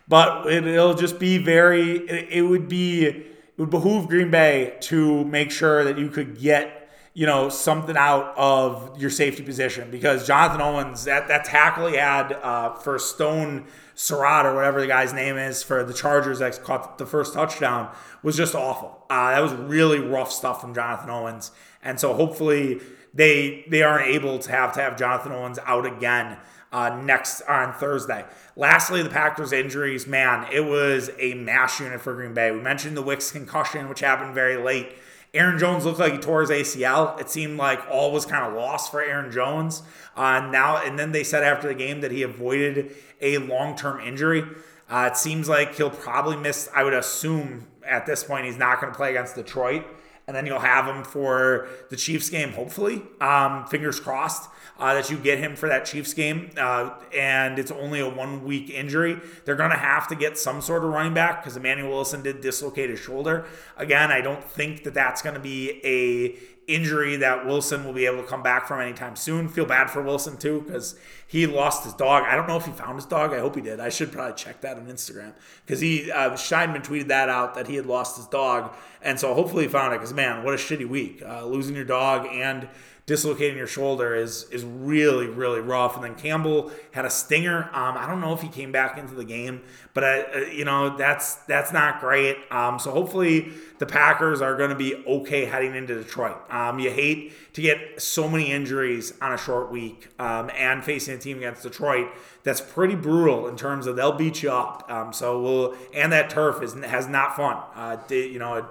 but 0.07 0.47
it, 0.47 0.65
will 0.65 0.95
just 0.95 1.19
be 1.19 1.39
very. 1.39 1.97
It, 1.97 2.29
it 2.31 2.43
would 2.43 2.69
be 2.69 3.07
it 3.07 3.27
would 3.59 3.71
behoove 3.71 4.07
Green 4.07 4.31
Bay 4.31 4.77
to 4.83 5.25
make 5.25 5.51
sure 5.51 5.83
that 5.83 5.99
you 5.99 6.09
could 6.09 6.39
get 6.39 6.82
you 7.15 7.27
know, 7.27 7.49
something 7.49 7.97
out 7.97 8.33
of 8.37 8.99
your 8.99 9.11
safety 9.11 9.43
position 9.43 9.91
because 9.91 10.27
Jonathan 10.27 10.63
Owens, 10.63 11.05
that, 11.05 11.29
that 11.29 11.45
tackle 11.45 11.89
he 11.89 11.97
had 11.97 12.33
uh, 12.33 12.75
for 12.75 12.99
Stone 12.99 13.67
Surratt 13.95 14.47
or 14.47 14.55
whatever 14.55 14.81
the 14.81 14.87
guy's 14.87 15.13
name 15.13 15.37
is 15.37 15.63
for 15.63 15.85
the 15.85 15.93
Chargers 15.93 16.39
that 16.39 16.63
caught 16.63 16.97
the 16.97 17.05
first 17.05 17.35
touchdown 17.35 17.95
was 18.23 18.37
just 18.37 18.55
awful. 18.55 19.05
Uh, 19.11 19.33
that 19.33 19.41
was 19.41 19.53
really 19.53 19.99
rough 19.99 20.33
stuff 20.33 20.61
from 20.61 20.75
Jonathan 20.75 21.11
Owens. 21.11 21.51
And 21.83 22.01
so 22.01 22.15
hopefully 22.15 22.81
they 23.13 23.65
they 23.69 23.83
aren't 23.83 24.09
able 24.09 24.39
to 24.39 24.51
have 24.51 24.73
to 24.75 24.81
have 24.81 24.97
Jonathan 24.97 25.33
Owens 25.33 25.59
out 25.67 25.85
again 25.85 26.39
uh, 26.73 26.99
next 27.03 27.43
on 27.43 27.75
Thursday. 27.75 28.25
Lastly, 28.57 29.03
the 29.03 29.11
Packers 29.11 29.53
injuries, 29.53 30.07
man, 30.07 30.47
it 30.51 30.65
was 30.65 31.11
a 31.19 31.35
mass 31.35 31.79
unit 31.81 32.01
for 32.01 32.15
Green 32.15 32.33
Bay. 32.33 32.51
We 32.51 32.61
mentioned 32.61 32.97
the 32.97 33.03
Wicks 33.03 33.31
concussion, 33.31 33.89
which 33.91 34.01
happened 34.01 34.35
very 34.35 34.57
late. 34.57 34.95
Aaron 35.35 35.59
Jones 35.59 35.87
looked 35.87 35.99
like 35.99 36.13
he 36.13 36.19
tore 36.19 36.43
his 36.43 36.51
ACL. 36.51 37.19
It 37.19 37.31
seemed 37.31 37.57
like 37.57 37.81
all 37.91 38.13
was 38.13 38.27
kind 38.27 38.45
of 38.45 38.53
lost 38.55 38.91
for 38.91 39.03
Aaron 39.03 39.33
Jones. 39.33 39.83
Uh, 40.15 40.41
now 40.51 40.77
and 40.77 40.99
then 40.99 41.13
they 41.13 41.25
said 41.25 41.43
after 41.43 41.69
the 41.69 41.75
game 41.75 42.03
that 42.03 42.11
he 42.11 42.23
avoided 42.23 42.95
a 43.21 43.39
long-term 43.39 44.01
injury. 44.01 44.45
Uh, 44.91 45.09
it 45.11 45.17
seems 45.17 45.49
like 45.49 45.75
he'll 45.77 45.89
probably 45.89 46.37
miss. 46.37 46.69
I 46.75 46.83
would 46.83 46.93
assume 46.93 47.67
at 47.87 48.05
this 48.05 48.25
point 48.25 48.45
he's 48.45 48.59
not 48.59 48.81
going 48.81 48.93
to 48.93 48.97
play 48.97 49.11
against 49.11 49.35
Detroit, 49.35 49.87
and 50.27 50.37
then 50.37 50.45
you'll 50.45 50.59
have 50.59 50.87
him 50.87 51.03
for 51.03 51.69
the 51.89 51.97
Chiefs 51.97 52.29
game. 52.29 52.53
Hopefully, 52.53 53.03
um, 53.21 53.67
fingers 53.69 53.99
crossed 53.99 54.51
uh, 54.83 54.95
that 54.95 55.09
you 55.09 55.17
get 55.17 55.39
him 55.39 55.55
for 55.55 55.69
that 55.69 55.85
Chiefs 55.85 56.13
game, 56.13 56.51
uh, 56.59 56.91
and 57.15 57.57
it's 57.57 57.71
only 57.71 58.01
a 58.01 58.09
one 58.09 58.45
week 58.45 58.69
injury. 58.69 59.17
They're 59.45 59.55
going 59.55 59.71
to 59.71 59.77
have 59.77 60.09
to 60.09 60.17
get 60.17 60.37
some 60.37 60.61
sort 60.61 60.83
of 60.83 60.91
running 60.91 61.15
back 61.15 61.41
because 61.41 61.57
Emmanuel 61.57 61.91
Wilson 61.91 62.21
did 62.21 62.41
dislocate 62.41 62.91
his 62.91 62.99
shoulder. 62.99 63.47
Again, 63.77 64.11
I 64.11 64.21
don't 64.21 64.43
think 64.43 64.83
that 64.83 64.93
that's 64.93 65.23
going 65.23 65.35
to 65.35 65.41
be 65.41 65.81
a 65.85 66.37
injury 66.67 67.17
that 67.17 67.47
Wilson 67.47 67.85
will 67.85 67.93
be 67.93 68.07
able 68.07 68.23
to 68.23 68.29
come 68.29 68.43
back 68.43 68.67
from 68.67 68.81
anytime 68.81 69.15
soon. 69.15 69.49
Feel 69.49 69.67
bad 69.67 69.89
for 69.89 70.03
Wilson 70.03 70.37
too 70.37 70.63
because 70.63 70.97
he 71.29 71.47
lost 71.47 71.85
his 71.85 71.95
dog. 71.95 72.25
I 72.25 72.35
don't 72.35 72.49
know 72.49 72.57
if 72.57 72.67
he 72.67 72.73
found 72.73 72.97
his 72.97 73.07
dog. 73.07 73.33
I 73.33 73.39
hope 73.39 73.55
he 73.55 73.63
did. 73.63 73.79
I 73.79 73.89
should 73.89 74.11
probably 74.11 74.35
check 74.35 74.61
that 74.63 74.77
on 74.77 74.87
Instagram 74.87 75.33
because 75.65 75.81
he 75.81 76.11
uh, 76.11 76.35
Steinman 76.35 76.83
tweeted 76.83 77.09
that 77.09 77.29
out 77.29 77.55
that 77.55 77.69
he 77.69 77.77
had 77.77 77.87
lost 77.87 78.17
his 78.17 78.27
dog, 78.27 78.75
and 79.01 79.19
so 79.19 79.33
hopefully 79.33 79.65
he 79.65 79.69
found 79.69 79.93
it. 79.93 79.99
Because 79.99 80.13
man, 80.13 80.45
what 80.45 80.55
a 80.55 80.57
shitty 80.57 80.89
week 80.89 81.23
uh, 81.25 81.45
losing 81.45 81.77
your 81.77 81.85
dog 81.85 82.27
and 82.27 82.69
dislocating 83.13 83.59
your 83.59 83.67
shoulder 83.67 84.15
is 84.15 84.45
is 84.45 84.65
really 84.65 85.27
really 85.27 85.61
rough. 85.61 85.97
And 85.97 86.03
then 86.03 86.15
Campbell 86.15 86.73
had 86.93 87.05
a 87.05 87.11
stinger. 87.11 87.65
Um, 87.75 87.99
I 87.99 88.07
don't 88.07 88.23
know 88.23 88.33
if 88.33 88.41
he 88.41 88.49
came 88.49 88.73
back 88.73 88.97
into 88.97 89.15
the 89.15 89.25
game, 89.25 89.61
but 89.93 90.03
uh, 90.03 90.39
you 90.51 90.65
know 90.65 90.97
that's 90.97 91.35
that's 91.45 91.75
not 91.75 92.01
great. 92.01 92.39
Um, 92.51 92.79
so 92.79 92.91
hopefully 92.91 93.53
the 93.79 93.85
Packers 93.85 94.41
are 94.41 94.57
going 94.57 94.71
to 94.71 94.77
be 94.77 95.05
okay 95.07 95.45
heading 95.45 95.75
into 95.75 95.95
Detroit. 95.95 96.39
Um, 96.51 96.79
you 96.79 96.91
hate 96.91 97.35
to 97.53 97.61
get 97.61 98.01
so 98.01 98.31
many 98.31 98.51
injuries 98.51 99.13
on 99.21 99.35
a 99.35 99.39
short 99.39 99.71
week 99.71 100.09
um, 100.19 100.51
and 100.57 100.83
facing 100.83 101.15
a 101.15 101.19
team 101.19 101.37
against 101.37 101.65
Detroit 101.65 102.09
that's 102.45 102.63
pretty 102.63 102.95
brutal 102.95 103.47
in 103.47 103.57
terms 103.57 103.87
of 103.87 103.95
they'll 103.95 104.17
beat 104.17 104.43
you 104.43 104.51
up. 104.51 104.91
Um, 104.91 105.13
so 105.13 105.39
we'll 105.39 105.77
and 105.93 106.11
that 106.13 106.31
turf 106.31 106.63
is 106.63 106.73
has 106.85 107.09
not 107.09 107.37
fun. 107.37 107.59
Uh, 107.75 107.99
you 108.09 108.39
know. 108.39 108.55
It, 108.55 108.65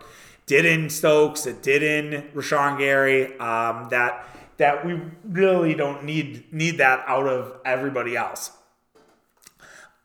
did 0.51 0.65
in 0.65 0.89
Stokes, 0.89 1.45
it 1.45 1.63
did 1.63 1.81
in 1.81 2.23
Rashan 2.35 2.77
Gary. 2.77 3.39
Um, 3.39 3.87
that 3.89 4.27
that 4.57 4.85
we 4.85 4.99
really 5.23 5.73
don't 5.73 6.03
need 6.03 6.51
need 6.51 6.77
that 6.79 7.05
out 7.07 7.25
of 7.25 7.55
everybody 7.63 8.17
else. 8.17 8.51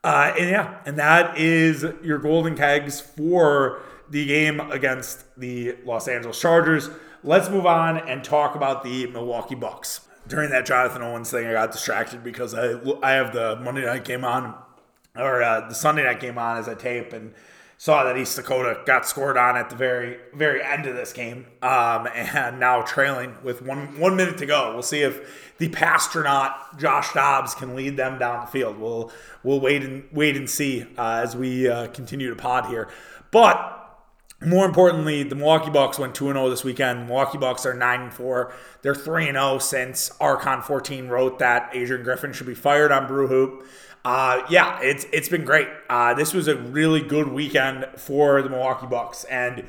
Uh, 0.05 0.33
and 0.39 0.49
yeah, 0.49 0.79
and 0.85 0.97
that 0.97 1.37
is 1.37 1.85
your 2.01 2.17
golden 2.17 2.55
kegs 2.55 3.01
for 3.01 3.81
the 4.09 4.25
game 4.25 4.61
against 4.71 5.25
the 5.37 5.75
Los 5.83 6.07
Angeles 6.07 6.39
Chargers. 6.39 6.89
Let's 7.25 7.49
move 7.49 7.65
on 7.65 7.97
and 7.97 8.23
talk 8.23 8.55
about 8.55 8.85
the 8.85 9.07
Milwaukee 9.07 9.55
Bucks. 9.55 10.07
During 10.29 10.49
that 10.51 10.65
Jonathan 10.65 11.01
Owens 11.01 11.29
thing, 11.29 11.45
I 11.45 11.51
got 11.51 11.73
distracted 11.73 12.23
because 12.23 12.53
I 12.53 12.79
I 13.03 13.11
have 13.11 13.33
the 13.33 13.57
Monday 13.57 13.85
night 13.85 14.05
game 14.05 14.23
on, 14.23 14.55
or 15.17 15.43
uh, 15.43 15.67
the 15.67 15.75
Sunday 15.75 16.05
night 16.05 16.21
game 16.21 16.37
on 16.37 16.55
as 16.55 16.69
I 16.69 16.73
tape, 16.73 17.11
and 17.11 17.33
saw 17.77 18.03
that 18.03 18.17
East 18.17 18.35
Dakota 18.35 18.81
got 18.85 19.07
scored 19.07 19.37
on 19.37 19.55
at 19.55 19.69
the 19.69 19.75
very 19.75 20.17
very 20.33 20.63
end 20.63 20.85
of 20.87 20.95
this 20.95 21.13
game, 21.13 21.45
um, 21.61 22.07
and 22.13 22.59
now 22.59 22.81
trailing 22.81 23.35
with 23.43 23.61
one 23.61 23.99
one 23.99 24.15
minute 24.15 24.37
to 24.39 24.45
go. 24.45 24.73
We'll 24.73 24.81
see 24.81 25.01
if 25.01 25.53
the 25.57 25.69
pastronaut 25.69 26.77
Josh 26.77 27.13
Dobbs 27.13 27.53
can 27.55 27.75
lead 27.75 27.97
them 27.97 28.17
down 28.17 28.41
the 28.41 28.51
field. 28.51 28.79
We'll 28.79 29.11
we'll 29.43 29.59
wait 29.59 29.83
and 29.83 30.05
wait 30.11 30.35
and 30.35 30.49
see 30.49 30.85
uh, 30.97 31.21
as 31.23 31.35
we 31.35 31.67
uh, 31.67 31.87
continue 31.87 32.29
to 32.29 32.35
pod 32.35 32.65
here, 32.67 32.89
but. 33.31 33.73
More 34.39 34.67
importantly, 34.67 35.23
the 35.23 35.33
Milwaukee 35.33 35.71
Bucks 35.71 35.97
went 35.97 36.13
2 36.13 36.25
0 36.25 36.51
this 36.51 36.63
weekend. 36.63 37.07
Milwaukee 37.07 37.39
Bucks 37.39 37.65
are 37.65 37.73
9 37.73 38.11
4. 38.11 38.53
They're 38.83 38.93
3 38.93 39.31
0 39.31 39.57
since 39.57 40.11
Archon 40.19 40.61
14 40.61 41.07
wrote 41.07 41.39
that 41.39 41.71
Adrian 41.73 42.03
Griffin 42.03 42.33
should 42.33 42.45
be 42.45 42.53
fired 42.53 42.91
on 42.91 43.07
Brew 43.07 43.25
Hoop. 43.25 43.65
Uh, 44.07 44.41
yeah, 44.49 44.79
it's 44.81 45.05
it's 45.11 45.27
been 45.27 45.43
great. 45.43 45.67
Uh, 45.89 46.13
this 46.13 46.33
was 46.33 46.47
a 46.47 46.55
really 46.55 47.01
good 47.01 47.27
weekend 47.27 47.85
for 47.97 48.41
the 48.41 48.47
Milwaukee 48.47 48.87
Bucks, 48.87 49.25
and 49.25 49.67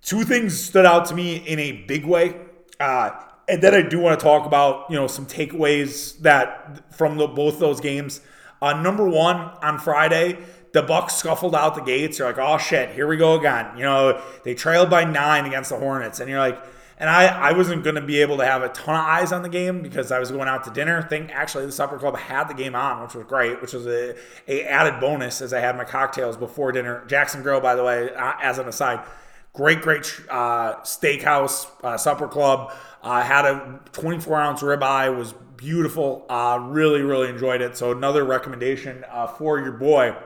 two 0.00 0.24
things 0.24 0.58
stood 0.58 0.86
out 0.86 1.04
to 1.08 1.14
me 1.14 1.36
in 1.36 1.58
a 1.58 1.72
big 1.72 2.06
way. 2.06 2.40
Uh, 2.80 3.10
and 3.46 3.62
then 3.62 3.74
I 3.74 3.82
do 3.82 3.98
want 3.98 4.18
to 4.18 4.24
talk 4.24 4.46
about 4.46 4.88
you 4.88 4.96
know 4.96 5.06
some 5.06 5.26
takeaways 5.26 6.18
that 6.20 6.94
from 6.96 7.18
the, 7.18 7.26
both 7.26 7.58
those 7.58 7.78
games. 7.80 8.22
Uh, 8.62 8.80
number 8.80 9.06
one 9.06 9.36
on 9.36 9.78
Friday, 9.78 10.38
the 10.72 10.80
Bucks 10.80 11.14
scuffled 11.14 11.54
out 11.54 11.74
the 11.74 11.82
gates. 11.82 12.18
You're 12.18 12.28
like, 12.28 12.38
oh 12.38 12.56
shit, 12.56 12.94
here 12.94 13.06
we 13.06 13.18
go 13.18 13.38
again. 13.38 13.76
You 13.76 13.82
know, 13.82 14.22
they 14.42 14.54
trailed 14.54 14.88
by 14.88 15.04
nine 15.04 15.44
against 15.44 15.68
the 15.68 15.76
Hornets, 15.76 16.18
and 16.20 16.30
you're 16.30 16.38
like 16.38 16.58
and 16.98 17.10
I, 17.10 17.26
I 17.26 17.52
wasn't 17.52 17.84
going 17.84 17.96
to 17.96 18.00
be 18.00 18.22
able 18.22 18.38
to 18.38 18.44
have 18.44 18.62
a 18.62 18.70
ton 18.70 18.94
of 18.94 19.02
eyes 19.02 19.30
on 19.30 19.42
the 19.42 19.50
game 19.50 19.82
because 19.82 20.10
I 20.10 20.18
was 20.18 20.30
going 20.30 20.48
out 20.48 20.64
to 20.64 20.70
dinner. 20.70 21.02
Think 21.02 21.30
actually 21.30 21.66
the 21.66 21.72
supper 21.72 21.98
club 21.98 22.16
had 22.16 22.48
the 22.48 22.54
game 22.54 22.74
on, 22.74 23.02
which 23.02 23.14
was 23.14 23.24
great, 23.24 23.60
which 23.60 23.74
was 23.74 23.86
a, 23.86 24.16
a 24.48 24.62
added 24.64 24.98
bonus 24.98 25.42
as 25.42 25.52
I 25.52 25.60
had 25.60 25.76
my 25.76 25.84
cocktails 25.84 26.38
before 26.38 26.72
dinner. 26.72 27.04
Jackson 27.06 27.42
Grill, 27.42 27.60
by 27.60 27.74
the 27.74 27.84
way, 27.84 28.14
uh, 28.14 28.32
as 28.40 28.58
an 28.58 28.66
aside, 28.66 29.04
great, 29.52 29.82
great 29.82 30.06
uh, 30.30 30.76
steakhouse 30.76 31.66
uh, 31.84 31.98
supper 31.98 32.28
club. 32.28 32.72
Uh, 33.02 33.22
had 33.22 33.44
a 33.44 33.80
24 33.92 34.40
ounce 34.40 34.62
ribeye, 34.62 35.16
was 35.16 35.34
beautiful. 35.56 36.24
Uh, 36.30 36.58
really, 36.62 37.02
really 37.02 37.28
enjoyed 37.28 37.60
it. 37.60 37.76
So 37.76 37.92
another 37.92 38.24
recommendation 38.24 39.04
uh, 39.10 39.26
for 39.26 39.58
your 39.58 39.72
boy. 39.72 40.16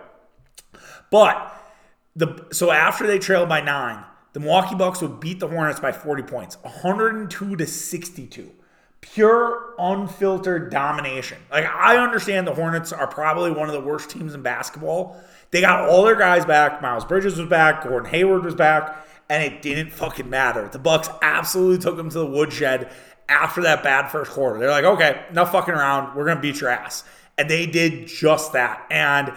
But 1.10 1.52
the 2.14 2.46
so 2.52 2.70
after 2.70 3.06
they 3.06 3.18
trailed 3.18 3.48
by 3.48 3.60
nine 3.60 4.04
the 4.32 4.40
Milwaukee 4.40 4.74
Bucks 4.74 5.00
would 5.02 5.20
beat 5.20 5.40
the 5.40 5.48
Hornets 5.48 5.80
by 5.80 5.92
40 5.92 6.22
points, 6.22 6.56
102 6.62 7.56
to 7.56 7.66
62. 7.66 8.52
Pure, 9.00 9.74
unfiltered 9.78 10.70
domination. 10.70 11.38
Like, 11.50 11.64
I 11.64 11.96
understand 11.96 12.46
the 12.46 12.54
Hornets 12.54 12.92
are 12.92 13.06
probably 13.06 13.50
one 13.50 13.68
of 13.68 13.74
the 13.74 13.80
worst 13.80 14.10
teams 14.10 14.34
in 14.34 14.42
basketball. 14.42 15.20
They 15.50 15.60
got 15.60 15.88
all 15.88 16.04
their 16.04 16.16
guys 16.16 16.44
back. 16.44 16.82
Miles 16.82 17.04
Bridges 17.04 17.38
was 17.38 17.48
back. 17.48 17.82
Gordon 17.82 18.10
Hayward 18.10 18.44
was 18.44 18.54
back. 18.54 19.06
And 19.28 19.42
it 19.42 19.62
didn't 19.62 19.92
fucking 19.92 20.28
matter. 20.28 20.68
The 20.68 20.78
Bucks 20.78 21.08
absolutely 21.22 21.78
took 21.78 21.96
them 21.96 22.10
to 22.10 22.18
the 22.18 22.26
woodshed 22.26 22.92
after 23.28 23.62
that 23.62 23.82
bad 23.82 24.08
first 24.08 24.32
quarter. 24.32 24.58
They're 24.58 24.70
like, 24.70 24.84
okay, 24.84 25.24
no 25.32 25.46
fucking 25.46 25.72
around. 25.72 26.16
We're 26.16 26.26
to 26.36 26.42
beat 26.42 26.60
your 26.60 26.70
ass. 26.70 27.04
And 27.38 27.48
they 27.48 27.66
did 27.66 28.06
just 28.06 28.52
that. 28.52 28.86
And 28.90 29.32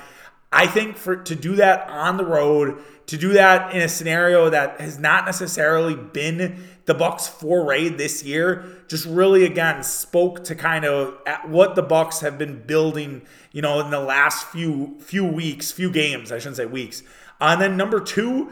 I 0.51 0.67
think 0.67 0.97
for 0.97 1.15
to 1.15 1.35
do 1.35 1.55
that 1.55 1.87
on 1.89 2.17
the 2.17 2.25
road, 2.25 2.83
to 3.07 3.17
do 3.17 3.33
that 3.33 3.73
in 3.73 3.81
a 3.81 3.87
scenario 3.87 4.49
that 4.49 4.79
has 4.79 4.97
not 4.97 5.25
necessarily 5.25 5.95
been 5.95 6.63
the 6.85 6.93
Bucks 6.93 7.27
foray 7.27 7.89
this 7.89 8.23
year, 8.23 8.65
just 8.87 9.05
really 9.05 9.45
again 9.45 9.83
spoke 9.83 10.43
to 10.45 10.55
kind 10.55 10.85
of 10.85 11.17
what 11.45 11.75
the 11.75 11.81
Bucks 11.81 12.21
have 12.21 12.37
been 12.37 12.65
building, 12.65 13.23
you 13.51 13.61
know, 13.61 13.79
in 13.79 13.89
the 13.89 13.99
last 13.99 14.47
few 14.47 14.97
few 14.99 15.25
weeks, 15.25 15.71
few 15.71 15.91
games, 15.91 16.31
I 16.31 16.39
shouldn't 16.39 16.57
say 16.57 16.65
weeks. 16.65 17.03
Uh, 17.39 17.51
and 17.53 17.61
then 17.61 17.77
number 17.77 17.99
two, 17.99 18.51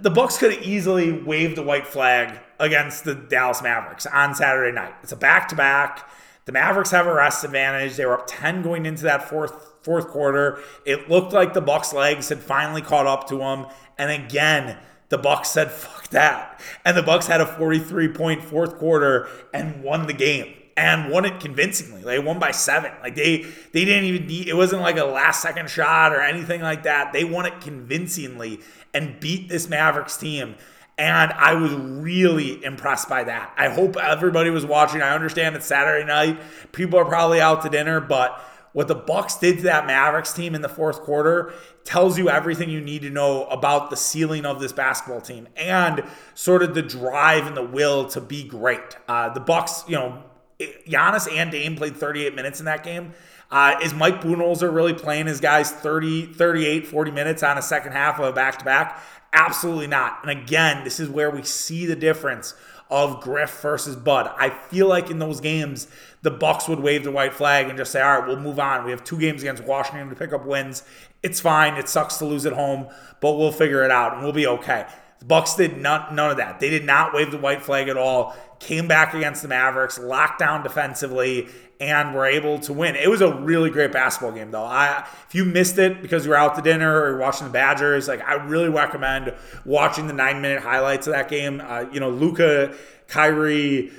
the 0.00 0.10
Bucks 0.10 0.38
could 0.38 0.52
have 0.52 0.62
easily 0.62 1.12
waved 1.12 1.56
the 1.56 1.62
white 1.62 1.86
flag 1.86 2.38
against 2.58 3.04
the 3.04 3.14
Dallas 3.14 3.62
Mavericks 3.62 4.06
on 4.06 4.34
Saturday 4.34 4.74
night. 4.74 4.94
It's 5.02 5.12
a 5.12 5.16
back 5.16 5.48
to 5.48 5.56
back. 5.56 6.08
The 6.44 6.52
Mavericks 6.52 6.90
have 6.90 7.06
a 7.06 7.12
rest 7.12 7.44
advantage. 7.44 7.96
They 7.96 8.06
were 8.06 8.20
up 8.20 8.26
10 8.26 8.62
going 8.62 8.86
into 8.86 9.02
that 9.04 9.28
fourth 9.28 9.77
fourth 9.88 10.08
quarter. 10.08 10.58
It 10.84 11.08
looked 11.08 11.32
like 11.32 11.54
the 11.54 11.62
Bucks' 11.62 11.94
legs 11.94 12.28
had 12.28 12.40
finally 12.40 12.82
caught 12.82 13.06
up 13.06 13.26
to 13.28 13.38
them. 13.38 13.64
And 13.96 14.10
again, 14.10 14.76
the 15.08 15.16
Bucks 15.16 15.48
said, 15.48 15.70
"Fuck 15.70 16.08
that," 16.08 16.60
and 16.84 16.94
the 16.94 17.02
Bucks 17.02 17.26
had 17.26 17.40
a 17.40 17.46
43 17.46 18.08
point 18.08 18.44
fourth 18.44 18.76
quarter 18.76 19.28
and 19.54 19.82
won 19.82 20.06
the 20.06 20.12
game 20.12 20.52
and 20.76 21.10
won 21.10 21.24
it 21.24 21.40
convincingly. 21.40 22.02
They 22.02 22.18
won 22.18 22.38
by 22.38 22.50
seven. 22.50 22.92
Like 23.02 23.14
they 23.14 23.46
they 23.72 23.86
didn't 23.86 24.04
even 24.04 24.26
need, 24.26 24.48
it 24.48 24.54
wasn't 24.54 24.82
like 24.82 24.98
a 24.98 25.04
last 25.04 25.40
second 25.40 25.70
shot 25.70 26.12
or 26.12 26.20
anything 26.20 26.60
like 26.60 26.82
that. 26.82 27.14
They 27.14 27.24
won 27.24 27.46
it 27.46 27.62
convincingly 27.62 28.60
and 28.92 29.18
beat 29.18 29.48
this 29.48 29.70
Mavericks 29.70 30.18
team. 30.18 30.56
And 30.98 31.32
I 31.32 31.54
was 31.54 31.72
really 31.72 32.62
impressed 32.62 33.08
by 33.08 33.24
that. 33.24 33.54
I 33.56 33.70
hope 33.70 33.96
everybody 33.96 34.50
was 34.50 34.66
watching. 34.66 35.00
I 35.00 35.14
understand 35.14 35.56
it's 35.56 35.64
Saturday 35.64 36.04
night. 36.04 36.38
People 36.72 36.98
are 36.98 37.04
probably 37.06 37.40
out 37.40 37.62
to 37.62 37.70
dinner, 37.70 38.00
but 38.00 38.38
what 38.78 38.86
the 38.86 38.94
Bucks 38.94 39.34
did 39.34 39.56
to 39.56 39.62
that 39.64 39.88
Mavericks 39.88 40.32
team 40.32 40.54
in 40.54 40.62
the 40.62 40.68
fourth 40.68 41.00
quarter 41.00 41.52
tells 41.82 42.16
you 42.16 42.30
everything 42.30 42.70
you 42.70 42.80
need 42.80 43.02
to 43.02 43.10
know 43.10 43.44
about 43.46 43.90
the 43.90 43.96
ceiling 43.96 44.46
of 44.46 44.60
this 44.60 44.70
basketball 44.70 45.20
team 45.20 45.48
and 45.56 46.04
sort 46.36 46.62
of 46.62 46.76
the 46.76 46.82
drive 46.82 47.48
and 47.48 47.56
the 47.56 47.64
will 47.64 48.06
to 48.06 48.20
be 48.20 48.44
great. 48.44 48.96
Uh, 49.08 49.30
the 49.30 49.40
Bucks, 49.40 49.82
you 49.88 49.96
know, 49.96 50.22
Giannis 50.60 51.28
and 51.28 51.50
Dame 51.50 51.74
played 51.74 51.96
38 51.96 52.36
minutes 52.36 52.60
in 52.60 52.66
that 52.66 52.84
game. 52.84 53.14
Uh, 53.50 53.74
is 53.82 53.92
Mike 53.94 54.20
Budenholzer 54.20 54.72
really 54.72 54.94
playing 54.94 55.26
his 55.26 55.40
guys 55.40 55.72
30, 55.72 56.34
38, 56.34 56.86
40 56.86 57.10
minutes 57.10 57.42
on 57.42 57.58
a 57.58 57.62
second 57.62 57.90
half 57.90 58.20
of 58.20 58.26
a 58.26 58.32
back 58.32 58.60
to 58.60 58.64
back? 58.64 59.02
Absolutely 59.32 59.88
not. 59.88 60.20
And 60.22 60.30
again, 60.30 60.84
this 60.84 61.00
is 61.00 61.08
where 61.08 61.32
we 61.32 61.42
see 61.42 61.84
the 61.84 61.96
difference 61.96 62.54
of 62.90 63.20
Griff 63.20 63.60
versus 63.60 63.96
Bud. 63.96 64.30
I 64.38 64.50
feel 64.50 64.86
like 64.86 65.10
in 65.10 65.18
those 65.18 65.40
games, 65.40 65.88
the 66.22 66.30
Bucks 66.30 66.68
would 66.68 66.80
wave 66.80 67.04
the 67.04 67.12
white 67.12 67.34
flag 67.34 67.68
and 67.68 67.78
just 67.78 67.92
say, 67.92 68.00
"All 68.00 68.18
right, 68.18 68.26
we'll 68.26 68.40
move 68.40 68.58
on. 68.58 68.84
We 68.84 68.90
have 68.90 69.04
two 69.04 69.18
games 69.18 69.42
against 69.42 69.64
Washington 69.64 70.08
to 70.08 70.16
pick 70.16 70.32
up 70.32 70.44
wins. 70.44 70.82
It's 71.22 71.40
fine. 71.40 71.74
It 71.74 71.88
sucks 71.88 72.16
to 72.18 72.24
lose 72.24 72.46
at 72.46 72.52
home, 72.52 72.88
but 73.20 73.32
we'll 73.32 73.52
figure 73.52 73.84
it 73.84 73.90
out 73.90 74.14
and 74.14 74.22
we'll 74.22 74.32
be 74.32 74.46
okay." 74.46 74.86
The 75.18 75.24
Bucks 75.24 75.54
did 75.54 75.76
not, 75.76 76.14
none 76.14 76.30
of 76.30 76.36
that. 76.36 76.60
They 76.60 76.70
did 76.70 76.84
not 76.84 77.12
wave 77.12 77.32
the 77.32 77.38
white 77.38 77.62
flag 77.62 77.88
at 77.88 77.96
all. 77.96 78.36
Came 78.60 78.86
back 78.86 79.14
against 79.14 79.42
the 79.42 79.48
Mavericks, 79.48 79.98
locked 79.98 80.38
down 80.38 80.62
defensively, 80.62 81.48
and 81.80 82.14
were 82.14 82.26
able 82.26 82.58
to 82.60 82.72
win. 82.72 82.96
It 82.96 83.08
was 83.08 83.20
a 83.20 83.32
really 83.32 83.70
great 83.70 83.92
basketball 83.92 84.32
game, 84.32 84.50
though. 84.50 84.64
I, 84.64 85.06
if 85.28 85.34
you 85.34 85.44
missed 85.44 85.78
it 85.78 86.02
because 86.02 86.24
you 86.24 86.30
were 86.30 86.36
out 86.36 86.54
to 86.56 86.62
dinner 86.62 87.02
or 87.02 87.18
watching 87.18 87.46
the 87.46 87.52
Badgers, 87.52 88.08
like 88.08 88.22
I 88.22 88.34
really 88.34 88.68
recommend 88.68 89.34
watching 89.64 90.06
the 90.06 90.12
nine 90.12 90.40
minute 90.40 90.62
highlights 90.62 91.06
of 91.06 91.12
that 91.14 91.28
game. 91.28 91.60
Uh, 91.64 91.86
you 91.92 92.00
know, 92.00 92.10
Luka, 92.10 92.74
Kyrie, 93.08 93.92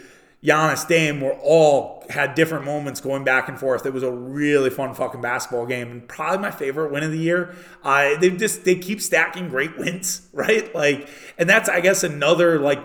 Giannis, 0.43 0.87
Dame 0.87 1.19
were 1.19 1.33
all 1.33 2.05
had 2.09 2.33
different 2.33 2.63
moments 2.63 3.01
going 3.01 3.23
back 3.23 3.49
and 3.49 3.59
forth. 3.59 3.85
It 3.85 3.93
was 3.93 4.03
a 4.03 4.11
really 4.11 4.69
fun 4.69 4.93
fucking 4.93 5.21
basketball 5.21 5.65
game, 5.65 5.91
and 5.91 6.07
probably 6.07 6.39
my 6.39 6.51
favorite 6.51 6.91
win 6.91 7.03
of 7.03 7.11
the 7.11 7.17
year. 7.17 7.55
Uh, 7.83 8.17
they 8.19 8.29
just 8.31 8.63
they 8.63 8.75
keep 8.75 9.01
stacking 9.01 9.49
great 9.49 9.77
wins, 9.77 10.27
right? 10.33 10.73
Like, 10.73 11.09
and 11.37 11.49
that's 11.49 11.67
I 11.67 11.81
guess 11.81 12.03
another 12.03 12.59
like 12.59 12.79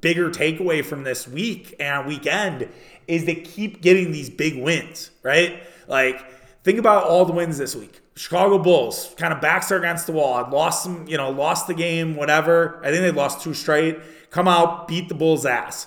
bigger 0.00 0.30
takeaway 0.30 0.84
from 0.84 1.04
this 1.04 1.26
week 1.26 1.74
and 1.80 2.06
weekend 2.06 2.68
is 3.08 3.24
they 3.24 3.34
keep 3.36 3.80
getting 3.80 4.12
these 4.12 4.28
big 4.28 4.62
wins, 4.62 5.10
right? 5.22 5.62
Like, 5.86 6.24
think 6.62 6.78
about 6.78 7.04
all 7.04 7.24
the 7.24 7.32
wins 7.32 7.56
this 7.58 7.74
week. 7.74 8.00
Chicago 8.16 8.58
Bulls 8.58 9.14
kind 9.16 9.32
of 9.32 9.40
backs 9.40 9.70
are 9.70 9.78
against 9.78 10.06
the 10.06 10.12
wall. 10.12 10.48
Lost 10.50 10.82
some, 10.82 11.06
you 11.06 11.16
know, 11.16 11.30
lost 11.30 11.66
the 11.66 11.74
game, 11.74 12.16
whatever. 12.16 12.80
I 12.82 12.90
think 12.90 13.02
they 13.02 13.10
lost 13.10 13.42
two 13.42 13.54
straight. 13.54 13.98
Come 14.30 14.48
out, 14.48 14.88
beat 14.88 15.08
the 15.08 15.14
Bulls' 15.14 15.46
ass. 15.46 15.86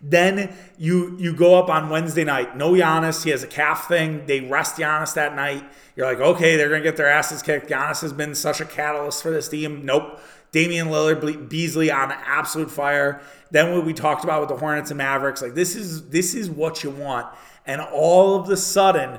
Then 0.00 0.54
you 0.78 1.16
you 1.18 1.32
go 1.32 1.54
up 1.54 1.68
on 1.68 1.88
Wednesday 1.88 2.24
night. 2.24 2.56
No 2.56 2.72
Giannis. 2.72 3.24
He 3.24 3.30
has 3.30 3.42
a 3.42 3.46
calf 3.46 3.88
thing. 3.88 4.26
They 4.26 4.40
rest 4.40 4.76
Giannis 4.76 5.14
that 5.14 5.34
night. 5.34 5.64
You're 5.94 6.06
like, 6.06 6.20
okay, 6.20 6.56
they're 6.56 6.68
gonna 6.68 6.82
get 6.82 6.96
their 6.96 7.08
asses 7.08 7.42
kicked. 7.42 7.68
Giannis 7.70 8.02
has 8.02 8.12
been 8.12 8.34
such 8.34 8.60
a 8.60 8.64
catalyst 8.64 9.22
for 9.22 9.30
this 9.30 9.48
team. 9.48 9.84
Nope. 9.84 10.20
Damian 10.52 10.88
Lillard, 10.88 11.48
Beasley 11.48 11.90
on 11.90 12.12
absolute 12.12 12.70
fire. 12.70 13.20
Then 13.50 13.74
what 13.74 13.84
we 13.84 13.92
talked 13.92 14.24
about 14.24 14.40
with 14.40 14.48
the 14.48 14.56
Hornets 14.56 14.90
and 14.90 14.98
Mavericks, 14.98 15.42
like 15.42 15.54
this 15.54 15.74
is 15.76 16.08
this 16.08 16.34
is 16.34 16.50
what 16.50 16.82
you 16.82 16.90
want. 16.90 17.26
And 17.66 17.80
all 17.80 18.36
of 18.36 18.46
the 18.46 18.56
sudden, 18.56 19.18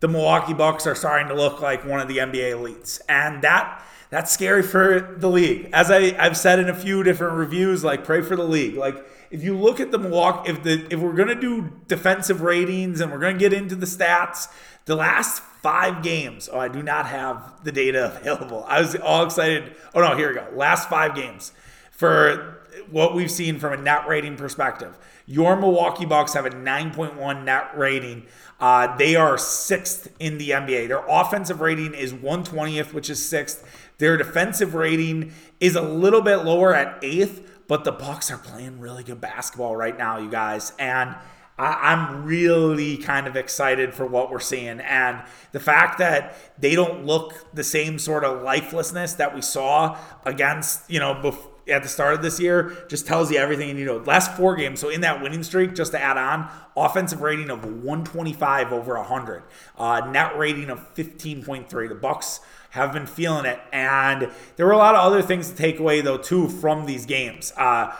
the 0.00 0.08
Milwaukee 0.08 0.54
Bucks 0.54 0.86
are 0.86 0.94
starting 0.94 1.28
to 1.28 1.34
look 1.34 1.60
like 1.60 1.84
one 1.84 2.00
of 2.00 2.08
the 2.08 2.18
NBA 2.18 2.52
elites, 2.52 3.00
and 3.08 3.42
that 3.42 3.82
that's 4.10 4.32
scary 4.32 4.62
for 4.62 5.16
the 5.18 5.28
league. 5.28 5.68
As 5.72 5.90
I, 5.90 6.16
I've 6.18 6.36
said 6.36 6.58
in 6.58 6.68
a 6.68 6.74
few 6.74 7.02
different 7.02 7.34
reviews, 7.34 7.84
like 7.84 8.04
pray 8.04 8.22
for 8.22 8.36
the 8.36 8.44
league. 8.44 8.76
Like 8.76 8.96
if 9.30 9.42
you 9.42 9.56
look 9.56 9.80
at 9.80 9.90
the 9.90 9.98
Milwaukee, 9.98 10.50
if 10.50 10.62
the 10.62 10.86
if 10.90 11.00
we're 11.00 11.12
gonna 11.12 11.40
do 11.40 11.72
defensive 11.86 12.42
ratings 12.42 13.00
and 13.00 13.12
we're 13.12 13.18
gonna 13.18 13.38
get 13.38 13.52
into 13.52 13.74
the 13.74 13.86
stats, 13.86 14.48
the 14.84 14.96
last 14.96 15.42
five 15.62 16.02
games. 16.02 16.48
Oh, 16.52 16.58
I 16.58 16.68
do 16.68 16.82
not 16.82 17.06
have 17.06 17.64
the 17.64 17.72
data 17.72 18.16
available. 18.20 18.64
I 18.68 18.80
was 18.80 18.96
all 18.96 19.24
excited. 19.24 19.74
Oh 19.94 20.00
no, 20.00 20.16
here 20.16 20.28
we 20.28 20.34
go. 20.34 20.46
Last 20.54 20.88
five 20.88 21.14
games 21.14 21.52
for 21.90 22.58
what 22.90 23.14
we've 23.14 23.30
seen 23.30 23.58
from 23.58 23.72
a 23.72 23.76
net 23.76 24.06
rating 24.08 24.36
perspective. 24.36 24.96
Your 25.26 25.56
Milwaukee 25.56 26.06
Bucks 26.06 26.32
have 26.32 26.46
a 26.46 26.50
9.1 26.50 27.44
net 27.44 27.76
rating. 27.76 28.24
Uh, 28.60 28.96
they 28.96 29.14
are 29.14 29.36
sixth 29.36 30.08
in 30.18 30.38
the 30.38 30.50
NBA. 30.50 30.88
Their 30.88 31.04
offensive 31.06 31.60
rating 31.60 31.92
is 31.94 32.14
120th, 32.14 32.92
which 32.94 33.10
is 33.10 33.24
sixth. 33.24 33.64
Their 33.98 34.16
defensive 34.16 34.74
rating 34.74 35.32
is 35.60 35.76
a 35.76 35.82
little 35.82 36.22
bit 36.22 36.38
lower 36.38 36.74
at 36.74 36.98
eighth, 37.02 37.47
but 37.68 37.84
the 37.84 37.92
Bucks 37.92 38.30
are 38.30 38.38
playing 38.38 38.80
really 38.80 39.04
good 39.04 39.20
basketball 39.20 39.76
right 39.76 39.96
now, 39.96 40.18
you 40.18 40.30
guys. 40.30 40.72
And 40.78 41.14
I, 41.58 41.92
am 41.92 42.24
really 42.24 42.96
kind 42.96 43.26
of 43.26 43.36
excited 43.36 43.94
for 43.94 44.06
what 44.06 44.30
we're 44.30 44.40
seeing. 44.40 44.80
And 44.80 45.22
the 45.52 45.60
fact 45.60 45.98
that 45.98 46.36
they 46.58 46.74
don't 46.74 47.04
look 47.04 47.34
the 47.52 47.64
same 47.64 47.98
sort 47.98 48.24
of 48.24 48.42
lifelessness 48.42 49.14
that 49.14 49.34
we 49.34 49.42
saw 49.42 49.98
against, 50.24 50.90
you 50.90 50.98
know, 50.98 51.14
before 51.14 51.52
at 51.68 51.82
the 51.82 51.88
start 51.88 52.14
of 52.14 52.22
this 52.22 52.40
year 52.40 52.86
just 52.88 53.06
tells 53.06 53.30
you 53.30 53.38
everything 53.38 53.68
you 53.68 53.74
need 53.74 53.84
to 53.84 53.98
know. 53.98 54.04
Last 54.04 54.34
four 54.36 54.56
games, 54.56 54.80
so 54.80 54.88
in 54.88 55.02
that 55.02 55.22
winning 55.22 55.42
streak, 55.42 55.74
just 55.74 55.92
to 55.92 56.02
add 56.02 56.16
on, 56.16 56.50
offensive 56.76 57.20
rating 57.20 57.50
of 57.50 57.64
125 57.64 58.72
over 58.72 58.96
100, 58.96 59.42
uh, 59.76 60.08
net 60.10 60.36
rating 60.38 60.70
of 60.70 60.94
15.3. 60.94 61.88
The 61.88 61.94
Bucks 61.94 62.40
have 62.70 62.92
been 62.92 63.06
feeling 63.06 63.46
it, 63.46 63.60
and 63.72 64.30
there 64.56 64.66
were 64.66 64.72
a 64.72 64.78
lot 64.78 64.94
of 64.94 65.00
other 65.00 65.22
things 65.22 65.50
to 65.50 65.56
take 65.56 65.78
away 65.78 66.00
though 66.00 66.18
too 66.18 66.48
from 66.48 66.86
these 66.86 67.06
games. 67.06 67.52
Uh, 67.56 67.92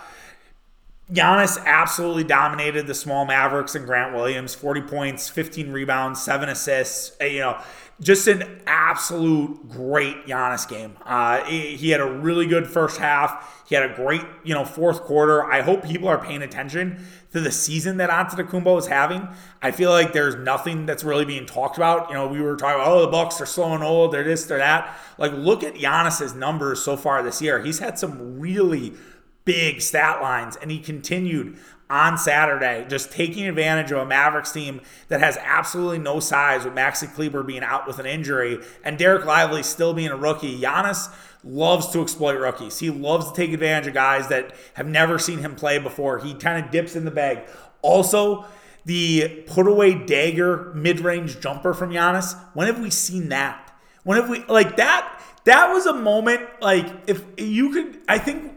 Giannis 1.12 1.64
absolutely 1.64 2.25
dominated 2.25 2.87
the 2.87 2.95
small 2.95 3.25
Mavericks 3.25 3.75
and 3.75 3.87
Grant 3.87 4.14
Williams. 4.14 4.55
40 4.55 4.83
points, 4.83 5.29
15 5.29 5.73
rebounds, 5.73 6.23
seven 6.23 6.51
assists. 6.51 7.16
Uh, 7.21 7.25
you 7.25 7.41
know, 7.41 7.59
just 8.01 8.28
an 8.28 8.61
absolute 8.66 9.68
great 9.68 10.26
Giannis 10.26 10.68
game. 10.68 10.96
Uh, 11.05 11.42
he 11.44 11.90
had 11.90 12.01
a 12.01 12.07
really 12.07 12.46
good 12.46 12.68
first 12.68 12.99
half. 12.99 13.64
He 13.68 13.74
had 13.74 13.90
a 13.90 13.94
great, 13.94 14.22
you 14.44 14.55
know, 14.55 14.64
fourth 14.64 15.03
quarter. 15.03 15.44
I 15.44 15.62
hope 15.62 15.84
people 15.84 16.09
are 16.09 16.18
paying 16.18 16.42
attention 16.42 17.05
to 17.32 17.40
the 17.40 17.51
season 17.51 17.96
that 17.99 18.09
Antetokounmpo 18.09 18.78
is 18.78 18.86
having. 18.86 19.28
I 19.61 19.72
feel 19.72 19.90
like 19.90 20.12
there's 20.12 20.36
nothing 20.36 20.86
that's 20.86 21.05
really 21.05 21.24
being 21.24 21.44
talked 21.44 21.76
about. 21.76 22.09
You 22.09 22.14
know, 22.14 22.28
we 22.28 22.40
were 22.40 22.57
talking 22.57 22.80
oh, 22.84 23.01
the 23.01 23.09
Bucks 23.09 23.40
are 23.40 23.46
slow 23.46 23.74
and 23.74 23.82
old. 23.82 24.12
They're 24.12 24.24
this, 24.24 24.44
they're 24.44 24.59
that. 24.59 24.96
Like, 25.18 25.32
look 25.32 25.64
at 25.64 25.74
Giannis's 25.74 26.34
numbers 26.34 26.80
so 26.80 26.96
far 26.96 27.22
this 27.22 27.42
year. 27.42 27.62
He's 27.62 27.80
had 27.80 27.99
some 27.99 28.38
really 28.38 28.94
big 29.49 29.80
stat 29.80 30.20
lines, 30.20 30.57
and 30.57 30.70
he 30.70 30.78
continued 30.78 31.57
on 31.88 32.18
Saturday, 32.18 32.84
just 32.86 33.11
taking 33.11 33.46
advantage 33.46 33.90
of 33.90 33.96
a 33.96 34.05
Mavericks 34.05 34.53
team 34.53 34.82
that 35.09 35.20
has 35.20 35.38
absolutely 35.38 35.99
no 35.99 36.20
size 36.20 36.66
with 36.66 36.74
Maxi 36.74 37.11
Kleber 37.11 37.42
being 37.42 37.62
out 37.62 37.86
with 37.86 37.99
an 37.99 38.05
injury 38.05 38.59
and 38.84 38.99
Dereck 38.99 39.24
Lively 39.24 39.62
still 39.62 39.94
being 39.94 40.11
a 40.11 40.16
rookie. 40.16 40.61
Giannis 40.61 41.11
loves 41.42 41.88
to 41.88 42.03
exploit 42.03 42.38
rookies. 42.38 42.78
He 42.78 42.90
loves 42.90 43.30
to 43.30 43.34
take 43.34 43.55
advantage 43.55 43.86
of 43.86 43.94
guys 43.94 44.28
that 44.28 44.53
have 44.74 44.86
never 44.86 45.18
seen 45.18 45.38
him 45.38 45.55
play 45.55 45.78
before. 45.78 46.18
He 46.18 46.34
kind 46.34 46.62
of 46.62 46.70
dips 46.70 46.94
in 46.94 47.07
the 47.07 47.11
bag. 47.11 47.49
Also, 47.80 48.44
the 48.84 49.44
put 49.46 49.66
away 49.66 49.94
dagger 49.94 50.74
mid 50.74 51.01
range 51.01 51.40
jumper 51.40 51.72
from 51.72 51.88
Giannis. 51.88 52.38
When 52.53 52.66
have 52.66 52.80
we 52.80 52.90
seen 52.90 53.30
that? 53.30 53.74
When 54.05 54.20
have 54.20 54.28
we, 54.28 54.44
like 54.44 54.76
that? 54.76 55.22
That 55.44 55.72
was 55.72 55.86
a 55.86 55.94
moment, 55.94 56.42
like, 56.61 56.86
if 57.07 57.24
you 57.38 57.70
could, 57.72 57.99
I 58.07 58.18
think 58.18 58.53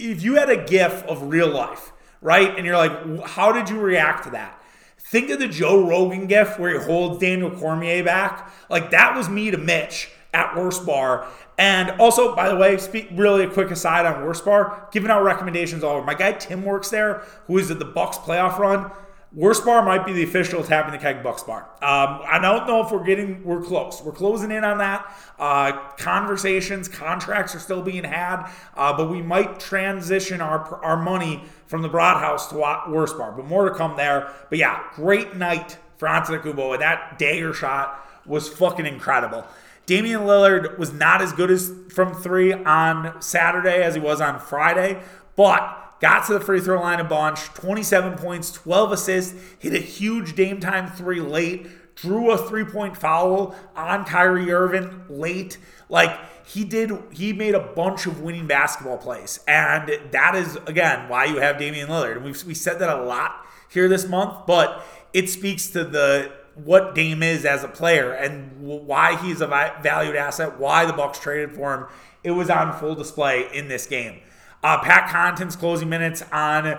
if 0.00 0.22
you 0.22 0.36
had 0.36 0.50
a 0.50 0.64
gif 0.64 1.04
of 1.04 1.22
real 1.22 1.48
life, 1.48 1.92
right? 2.20 2.56
And 2.56 2.66
you're 2.66 2.76
like, 2.76 3.26
how 3.26 3.52
did 3.52 3.68
you 3.68 3.78
react 3.78 4.24
to 4.24 4.30
that? 4.30 4.60
Think 4.98 5.30
of 5.30 5.38
the 5.38 5.48
Joe 5.48 5.86
Rogan 5.86 6.26
gif 6.26 6.58
where 6.58 6.78
he 6.78 6.84
holds 6.84 7.18
Daniel 7.18 7.50
Cormier 7.50 8.04
back. 8.04 8.50
Like 8.68 8.90
that 8.90 9.16
was 9.16 9.28
me 9.28 9.50
to 9.50 9.58
Mitch 9.58 10.10
at 10.32 10.56
Wurst 10.56 10.86
Bar. 10.86 11.26
And 11.58 11.90
also, 12.00 12.34
by 12.34 12.48
the 12.48 12.56
way, 12.56 12.78
speak 12.78 13.08
really 13.12 13.44
a 13.44 13.50
quick 13.50 13.70
aside 13.70 14.06
on 14.06 14.24
Wurst 14.24 14.44
Bar, 14.44 14.88
giving 14.92 15.10
out 15.10 15.22
recommendations 15.22 15.84
all 15.84 15.96
over. 15.96 16.06
My 16.06 16.14
guy 16.14 16.32
Tim 16.32 16.64
works 16.64 16.90
there, 16.90 17.24
who 17.46 17.58
is 17.58 17.70
at 17.70 17.78
the 17.78 17.84
Bucks 17.84 18.16
playoff 18.18 18.58
run. 18.58 18.90
Wurst 19.32 19.64
bar 19.64 19.84
might 19.84 20.04
be 20.04 20.12
the 20.12 20.24
official 20.24 20.64
tapping 20.64 20.90
the 20.90 20.98
keg 20.98 21.22
Bucks 21.22 21.44
bar. 21.44 21.62
Um, 21.82 22.20
I 22.28 22.40
don't 22.42 22.66
know 22.66 22.84
if 22.84 22.90
we're 22.90 23.04
getting 23.04 23.44
we're 23.44 23.62
close. 23.62 24.02
We're 24.02 24.10
closing 24.10 24.50
in 24.50 24.64
on 24.64 24.78
that. 24.78 25.16
Uh, 25.38 25.72
conversations, 25.96 26.88
contracts 26.88 27.54
are 27.54 27.60
still 27.60 27.80
being 27.80 28.02
had, 28.02 28.50
uh, 28.74 28.96
but 28.96 29.08
we 29.08 29.22
might 29.22 29.60
transition 29.60 30.40
our 30.40 30.84
our 30.84 31.00
money 31.00 31.44
from 31.66 31.82
the 31.82 31.88
Broad 31.88 32.18
House 32.18 32.48
to 32.48 32.56
Wurst 32.88 33.16
bar. 33.16 33.30
But 33.30 33.46
more 33.46 33.68
to 33.68 33.74
come 33.74 33.96
there. 33.96 34.32
But 34.48 34.58
yeah, 34.58 34.82
great 34.94 35.36
night 35.36 35.78
for 35.96 36.08
Antetokounmpo. 36.08 36.72
And 36.72 36.82
that 36.82 37.18
dagger 37.18 37.52
shot 37.52 38.04
was 38.26 38.48
fucking 38.48 38.86
incredible. 38.86 39.46
Damian 39.86 40.22
Lillard 40.22 40.78
was 40.78 40.92
not 40.92 41.22
as 41.22 41.32
good 41.32 41.50
as 41.50 41.72
from 41.92 42.14
three 42.14 42.52
on 42.52 43.20
Saturday 43.22 43.82
as 43.82 43.94
he 43.94 44.00
was 44.00 44.20
on 44.20 44.38
Friday, 44.40 45.02
but 45.36 45.89
got 46.00 46.26
to 46.26 46.34
the 46.34 46.40
free 46.40 46.60
throw 46.60 46.80
line 46.80 47.00
a 47.00 47.04
bunch, 47.04 47.40
27 47.54 48.18
points, 48.18 48.50
12 48.52 48.92
assists, 48.92 49.34
hit 49.58 49.74
a 49.74 49.78
huge 49.78 50.34
game 50.34 50.60
time 50.60 50.90
three 50.90 51.20
late, 51.20 51.66
drew 51.94 52.30
a 52.30 52.38
three 52.38 52.64
point 52.64 52.96
foul 52.96 53.54
on 53.76 54.04
Kyrie 54.04 54.50
Irving 54.50 55.04
late. 55.08 55.58
Like 55.88 56.18
he 56.46 56.64
did, 56.64 56.92
he 57.12 57.32
made 57.32 57.54
a 57.54 57.60
bunch 57.60 58.06
of 58.06 58.20
winning 58.20 58.46
basketball 58.46 58.98
plays. 58.98 59.40
And 59.46 59.90
that 60.10 60.34
is, 60.34 60.56
again, 60.66 61.08
why 61.08 61.26
you 61.26 61.36
have 61.36 61.58
Damian 61.58 61.88
Lillard. 61.88 62.16
And 62.16 62.24
we've 62.24 62.42
we 62.44 62.54
said 62.54 62.78
that 62.78 62.88
a 62.88 63.02
lot 63.02 63.46
here 63.70 63.88
this 63.88 64.08
month, 64.08 64.46
but 64.46 64.84
it 65.12 65.28
speaks 65.28 65.68
to 65.68 65.84
the 65.84 66.32
what 66.54 66.94
Dame 66.94 67.22
is 67.22 67.44
as 67.44 67.64
a 67.64 67.68
player 67.68 68.12
and 68.12 68.60
why 68.60 69.16
he's 69.16 69.40
a 69.40 69.46
valued 69.46 70.16
asset, 70.16 70.58
why 70.58 70.84
the 70.84 70.92
Bucks 70.92 71.18
traded 71.18 71.52
for 71.52 71.74
him. 71.74 71.86
It 72.22 72.32
was 72.32 72.50
on 72.50 72.78
full 72.78 72.94
display 72.94 73.48
in 73.54 73.68
this 73.68 73.86
game. 73.86 74.20
Uh, 74.62 74.78
Pat 74.78 75.08
Connaughton's 75.08 75.56
closing 75.56 75.88
minutes 75.88 76.22
on 76.32 76.78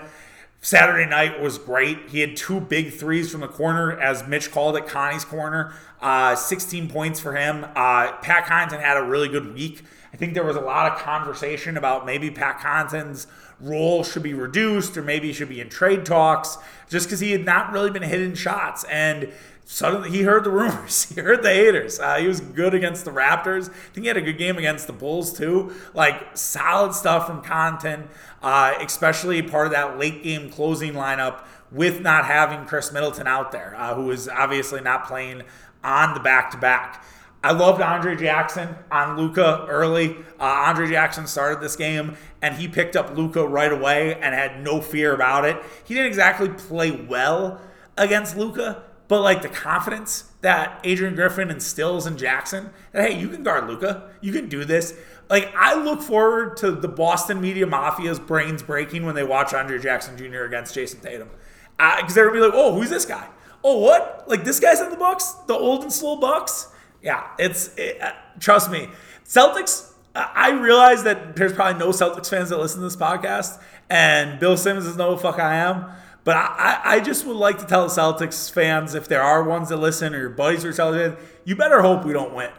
Saturday 0.62 1.10
night 1.10 1.42
was 1.42 1.58
great. 1.58 2.10
He 2.10 2.20
had 2.20 2.38
two 2.38 2.60
big 2.60 2.94
threes 2.94 3.32
from 3.32 3.42
the 3.42 3.48
corner, 3.48 4.00
as 4.00 4.28
Mitch 4.28 4.52
called 4.52 4.78
it, 4.78 4.86
Connie's 4.86 5.26
corner. 5.26 5.74
Uh, 6.02 6.36
16 6.36 6.90
points 6.90 7.20
for 7.20 7.36
him. 7.36 7.64
Uh, 7.76 8.14
Pat 8.22 8.46
Connaughton 8.46 8.82
had 8.82 8.98
a 8.98 9.04
really 9.04 9.28
good 9.28 9.54
week. 9.54 9.84
I 10.14 10.18
think 10.18 10.34
there 10.34 10.44
was 10.44 10.56
a 10.56 10.62
lot 10.62 10.92
of 10.92 11.00
conversation 11.00 11.78
about 11.78 12.06
maybe 12.06 12.32
Pat 12.32 12.60
Connaughton's 12.60 13.28
role 13.60 14.04
should 14.04 14.24
be 14.24 14.34
reduced 14.34 14.98
or 14.98 15.04
maybe 15.04 15.28
he 15.28 15.34
should 15.34 15.50
be 15.50 15.62
in 15.62 15.70
trade 15.70 16.06
talks 16.06 16.58
just 16.90 17.08
because 17.08 17.20
he 17.20 17.32
had 17.32 17.46
not 17.46 17.72
really 17.72 17.92
been 17.92 18.04
hitting 18.04 18.34
shots. 18.34 18.84
And 18.86 19.32
suddenly 19.66 20.10
he 20.10 20.24
heard 20.24 20.44
the 20.44 20.50
rumors. 20.52 21.06
He 21.14 21.22
heard 21.22 21.44
the 21.44 21.50
haters. 21.50 22.00
Uh, 22.00 22.18
he 22.18 22.28
was 22.28 22.42
good 22.42 22.74
against 22.74 23.06
the 23.06 23.12
Raptors. 23.12 23.70
I 23.70 23.74
think 23.94 24.04
he 24.04 24.08
had 24.08 24.18
a 24.18 24.22
good 24.22 24.38
game 24.38 24.58
against 24.58 24.88
the 24.88 24.94
Bulls 24.94 25.32
too. 25.32 25.74
Like 25.94 26.36
solid 26.36 26.94
stuff 26.94 27.28
from 27.28 27.42
Connaughton, 27.42 28.08
uh, 28.42 28.74
especially 28.80 29.42
part 29.42 29.68
of 29.68 29.74
that 29.74 29.98
late 29.98 30.24
game 30.24 30.50
closing 30.50 30.94
lineup 30.94 31.44
with 31.72 32.02
not 32.02 32.26
having 32.26 32.66
Khris 32.66 32.92
Middleton 32.92 33.28
out 33.28 33.54
there, 33.54 33.76
uh, 33.78 33.98
was 33.98 34.28
obviously 34.28 34.82
not 34.82 35.08
playing 35.08 35.44
on 35.84 36.14
the 36.14 36.20
back 36.20 36.52
to 36.52 36.58
back. 36.58 37.04
I 37.44 37.54
loved 37.54 37.82
Andre 37.82 38.16
Jackson 38.16 38.76
on 38.92 39.18
Luka 39.18 39.66
early. 39.68 40.18
Uh, 40.40 40.44
Andre 40.44 40.88
Jackson 40.88 41.26
started 41.26 41.60
this 41.60 41.76
game 41.76 42.16
and 42.42 42.56
he 42.56 42.68
picked 42.68 42.96
up 42.96 43.18
Luka 43.18 43.48
right 43.48 43.72
away 43.72 44.14
and 44.16 44.36
had 44.36 44.64
no 44.64 44.80
fear 44.80 45.14
about 45.14 45.46
it. 45.46 45.58
He 45.84 45.96
didn't 45.96 46.10
exactly 46.10 46.50
play 46.50 46.92
well 46.92 47.60
against 47.98 48.38
Luka, 48.38 48.84
but 49.08 49.22
like 49.22 49.42
the 49.42 49.50
confidence 49.50 50.32
that 50.42 50.80
Adrian 50.84 51.16
Griffin 51.16 51.50
instills 51.50 52.06
in 52.06 52.18
Jackson 52.18 52.70
that 52.92 53.10
hey, 53.10 53.20
you 53.20 53.28
can 53.28 53.42
guard 53.42 53.68
Luka, 53.68 54.12
you 54.22 54.32
can 54.32 54.48
do 54.48 54.64
this. 54.64 54.96
Like 55.28 55.52
I 55.56 55.74
look 55.74 56.02
forward 56.02 56.58
to 56.58 56.72
the 56.72 56.88
Boston 56.88 57.42
media 57.42 57.66
mafia's 57.66 58.20
brains 58.20 58.62
breaking 58.62 59.04
when 59.04 59.16
they 59.16 59.24
watch 59.24 59.54
Andre 59.54 59.80
Jackson 59.80 60.16
Jr. 60.16 60.44
against 60.44 60.76
Jayson 60.76 61.02
Tatum, 61.02 61.30
because 61.78 62.12
uh, 62.12 62.14
they're 62.14 62.28
gonna 62.28 62.40
be 62.40 62.46
like, 62.46 62.54
oh, 62.54 62.74
who's 62.74 62.90
this 62.90 63.06
guy? 63.06 63.28
Oh, 63.64 63.80
what? 63.80 64.26
Like 64.28 64.44
this 64.44 64.60
guy's 64.60 64.80
in 64.80 64.90
the 64.90 64.98
Bucks, 64.98 65.32
the 65.48 65.54
old 65.54 65.84
and 65.84 65.94
slow 65.94 66.18
Bucks 66.18 66.68
yeah, 67.02 67.28
it's 67.40 67.76
it, 67.78 68.02
uh, 68.02 68.14
trust 68.40 68.72
me, 68.72 68.90
Celtics. 69.26 69.90
I 70.14 70.52
realize 70.52 71.04
that 71.04 71.38
there's 71.38 71.54
probably 71.54 71.80
no 71.80 71.90
Celtics 71.90 72.30
fans 72.30 72.50
that 72.50 72.60
listen 72.60 72.80
to 72.80 72.84
this 72.84 72.98
podcast, 72.98 73.62
and 73.90 74.40
Bill 74.40 74.58
Simmons 74.58 74.86
is 74.86 74.98
no 74.98 75.16
fuck 75.18 75.40
I 75.40 75.56
am. 75.56 75.90
But 76.24 76.36
I, 76.36 76.82
I 76.84 77.00
just 77.00 77.26
would 77.26 77.38
like 77.38 77.58
to 77.60 77.66
tell 77.66 77.88
the 77.88 77.94
Celtics 77.94 78.52
fans, 78.52 78.94
if 78.94 79.08
there 79.08 79.24
are 79.24 79.44
ones 79.44 79.70
that 79.70 79.78
listen 79.78 80.14
or 80.14 80.20
your 80.20 80.30
buddies 80.30 80.64
are 80.66 80.72
Celtics, 80.72 81.20
you 81.46 81.56
better 81.56 81.82
hope 81.82 82.06
we 82.06 82.14
don't 82.14 82.36
win. 82.36 82.52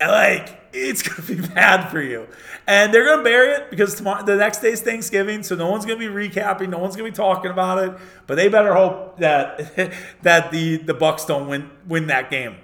Like 0.00 0.60
it's 0.72 1.02
gonna 1.02 1.22
be 1.26 1.46
bad 1.54 1.88
for 1.88 2.00
you, 2.00 2.26
and 2.66 2.92
they're 2.92 3.04
gonna 3.04 3.22
bury 3.22 3.50
it 3.52 3.70
because 3.70 3.94
tomorrow, 3.94 4.24
the 4.24 4.36
next 4.36 4.58
day 4.58 4.72
is 4.72 4.80
Thanksgiving, 4.80 5.42
so 5.42 5.54
no 5.54 5.70
one's 5.70 5.84
gonna 5.84 5.98
be 5.98 6.06
recapping, 6.06 6.68
no 6.68 6.78
one's 6.78 6.96
gonna 6.96 7.10
be 7.10 7.14
talking 7.14 7.50
about 7.50 7.78
it. 7.78 7.98
But 8.26 8.36
they 8.36 8.48
better 8.48 8.74
hope 8.74 9.18
that 9.18 9.92
that 10.22 10.50
the 10.50 10.78
the 10.78 10.94
Bucks 10.94 11.24
don't 11.24 11.48
win 11.48 11.70
win 11.86 12.06
that 12.08 12.30
game. 12.30 12.56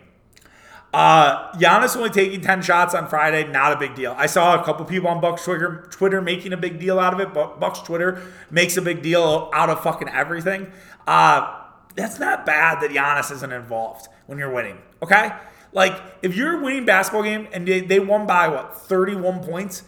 Uh, 0.92 1.52
Giannis 1.52 1.94
only 1.96 2.08
taking 2.08 2.40
10 2.40 2.62
shots 2.62 2.94
on 2.94 3.08
Friday, 3.08 3.46
not 3.46 3.72
a 3.72 3.76
big 3.76 3.94
deal. 3.94 4.14
I 4.16 4.24
saw 4.24 4.58
a 4.58 4.64
couple 4.64 4.86
people 4.86 5.08
on 5.08 5.20
Bucks 5.20 5.44
Twitter, 5.44 5.86
Twitter 5.90 6.22
making 6.22 6.54
a 6.54 6.56
big 6.56 6.80
deal 6.80 6.98
out 6.98 7.12
of 7.12 7.20
it, 7.20 7.34
but 7.34 7.60
Bucks 7.60 7.80
Twitter 7.80 8.22
makes 8.50 8.78
a 8.78 8.82
big 8.82 9.02
deal 9.02 9.50
out 9.52 9.68
of 9.68 9.82
fucking 9.82 10.08
everything. 10.08 10.72
Uh, 11.06 11.62
that's 11.94 12.18
not 12.18 12.46
bad 12.46 12.80
that 12.80 12.90
Giannis 12.90 13.30
isn't 13.30 13.52
involved 13.52 14.08
when 14.26 14.38
you're 14.38 14.52
winning, 14.52 14.78
okay? 15.02 15.32
Like, 15.72 16.00
if 16.22 16.34
you're 16.34 16.60
winning 16.60 16.84
basketball 16.84 17.22
game 17.22 17.48
and 17.52 17.66
they, 17.66 17.80
they 17.80 18.00
won 18.00 18.26
by, 18.26 18.48
what, 18.48 18.76
31 18.76 19.44
points, 19.44 19.82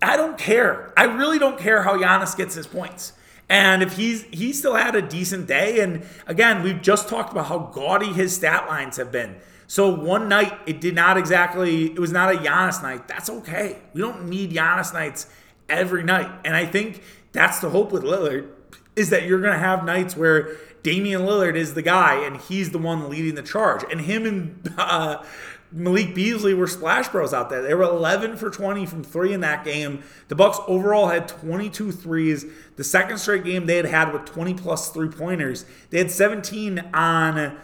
I 0.00 0.16
don't 0.16 0.38
care. 0.38 0.92
I 0.96 1.04
really 1.04 1.38
don't 1.38 1.58
care 1.58 1.82
how 1.82 1.96
Giannis 1.98 2.36
gets 2.36 2.54
his 2.54 2.66
points. 2.66 3.12
And 3.48 3.82
if 3.82 3.96
he's 3.96 4.24
he 4.24 4.52
still 4.52 4.74
had 4.74 4.94
a 4.94 5.00
decent 5.02 5.46
day, 5.46 5.80
and 5.80 6.04
again, 6.26 6.62
we've 6.62 6.82
just 6.82 7.08
talked 7.08 7.32
about 7.32 7.46
how 7.46 7.58
gaudy 7.72 8.12
his 8.12 8.34
stat 8.34 8.68
lines 8.68 8.98
have 8.98 9.10
been. 9.10 9.36
So 9.66 9.94
one 9.94 10.28
night 10.28 10.58
it 10.66 10.80
did 10.80 10.94
not 10.94 11.16
exactly, 11.16 11.86
it 11.86 11.98
was 11.98 12.12
not 12.12 12.34
a 12.34 12.38
Giannis 12.38 12.82
night. 12.82 13.08
That's 13.08 13.30
okay. 13.30 13.78
We 13.94 14.00
don't 14.00 14.28
need 14.28 14.52
Giannis 14.52 14.92
nights 14.92 15.26
every 15.68 16.02
night. 16.02 16.30
And 16.44 16.56
I 16.56 16.66
think 16.66 17.02
that's 17.32 17.60
the 17.60 17.70
hope 17.70 17.90
with 17.90 18.02
Lillard 18.02 18.50
is 18.98 19.10
that 19.10 19.26
you're 19.26 19.40
going 19.40 19.52
to 19.52 19.58
have 19.58 19.84
nights 19.84 20.16
where 20.16 20.56
Damian 20.82 21.22
Lillard 21.22 21.54
is 21.54 21.74
the 21.74 21.82
guy 21.82 22.14
and 22.24 22.36
he's 22.36 22.70
the 22.70 22.78
one 22.78 23.08
leading 23.08 23.34
the 23.34 23.42
charge. 23.42 23.84
And 23.90 24.02
him 24.02 24.26
and 24.26 24.74
uh, 24.76 25.22
Malik 25.70 26.14
Beasley 26.14 26.54
were 26.54 26.66
splash 26.66 27.08
bros 27.08 27.34
out 27.34 27.50
there. 27.50 27.62
They 27.62 27.74
were 27.74 27.82
11 27.82 28.36
for 28.36 28.50
20 28.50 28.86
from 28.86 29.04
three 29.04 29.32
in 29.32 29.40
that 29.42 29.64
game. 29.64 30.02
The 30.28 30.34
Bucks 30.34 30.58
overall 30.66 31.08
had 31.08 31.28
22 31.28 31.92
threes. 31.92 32.46
The 32.76 32.84
second 32.84 33.18
straight 33.18 33.44
game 33.44 33.66
they 33.66 33.76
had 33.76 33.86
had 33.86 34.12
with 34.12 34.24
20 34.24 34.54
plus 34.54 34.90
three 34.90 35.08
pointers. 35.08 35.64
They 35.90 35.98
had 35.98 36.10
17 36.10 36.90
on 36.94 37.58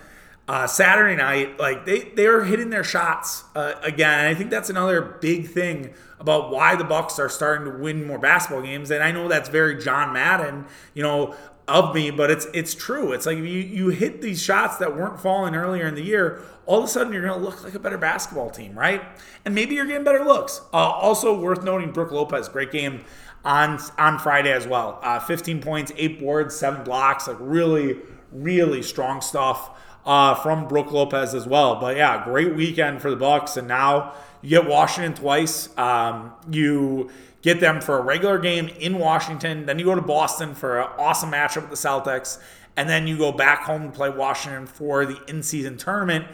uh, 0.47 0.67
Saturday 0.67 1.17
night, 1.17 1.59
like 1.59 1.87
they 1.87 2.01
they 2.15 2.27
are 2.27 2.45
hitting 2.45 2.71
their 2.71 2.85
shots 2.85 3.45
uh, 3.55 3.75
again. 3.83 4.21
And 4.21 4.29
I 4.29 4.35
think 4.35 4.51
that's 4.51 4.69
another 4.69 5.01
big 5.21 5.49
thing 5.49 5.95
about 6.21 6.51
why 6.51 6.77
the 6.77 6.85
Bucks 6.85 7.19
are 7.19 7.29
starting 7.29 7.71
to 7.71 7.79
win 7.79 8.07
more 8.07 8.19
basketball 8.19 8.63
games. 8.63 8.91
And 8.91 9.03
I 9.03 9.11
know 9.11 9.29
that's 9.29 9.49
very 9.49 9.83
John 9.83 10.13
Madden, 10.13 10.67
you 10.93 11.03
know, 11.03 11.35
of 11.67 11.95
me, 11.95 12.11
but 12.11 12.31
it's 12.31 12.47
it's 12.53 12.75
true. 12.75 13.13
It's 13.13 13.25
like 13.25 13.39
you 13.39 13.45
you 13.45 13.89
hit 13.89 14.21
these 14.21 14.43
shots 14.43 14.77
that 14.79 14.95
weren't 14.95 15.19
falling 15.19 15.55
earlier 15.55 15.87
in 15.87 15.95
the 15.95 16.03
year, 16.03 16.43
all 16.67 16.79
of 16.79 16.85
a 16.85 16.89
sudden 16.89 17.13
you're 17.13 17.23
going 17.23 17.39
to 17.39 17.45
look 17.45 17.65
like 17.65 17.75
a 17.75 17.79
better 17.79 17.99
basketball 17.99 18.51
team, 18.51 18.79
right? 18.79 19.03
And 19.47 19.55
maybe 19.55 19.75
you're 19.75 19.87
getting 19.87 20.05
better 20.05 20.25
looks. 20.25 20.61
Uh, 20.75 20.77
also 20.77 21.39
worth 21.39 21.65
noting, 21.65 21.91
Brook 21.91 22.13
Lopez, 22.13 22.51
great 22.51 22.71
game 22.71 23.05
on 23.47 23.81
on 23.97 24.19
Friday 24.19 24.53
as 24.53 24.67
well. 24.67 24.99
Uh, 25.03 25.21
15 25.21 25.63
points, 25.63 25.91
eight 25.97 26.21
boards, 26.21 26.55
seven 26.55 26.85
blocks, 26.85 27.29
like 27.29 27.39
really 27.41 27.97
really 28.31 28.83
strong 28.83 29.21
stuff 29.21 29.71
uh, 30.07 30.35
from 30.35 30.69
Brook 30.69 30.93
Lopez 30.93 31.35
as 31.35 31.47
well. 31.47 31.77
But 31.77 31.97
yeah, 31.97 32.25
great 32.25 32.55
weekend 32.55 33.03
for 33.03 33.11
the 33.11 33.17
Bucks, 33.17 33.57
and 33.57 33.69
now 33.69 34.15
you 34.43 34.51
get 34.51 34.67
Washington 34.69 35.15
twice. 35.15 35.77
Um, 35.79 36.33
you 36.51 37.11
get 37.43 37.61
them 37.61 37.81
for 37.81 37.99
a 37.99 38.03
regular 38.03 38.39
game 38.39 38.69
in 38.69 38.99
Washington, 38.99 39.67
then 39.67 39.79
you 39.79 39.85
go 39.85 39.95
to 39.95 40.01
Boston 40.01 40.55
for 40.55 40.81
an 40.81 40.89
awesome 40.99 41.31
matchup 41.31 41.69
with 41.69 41.71
the 41.71 41.89
Celtics, 41.89 42.39
and 42.77 42.89
then 42.89 43.07
you 43.07 43.19
go 43.19 43.33
back 43.33 43.65
home 43.65 43.85
to 43.85 43.91
play 43.91 44.09
Washington 44.11 44.67
for 44.67 45.05
the 45.07 45.19
in-season 45.29 45.77
tournament. 45.77 46.27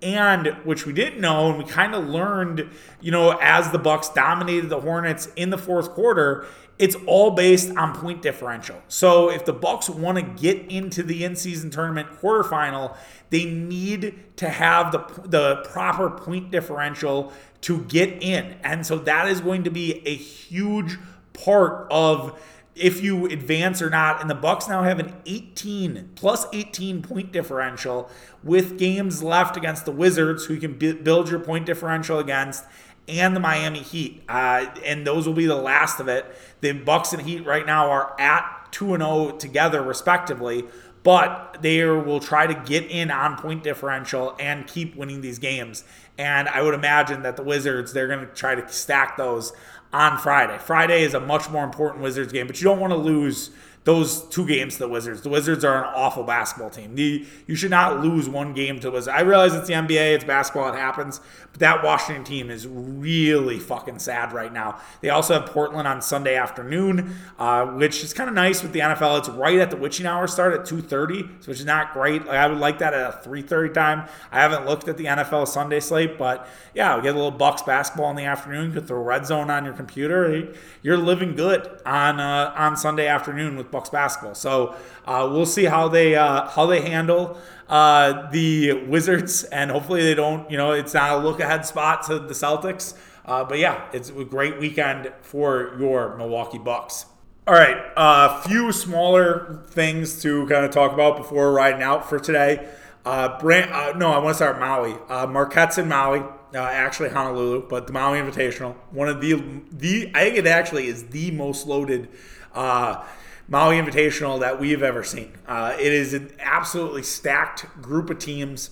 And 0.00 0.46
which 0.62 0.86
we 0.86 0.92
didn't 0.92 1.20
know, 1.20 1.48
and 1.48 1.58
we 1.58 1.64
kind 1.64 1.92
of 1.92 2.06
learned, 2.06 2.70
you 3.00 3.10
know, 3.10 3.36
as 3.40 3.72
the 3.72 3.80
Bucks 3.80 4.08
dominated 4.10 4.68
the 4.68 4.80
Hornets 4.80 5.28
in 5.34 5.50
the 5.50 5.58
fourth 5.58 5.90
quarter, 5.90 6.46
it's 6.78 6.96
all 7.06 7.32
based 7.32 7.76
on 7.76 7.94
point 7.94 8.22
differential. 8.22 8.80
So 8.88 9.30
if 9.30 9.44
the 9.44 9.52
Bucks 9.52 9.90
want 9.90 10.16
to 10.18 10.22
get 10.22 10.70
into 10.70 11.02
the 11.02 11.24
in-season 11.24 11.70
tournament 11.70 12.08
quarterfinal, 12.20 12.96
they 13.30 13.44
need 13.44 14.14
to 14.36 14.48
have 14.48 14.92
the 14.92 14.98
the 15.24 15.56
proper 15.70 16.08
point 16.10 16.50
differential 16.50 17.32
to 17.62 17.82
get 17.84 18.22
in. 18.22 18.56
And 18.62 18.86
so 18.86 18.98
that 18.98 19.28
is 19.28 19.40
going 19.40 19.64
to 19.64 19.70
be 19.70 20.06
a 20.06 20.14
huge 20.14 20.98
part 21.32 21.86
of 21.90 22.40
if 22.74 23.02
you 23.02 23.26
advance 23.26 23.82
or 23.82 23.90
not. 23.90 24.20
And 24.20 24.30
the 24.30 24.34
Bucks 24.34 24.68
now 24.68 24.84
have 24.84 25.00
an 25.00 25.14
18 25.26 26.10
plus 26.14 26.46
18 26.52 27.02
point 27.02 27.32
differential 27.32 28.08
with 28.42 28.78
games 28.78 29.22
left 29.22 29.56
against 29.56 29.84
the 29.84 29.90
Wizards, 29.90 30.44
who 30.44 30.54
you 30.54 30.60
can 30.60 31.02
build 31.02 31.28
your 31.28 31.40
point 31.40 31.66
differential 31.66 32.18
against, 32.18 32.64
and 33.08 33.34
the 33.34 33.40
Miami 33.40 33.80
Heat. 33.80 34.22
Uh, 34.28 34.66
and 34.84 35.06
those 35.06 35.26
will 35.26 35.34
be 35.34 35.46
the 35.46 35.56
last 35.56 35.98
of 35.98 36.08
it. 36.08 36.26
The 36.60 36.72
Bucks 36.72 37.12
and 37.12 37.22
Heat 37.22 37.46
right 37.46 37.66
now 37.66 37.90
are 37.90 38.14
at 38.20 38.68
2 38.72 38.94
and 38.94 39.02
0 39.02 39.36
together 39.38 39.82
respectively, 39.82 40.64
but 41.02 41.58
they 41.62 41.84
will 41.84 42.20
try 42.20 42.46
to 42.46 42.54
get 42.54 42.84
in 42.90 43.10
on 43.10 43.36
point 43.36 43.64
differential 43.64 44.36
and 44.38 44.66
keep 44.66 44.94
winning 44.94 45.22
these 45.22 45.38
games. 45.38 45.84
And 46.18 46.48
I 46.48 46.62
would 46.62 46.74
imagine 46.74 47.22
that 47.22 47.36
the 47.36 47.42
Wizards 47.42 47.92
they're 47.92 48.08
going 48.08 48.26
to 48.26 48.34
try 48.34 48.54
to 48.54 48.68
stack 48.68 49.16
those 49.16 49.52
on 49.92 50.18
Friday. 50.18 50.58
Friday 50.58 51.02
is 51.02 51.14
a 51.14 51.20
much 51.20 51.48
more 51.48 51.64
important 51.64 52.02
Wizards 52.02 52.32
game, 52.32 52.46
but 52.46 52.60
you 52.60 52.64
don't 52.64 52.80
want 52.80 52.92
to 52.92 52.98
lose 52.98 53.50
those 53.88 54.20
two 54.28 54.46
games 54.46 54.74
to 54.74 54.80
the 54.80 54.88
Wizards. 54.88 55.22
The 55.22 55.30
Wizards 55.30 55.64
are 55.64 55.82
an 55.82 55.94
awful 55.96 56.22
basketball 56.22 56.68
team. 56.68 56.94
The, 56.94 57.24
you 57.46 57.54
should 57.54 57.70
not 57.70 58.00
lose 58.00 58.28
one 58.28 58.52
game 58.52 58.76
to 58.80 58.88
the 58.88 58.90
Wizards. 58.90 59.08
I 59.08 59.22
realize 59.22 59.54
it's 59.54 59.66
the 59.66 59.72
NBA, 59.72 60.16
it's 60.16 60.24
basketball, 60.24 60.70
it 60.74 60.76
happens, 60.76 61.22
but 61.52 61.60
that 61.60 61.82
Washington 61.82 62.22
team 62.22 62.50
is 62.50 62.66
really 62.66 63.58
fucking 63.58 63.98
sad 63.98 64.34
right 64.34 64.52
now. 64.52 64.78
They 65.00 65.08
also 65.08 65.40
have 65.40 65.46
Portland 65.46 65.88
on 65.88 66.02
Sunday 66.02 66.36
afternoon, 66.36 67.16
uh, 67.38 67.64
which 67.64 68.04
is 68.04 68.12
kind 68.12 68.28
of 68.28 68.34
nice 68.34 68.62
with 68.62 68.74
the 68.74 68.80
NFL. 68.80 69.20
It's 69.20 69.30
right 69.30 69.58
at 69.58 69.70
the 69.70 69.78
witching 69.78 70.04
hour 70.04 70.26
start 70.26 70.52
at 70.52 70.66
2.30, 70.66 71.46
which 71.46 71.58
is 71.58 71.64
not 71.64 71.94
great. 71.94 72.26
Like, 72.26 72.36
I 72.36 72.46
would 72.46 72.58
like 72.58 72.80
that 72.80 72.92
at 72.92 73.24
a 73.24 73.26
3.30 73.26 73.72
time. 73.72 74.08
I 74.30 74.42
haven't 74.42 74.66
looked 74.66 74.88
at 74.88 74.98
the 74.98 75.06
NFL 75.06 75.48
Sunday 75.48 75.80
slate, 75.80 76.18
but 76.18 76.46
yeah, 76.74 76.94
we 76.94 77.00
get 77.00 77.14
a 77.14 77.16
little 77.16 77.30
Bucks 77.30 77.62
basketball 77.62 78.10
in 78.10 78.16
the 78.16 78.26
afternoon. 78.26 78.66
You 78.66 78.72
could 78.80 78.86
throw 78.86 79.02
Red 79.02 79.24
Zone 79.24 79.48
on 79.48 79.64
your 79.64 79.72
computer. 79.72 80.52
You're 80.82 80.98
living 80.98 81.34
good 81.36 81.80
on 81.86 82.20
uh, 82.20 82.52
on 82.54 82.76
Sunday 82.76 83.06
afternoon 83.06 83.56
with 83.56 83.70
Bucks 83.70 83.77
basketball. 83.90 84.34
So 84.34 84.74
uh, 85.06 85.28
we'll 85.30 85.46
see 85.46 85.64
how 85.64 85.88
they 85.88 86.14
uh, 86.16 86.48
how 86.48 86.66
they 86.66 86.80
handle 86.80 87.38
uh, 87.68 88.30
the 88.30 88.84
Wizards, 88.84 89.44
and 89.44 89.70
hopefully 89.70 90.02
they 90.02 90.14
don't. 90.14 90.50
You 90.50 90.56
know, 90.56 90.72
it's 90.72 90.94
not 90.94 91.12
a 91.12 91.18
look 91.18 91.40
ahead 91.40 91.64
spot 91.66 92.02
to 92.06 92.18
the 92.18 92.34
Celtics. 92.34 92.96
Uh, 93.24 93.44
but 93.44 93.58
yeah, 93.58 93.84
it's 93.92 94.08
a 94.08 94.24
great 94.24 94.58
weekend 94.58 95.12
for 95.20 95.76
your 95.78 96.16
Milwaukee 96.16 96.58
Bucks. 96.58 97.04
All 97.46 97.54
right, 97.54 97.76
a 97.96 97.98
uh, 97.98 98.40
few 98.42 98.72
smaller 98.72 99.62
things 99.68 100.20
to 100.22 100.46
kind 100.48 100.64
of 100.64 100.70
talk 100.70 100.92
about 100.92 101.16
before 101.16 101.52
riding 101.52 101.82
out 101.82 102.08
for 102.08 102.18
today. 102.18 102.68
Uh, 103.06 103.38
Brand, 103.38 103.98
no, 103.98 104.10
I 104.10 104.18
want 104.18 104.28
to 104.28 104.34
start 104.34 104.58
Maui. 104.58 104.94
Uh, 105.08 105.26
Marquette's 105.26 105.78
in 105.78 105.88
Maui, 105.88 106.20
uh, 106.20 106.58
actually 106.58 107.08
Honolulu, 107.08 107.66
but 107.68 107.86
the 107.86 107.92
Maui 107.92 108.18
Invitational, 108.18 108.74
one 108.90 109.08
of 109.08 109.20
the 109.20 109.42
the 109.72 110.10
I 110.14 110.24
think 110.24 110.36
it 110.36 110.46
actually 110.46 110.88
is 110.88 111.08
the 111.08 111.30
most 111.30 111.66
loaded 111.66 112.10
uh, 112.54 113.02
Maui 113.48 113.76
Invitational 113.76 114.40
that 114.40 114.60
we've 114.60 114.82
ever 114.82 115.02
seen. 115.02 115.32
Uh, 115.46 115.74
it 115.78 115.92
is 115.92 116.12
an 116.12 116.32
absolutely 116.38 117.02
stacked 117.02 117.66
group 117.80 118.10
of 118.10 118.18
teams. 118.18 118.70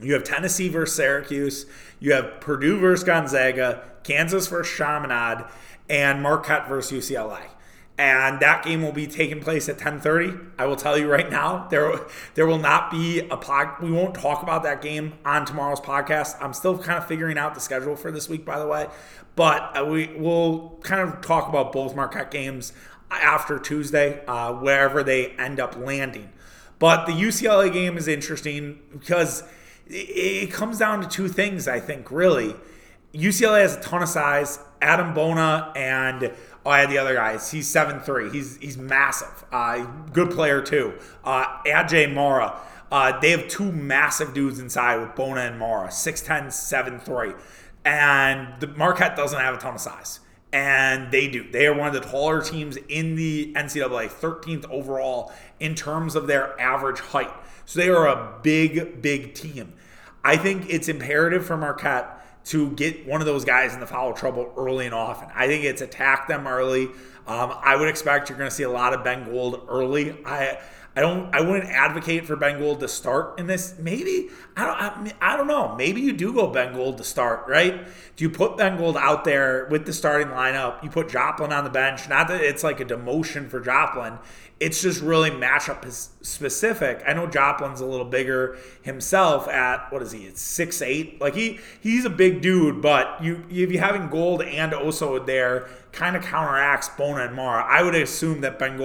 You 0.00 0.12
have 0.14 0.24
Tennessee 0.24 0.68
versus 0.68 0.94
Syracuse, 0.96 1.66
you 1.98 2.12
have 2.12 2.40
Purdue 2.40 2.78
versus 2.78 3.04
Gonzaga, 3.04 3.82
Kansas 4.04 4.46
versus 4.46 4.74
Chaminade, 4.76 5.44
and 5.88 6.22
Marquette 6.22 6.68
versus 6.68 7.10
UCLA 7.10 7.42
and 7.98 8.40
that 8.40 8.62
game 8.62 8.82
will 8.82 8.92
be 8.92 9.06
taking 9.06 9.40
place 9.40 9.68
at 9.68 9.78
10:30. 9.78 10.38
I 10.58 10.66
will 10.66 10.76
tell 10.76 10.98
you 10.98 11.10
right 11.10 11.30
now, 11.30 11.66
there 11.70 11.98
there 12.34 12.46
will 12.46 12.58
not 12.58 12.90
be 12.90 13.20
a 13.20 13.36
pod. 13.36 13.80
We 13.80 13.90
won't 13.90 14.14
talk 14.14 14.42
about 14.42 14.62
that 14.64 14.82
game 14.82 15.14
on 15.24 15.46
tomorrow's 15.46 15.80
podcast. 15.80 16.36
I'm 16.40 16.52
still 16.52 16.76
kind 16.78 16.98
of 16.98 17.06
figuring 17.06 17.38
out 17.38 17.54
the 17.54 17.60
schedule 17.60 17.96
for 17.96 18.10
this 18.10 18.28
week, 18.28 18.44
by 18.44 18.58
the 18.58 18.66
way, 18.66 18.88
but 19.34 19.76
uh, 19.78 19.84
we 19.84 20.08
will 20.18 20.78
kind 20.82 21.00
of 21.00 21.20
talk 21.22 21.48
about 21.48 21.72
both 21.72 21.96
Marquette 21.96 22.30
games 22.30 22.72
after 23.10 23.58
Tuesday, 23.58 24.24
uh, 24.26 24.52
wherever 24.52 25.02
they 25.02 25.28
end 25.32 25.60
up 25.60 25.76
landing. 25.76 26.30
But 26.78 27.06
the 27.06 27.12
UCLA 27.12 27.72
game 27.72 27.96
is 27.96 28.08
interesting 28.08 28.80
because 28.92 29.42
it 29.86 30.50
comes 30.52 30.78
down 30.78 31.00
to 31.02 31.08
two 31.08 31.28
things. 31.28 31.68
I 31.68 31.80
think 31.80 32.10
really, 32.10 32.54
UCLA 33.14 33.62
has 33.62 33.76
a 33.76 33.80
ton 33.80 34.02
of 34.02 34.08
size. 34.08 34.58
Adem 34.82 35.14
Bona 35.14 35.72
and 35.74 36.32
Oh, 36.66 36.70
I 36.70 36.80
had 36.80 36.90
the 36.90 36.98
other 36.98 37.14
guys. 37.14 37.48
He's 37.52 37.68
seven 37.68 38.00
three. 38.00 38.28
He's 38.28 38.56
he's 38.56 38.76
massive. 38.76 39.44
Uh, 39.52 39.84
good 40.12 40.32
player 40.32 40.60
too. 40.60 40.94
Uh, 41.22 41.62
Aday 41.64 42.12
Mara. 42.12 42.58
Uh, 42.90 43.18
they 43.20 43.30
have 43.30 43.46
two 43.46 43.70
massive 43.70 44.34
dudes 44.34 44.58
inside 44.58 44.96
with 44.96 45.14
Bona 45.16 45.40
and 45.40 45.58
Mara, 45.58 45.88
6'10", 45.88 46.46
7'3". 46.46 47.36
And 47.84 48.60
the 48.60 48.68
Marquette 48.68 49.16
doesn't 49.16 49.38
have 49.38 49.56
a 49.56 49.58
ton 49.58 49.74
of 49.74 49.80
size. 49.80 50.20
And 50.56 51.12
they 51.12 51.28
do. 51.28 51.46
They 51.50 51.66
are 51.66 51.74
one 51.74 51.86
of 51.86 51.92
the 51.92 52.00
taller 52.00 52.40
teams 52.40 52.78
in 52.88 53.14
the 53.14 53.52
NCAA, 53.54 54.08
13th 54.08 54.64
overall 54.70 55.30
in 55.60 55.74
terms 55.74 56.14
of 56.16 56.26
their 56.26 56.58
average 56.58 56.98
height. 56.98 57.30
So 57.66 57.78
they 57.78 57.90
are 57.90 58.06
a 58.08 58.38
big, 58.42 59.02
big 59.02 59.34
team. 59.34 59.74
I 60.24 60.38
think 60.38 60.70
it's 60.70 60.88
imperative 60.88 61.44
for 61.44 61.58
Marquette 61.58 62.44
to 62.46 62.70
get 62.70 63.06
one 63.06 63.20
of 63.20 63.26
those 63.26 63.44
guys 63.44 63.74
in 63.74 63.80
the 63.80 63.86
foul 63.86 64.14
trouble 64.14 64.50
early 64.56 64.86
and 64.86 64.94
often. 64.94 65.28
I 65.34 65.46
think 65.46 65.64
it's 65.64 65.82
attack 65.82 66.26
them 66.26 66.46
early. 66.46 66.86
Um, 67.26 67.52
I 67.62 67.76
would 67.76 67.88
expect 67.88 68.30
you're 68.30 68.38
going 68.38 68.48
to 68.48 68.56
see 68.56 68.62
a 68.62 68.70
lot 68.70 68.94
of 68.94 69.04
Ben 69.04 69.30
Gold 69.30 69.66
early. 69.68 70.16
I 70.24 70.58
I 70.96 71.00
don't 71.00 71.32
I 71.34 71.42
wouldn't 71.42 71.68
advocate 71.70 72.26
for 72.26 72.36
Ben 72.36 72.58
to 72.78 72.88
start 72.88 73.38
in 73.38 73.46
this. 73.46 73.74
Maybe 73.78 74.30
I 74.56 74.64
don't 74.64 75.12
I, 75.20 75.34
I 75.34 75.36
don't 75.36 75.46
know. 75.46 75.76
Maybe 75.76 76.00
you 76.00 76.14
do 76.14 76.32
go 76.32 76.46
Ben 76.48 76.72
to 76.72 77.04
start, 77.04 77.44
right? 77.46 77.86
Do 78.16 78.24
you 78.24 78.30
put 78.30 78.56
Ben 78.56 78.82
out 78.96 79.24
there 79.24 79.68
with 79.70 79.84
the 79.84 79.92
starting 79.92 80.28
lineup? 80.28 80.82
You 80.82 80.88
put 80.88 81.10
Joplin 81.10 81.52
on 81.52 81.64
the 81.64 81.70
bench. 81.70 82.08
Not 82.08 82.28
that 82.28 82.40
it's 82.40 82.64
like 82.64 82.80
a 82.80 82.84
demotion 82.84 83.50
for 83.50 83.60
Joplin 83.60 84.18
it's 84.58 84.80
just 84.80 85.02
really 85.02 85.30
matchup 85.30 85.86
specific. 86.24 87.02
I 87.06 87.12
know 87.12 87.26
Joplin's 87.26 87.82
a 87.82 87.86
little 87.86 88.06
bigger 88.06 88.56
himself 88.80 89.48
at 89.48 89.92
what 89.92 90.00
is 90.00 90.12
he? 90.12 90.24
It's 90.24 90.40
six 90.40 90.80
eight. 90.80 91.20
Like 91.20 91.34
he 91.34 91.60
he's 91.80 92.06
a 92.06 92.10
big 92.10 92.40
dude, 92.40 92.80
but 92.80 93.22
you 93.22 93.44
if 93.50 93.70
you 93.70 93.78
having 93.78 94.08
Gold 94.08 94.40
and 94.42 94.72
Oso 94.72 95.24
there 95.24 95.68
kind 95.92 96.16
of 96.16 96.22
counteracts 96.22 96.88
Bona 96.88 97.26
and 97.26 97.36
Mara. 97.36 97.64
I 97.64 97.82
would 97.82 97.94
assume 97.94 98.40
that 98.42 98.58
Ben 98.58 98.78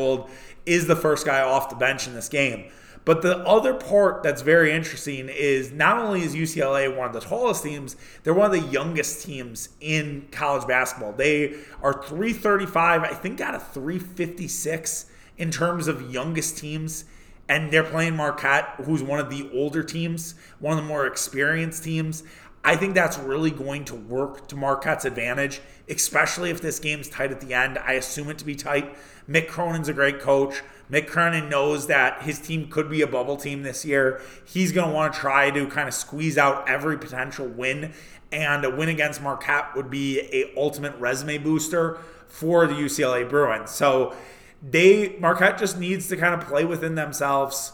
is 0.65 0.87
the 0.87 0.95
first 0.95 1.25
guy 1.25 1.41
off 1.41 1.69
the 1.69 1.75
bench 1.75 2.07
in 2.07 2.13
this 2.13 2.29
game. 2.29 2.71
But 3.03 3.23
the 3.23 3.39
other 3.39 3.73
part 3.73 4.21
that's 4.21 4.43
very 4.43 4.71
interesting 4.71 5.27
is 5.27 5.71
not 5.71 5.97
only 5.97 6.21
is 6.21 6.35
UCLA 6.35 6.95
one 6.95 7.07
of 7.07 7.13
the 7.13 7.19
tallest 7.19 7.63
teams, 7.63 7.95
they're 8.23 8.33
one 8.33 8.53
of 8.53 8.61
the 8.61 8.67
youngest 8.69 9.25
teams 9.25 9.69
in 9.79 10.27
college 10.31 10.67
basketball. 10.67 11.13
They 11.13 11.55
are 11.81 11.93
335, 12.03 13.01
I 13.01 13.07
think 13.07 13.41
out 13.41 13.55
of 13.55 13.67
356 13.69 15.05
in 15.37 15.49
terms 15.49 15.87
of 15.87 16.11
youngest 16.11 16.57
teams. 16.57 17.05
And 17.49 17.71
they're 17.71 17.83
playing 17.83 18.15
Marquette, 18.15 18.75
who's 18.85 19.03
one 19.03 19.19
of 19.19 19.29
the 19.29 19.49
older 19.51 19.83
teams, 19.83 20.35
one 20.59 20.77
of 20.77 20.81
the 20.81 20.87
more 20.87 21.05
experienced 21.05 21.83
teams. 21.83 22.23
I 22.63 22.75
think 22.75 22.93
that's 22.93 23.17
really 23.17 23.49
going 23.49 23.85
to 23.85 23.95
work 23.95 24.47
to 24.49 24.55
Marquette's 24.55 25.05
advantage, 25.05 25.61
especially 25.89 26.51
if 26.51 26.61
this 26.61 26.79
game's 26.79 27.09
tight 27.09 27.31
at 27.31 27.41
the 27.41 27.53
end. 27.53 27.79
I 27.79 27.93
assume 27.93 28.29
it 28.29 28.37
to 28.37 28.45
be 28.45 28.55
tight. 28.55 28.95
Mick 29.27 29.47
Cronin's 29.47 29.89
a 29.89 29.93
great 29.93 30.19
coach. 30.19 30.61
Mick 30.91 31.07
Cronin 31.07 31.49
knows 31.49 31.87
that 31.87 32.23
his 32.23 32.39
team 32.39 32.67
could 32.69 32.89
be 32.89 33.01
a 33.01 33.07
bubble 33.07 33.37
team 33.37 33.63
this 33.63 33.83
year. 33.85 34.21
He's 34.45 34.71
going 34.71 34.89
to 34.89 34.93
want 34.93 35.13
to 35.13 35.19
try 35.19 35.49
to 35.49 35.65
kind 35.67 35.87
of 35.87 35.93
squeeze 35.93 36.37
out 36.37 36.69
every 36.69 36.97
potential 36.97 37.47
win, 37.47 37.93
and 38.31 38.63
a 38.63 38.69
win 38.69 38.89
against 38.89 39.21
Marquette 39.21 39.75
would 39.75 39.89
be 39.89 40.19
a 40.19 40.53
ultimate 40.55 40.95
resume 40.97 41.37
booster 41.37 41.97
for 42.27 42.67
the 42.67 42.73
UCLA 42.73 43.27
Bruins. 43.27 43.71
So 43.71 44.15
they 44.61 45.17
Marquette 45.19 45.57
just 45.57 45.79
needs 45.79 46.07
to 46.09 46.17
kind 46.17 46.33
of 46.33 46.47
play 46.47 46.65
within 46.65 46.95
themselves, 46.95 47.73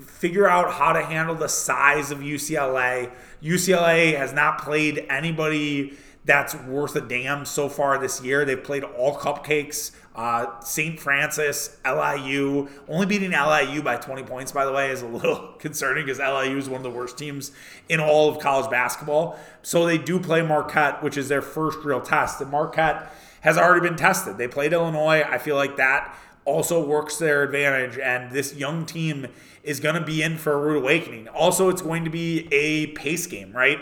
figure 0.00 0.48
out 0.48 0.74
how 0.74 0.92
to 0.92 1.02
handle 1.02 1.34
the 1.34 1.48
size 1.48 2.10
of 2.10 2.18
UCLA. 2.18 3.10
UCLA 3.42 4.16
has 4.16 4.32
not 4.32 4.60
played 4.60 5.06
anybody 5.08 5.96
that's 6.24 6.54
worth 6.54 6.94
a 6.96 7.00
damn 7.00 7.44
so 7.44 7.68
far 7.68 7.98
this 7.98 8.22
year. 8.22 8.44
They've 8.44 8.62
played 8.62 8.84
all 8.84 9.16
cupcakes. 9.16 9.92
Uh, 10.14 10.60
St. 10.60 11.00
Francis, 11.00 11.78
LIU, 11.84 12.68
only 12.88 13.06
beating 13.06 13.30
LIU 13.30 13.82
by 13.82 13.96
20 13.96 14.24
points, 14.24 14.52
by 14.52 14.66
the 14.66 14.72
way, 14.72 14.90
is 14.90 15.02
a 15.02 15.06
little 15.06 15.54
concerning 15.58 16.04
because 16.04 16.18
LIU 16.18 16.58
is 16.58 16.68
one 16.68 16.78
of 16.78 16.82
the 16.82 16.90
worst 16.90 17.16
teams 17.16 17.52
in 17.88 18.00
all 18.00 18.28
of 18.28 18.38
college 18.38 18.70
basketball. 18.70 19.38
So 19.62 19.86
they 19.86 19.98
do 19.98 20.20
play 20.20 20.42
Marquette, 20.42 21.02
which 21.02 21.16
is 21.16 21.28
their 21.28 21.42
first 21.42 21.78
real 21.84 22.00
test. 22.00 22.40
And 22.40 22.50
Marquette 22.50 23.12
has 23.40 23.56
already 23.56 23.88
been 23.88 23.96
tested. 23.96 24.36
They 24.36 24.48
played 24.48 24.72
Illinois. 24.72 25.22
I 25.22 25.38
feel 25.38 25.56
like 25.56 25.76
that 25.76 26.14
also 26.44 26.84
works 26.84 27.16
their 27.16 27.42
advantage. 27.42 27.98
And 27.98 28.30
this 28.30 28.54
young 28.54 28.84
team 28.84 29.28
is 29.62 29.78
going 29.78 29.94
to 29.94 30.00
be 30.00 30.22
in 30.22 30.38
for 30.38 30.52
a 30.52 30.56
rude 30.56 30.78
awakening. 30.78 31.28
Also, 31.28 31.68
it's 31.68 31.82
going 31.82 32.04
to 32.04 32.10
be 32.10 32.48
a 32.50 32.88
pace 32.88 33.26
game, 33.26 33.52
right? 33.52 33.78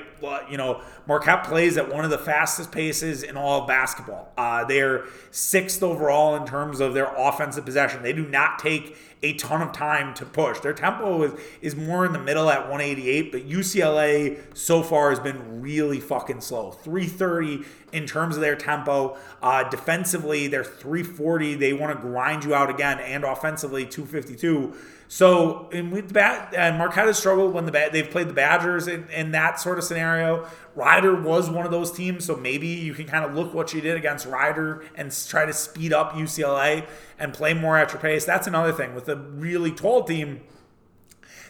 You 0.51 0.57
know, 0.57 0.81
Marquette 1.07 1.45
plays 1.45 1.77
at 1.77 1.89
one 1.93 2.05
of 2.05 2.11
the 2.11 2.19
fastest 2.19 2.73
paces 2.73 3.23
in 3.23 3.37
all 3.37 3.63
of 3.63 3.69
basketball. 3.69 4.33
Uh, 4.37 4.65
they're 4.65 5.05
sixth 5.31 5.83
overall 5.83 6.35
in 6.35 6.45
terms 6.45 6.81
of 6.81 6.95
their 6.95 7.15
offensive 7.17 7.65
possession. 7.65 8.03
They 8.03 8.13
do 8.13 8.27
not 8.27 8.59
take 8.59 8.97
a 9.23 9.35
ton 9.35 9.63
of 9.63 9.73
time 9.73 10.15
to 10.15 10.25
push. 10.25 10.61
Their 10.61 10.73
tempo 10.73 11.23
is, 11.23 11.33
is 11.61 11.77
more 11.77 12.05
in 12.05 12.13
the 12.13 12.19
middle 12.19 12.51
at 12.51 12.69
188, 12.69 13.33
but 13.33 13.49
UCLA 13.49 14.39
so 14.57 14.83
far 14.83 15.11
has 15.11 15.21
been 15.21 15.61
really 15.61 16.01
fucking 16.01 16.41
slow. 16.41 16.73
330 16.73 17.65
in 17.93 18.07
terms 18.07 18.37
of 18.37 18.43
their 18.43 18.57
tempo. 18.57 19.17
Uh, 19.43 19.69
defensively, 19.69 20.47
they're 20.47 20.65
340. 20.65 21.55
They 21.55 21.73
want 21.73 21.97
to 21.97 22.01
grind 22.01 22.45
you 22.45 22.55
out 22.55 22.71
again, 22.71 22.99
and 23.01 23.25
offensively, 23.25 23.87
252. 23.87 24.75
So, 25.11 25.71
in 25.71 25.91
with 25.91 26.13
bat, 26.13 26.53
and 26.55 26.77
Marquette 26.77 27.07
has 27.07 27.19
struggled 27.19 27.55
when 27.55 27.65
the 27.65 27.89
they've 27.91 28.11
played 28.11 28.29
the 28.29 28.35
Badgers 28.35 28.87
in, 28.89 29.09
in 29.09 29.31
that 29.33 29.59
sort 29.59 29.79
of 29.79 29.85
scenario. 29.85 30.47
Rider 30.75 31.19
was 31.19 31.49
one 31.49 31.65
of 31.65 31.71
those 31.71 31.91
teams, 31.91 32.27
so 32.27 32.37
maybe 32.37 32.69
you 32.69 32.93
can 32.93 33.07
kind 33.07 33.25
of 33.25 33.35
look 33.35 33.55
what 33.55 33.71
she 33.71 33.81
did 33.81 33.97
against 33.97 34.27
Rider 34.27 34.85
and 34.95 35.11
try 35.27 35.47
to 35.47 35.53
speed 35.55 35.95
up 35.95 36.13
UCLA 36.13 36.87
and 37.19 37.33
play 37.33 37.55
more 37.55 37.79
at 37.79 37.91
your 37.93 38.03
pace. 38.03 38.27
That's 38.27 38.47
another 38.47 38.71
thing 38.71 38.95
with 38.95 39.09
a 39.09 39.17
really 39.17 39.73
tall 39.73 40.05
team. 40.05 40.43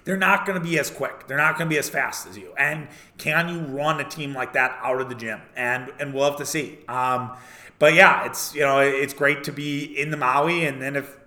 They're 0.05 0.17
not 0.17 0.47
going 0.47 0.59
to 0.59 0.65
be 0.65 0.79
as 0.79 0.89
quick. 0.89 1.27
They're 1.27 1.37
not 1.37 1.59
going 1.59 1.69
to 1.69 1.75
be 1.75 1.79
as 1.79 1.91
fast 1.91 2.29
as 2.29 2.39
you. 2.39 2.55
And 2.57 2.87
can 3.19 3.49
you 3.49 3.59
run 3.59 4.01
a 4.01 4.09
team 4.09 4.35
like 4.35 4.53
that 4.53 4.79
out 4.85 5.01
of 5.01 5.09
the 5.09 5.17
gym? 5.17 5.41
And 5.57 5.93
and 5.99 6.15
we'll 6.15 6.25
have 6.25 6.39
to 6.39 6.47
see. 6.47 6.79
Um, 6.87 7.37
but 7.81 7.95
yeah, 7.95 8.25
it's 8.25 8.55
you 8.55 8.61
know 8.61 8.79
it's 8.79 9.15
great 9.15 9.43
to 9.45 9.53
be 9.53 9.85
in 9.85 10.13
the 10.13 10.17
Maui, 10.17 10.65
and 10.65 10.81
then 10.81 10.95
if 10.95 11.18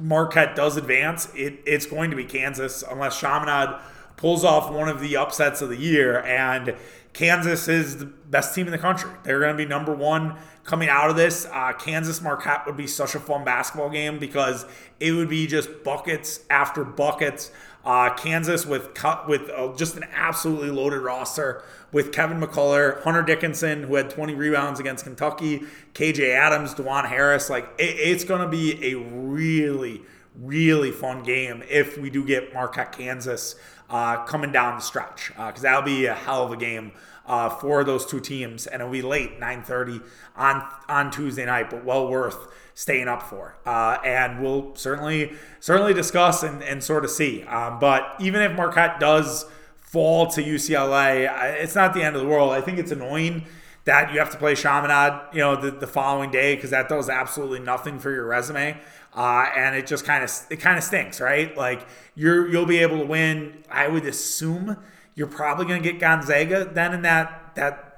Marquette 0.00 0.56
does 0.56 0.76
advance, 0.76 1.28
it, 1.34 1.60
it's 1.66 1.86
going 1.86 2.10
to 2.10 2.16
be 2.16 2.24
Kansas 2.24 2.82
unless 2.88 3.18
Chaminade 3.18 3.80
pulls 4.16 4.44
off 4.44 4.70
one 4.70 4.88
of 4.88 5.00
the 5.00 5.16
upsets 5.16 5.62
of 5.62 5.68
the 5.68 5.76
year. 5.76 6.20
And 6.20 6.74
Kansas 7.12 7.68
is 7.68 7.98
the 7.98 8.06
best 8.06 8.54
team 8.54 8.66
in 8.66 8.72
the 8.72 8.78
country. 8.78 9.10
They're 9.24 9.40
going 9.40 9.52
to 9.52 9.56
be 9.56 9.66
number 9.66 9.94
one 9.94 10.36
coming 10.64 10.88
out 10.88 11.10
of 11.10 11.16
this. 11.16 11.46
Uh, 11.50 11.72
Kansas 11.72 12.20
Marquette 12.20 12.66
would 12.66 12.76
be 12.76 12.86
such 12.86 13.14
a 13.14 13.20
fun 13.20 13.44
basketball 13.44 13.90
game 13.90 14.18
because 14.18 14.66
it 15.00 15.12
would 15.12 15.28
be 15.28 15.46
just 15.46 15.82
buckets 15.82 16.40
after 16.50 16.84
buckets. 16.84 17.50
Uh, 17.84 18.12
Kansas 18.14 18.66
with 18.66 18.90
with 19.26 19.48
uh, 19.50 19.72
just 19.74 19.96
an 19.96 20.04
absolutely 20.12 20.70
loaded 20.70 21.00
roster 21.00 21.62
with 21.92 22.12
Kevin 22.12 22.40
McCullar, 22.40 23.02
Hunter 23.02 23.22
Dickinson, 23.22 23.84
who 23.84 23.94
had 23.94 24.10
20 24.10 24.34
rebounds 24.34 24.78
against 24.80 25.04
Kentucky, 25.04 25.62
KJ 25.94 26.34
Adams, 26.34 26.74
Dajuan 26.74 27.08
Harris. 27.08 27.48
Like 27.48 27.64
it, 27.78 27.96
it's 27.98 28.24
going 28.24 28.42
to 28.42 28.48
be 28.48 28.92
a 28.92 28.98
really, 28.98 30.02
really 30.36 30.90
fun 30.90 31.22
game 31.22 31.62
if 31.70 31.96
we 31.96 32.10
do 32.10 32.24
get 32.24 32.52
Marquette, 32.52 32.92
Kansas 32.92 33.56
uh, 33.88 34.24
coming 34.24 34.52
down 34.52 34.76
the 34.76 34.82
stretch 34.82 35.28
because 35.28 35.60
uh, 35.60 35.62
that'll 35.62 35.82
be 35.82 36.06
a 36.06 36.14
hell 36.14 36.44
of 36.44 36.52
a 36.52 36.56
game 36.56 36.92
uh, 37.26 37.48
for 37.48 37.84
those 37.84 38.04
two 38.04 38.20
teams, 38.20 38.66
and 38.66 38.82
it'll 38.82 38.92
be 38.92 39.02
late 39.02 39.40
9:30 39.40 40.02
on 40.36 40.66
on 40.88 41.10
Tuesday 41.10 41.46
night, 41.46 41.70
but 41.70 41.84
well 41.84 42.08
worth 42.08 42.48
staying 42.80 43.08
up 43.08 43.20
for. 43.20 43.58
Uh, 43.66 43.98
and 44.02 44.42
we'll 44.42 44.74
certainly 44.74 45.34
certainly 45.60 45.92
discuss 45.92 46.42
and, 46.42 46.62
and 46.62 46.82
sort 46.82 47.04
of 47.04 47.10
see. 47.10 47.42
Um, 47.42 47.78
but 47.78 48.14
even 48.18 48.40
if 48.40 48.56
Marquette 48.56 48.98
does 48.98 49.44
fall 49.76 50.28
to 50.28 50.42
UCLA, 50.42 51.30
it's 51.60 51.74
not 51.74 51.92
the 51.92 52.02
end 52.02 52.16
of 52.16 52.22
the 52.22 52.28
world. 52.28 52.52
I 52.52 52.62
think 52.62 52.78
it's 52.78 52.90
annoying 52.90 53.44
that 53.84 54.14
you 54.14 54.18
have 54.18 54.30
to 54.30 54.38
play 54.38 54.54
Chaminade, 54.54 55.20
you 55.34 55.40
know, 55.40 55.60
the, 55.60 55.70
the 55.70 55.86
following 55.86 56.30
day 56.30 56.54
because 56.54 56.70
that 56.70 56.88
does 56.88 57.10
absolutely 57.10 57.60
nothing 57.60 57.98
for 57.98 58.10
your 58.10 58.24
resume. 58.24 58.80
Uh, 59.14 59.46
and 59.54 59.76
it 59.76 59.86
just 59.86 60.06
kind 60.06 60.24
of 60.24 60.30
it 60.48 60.56
kind 60.56 60.78
of 60.78 60.84
stinks, 60.84 61.20
right? 61.20 61.54
Like 61.58 61.86
you're 62.14 62.48
you'll 62.48 62.64
be 62.64 62.78
able 62.78 62.98
to 63.00 63.04
win. 63.06 63.62
I 63.70 63.88
would 63.88 64.06
assume 64.06 64.78
you're 65.14 65.26
probably 65.26 65.66
going 65.66 65.82
to 65.82 65.92
get 65.92 66.00
Gonzaga 66.00 66.64
then 66.64 66.94
in 66.94 67.02
that 67.02 67.52
that 67.56 67.89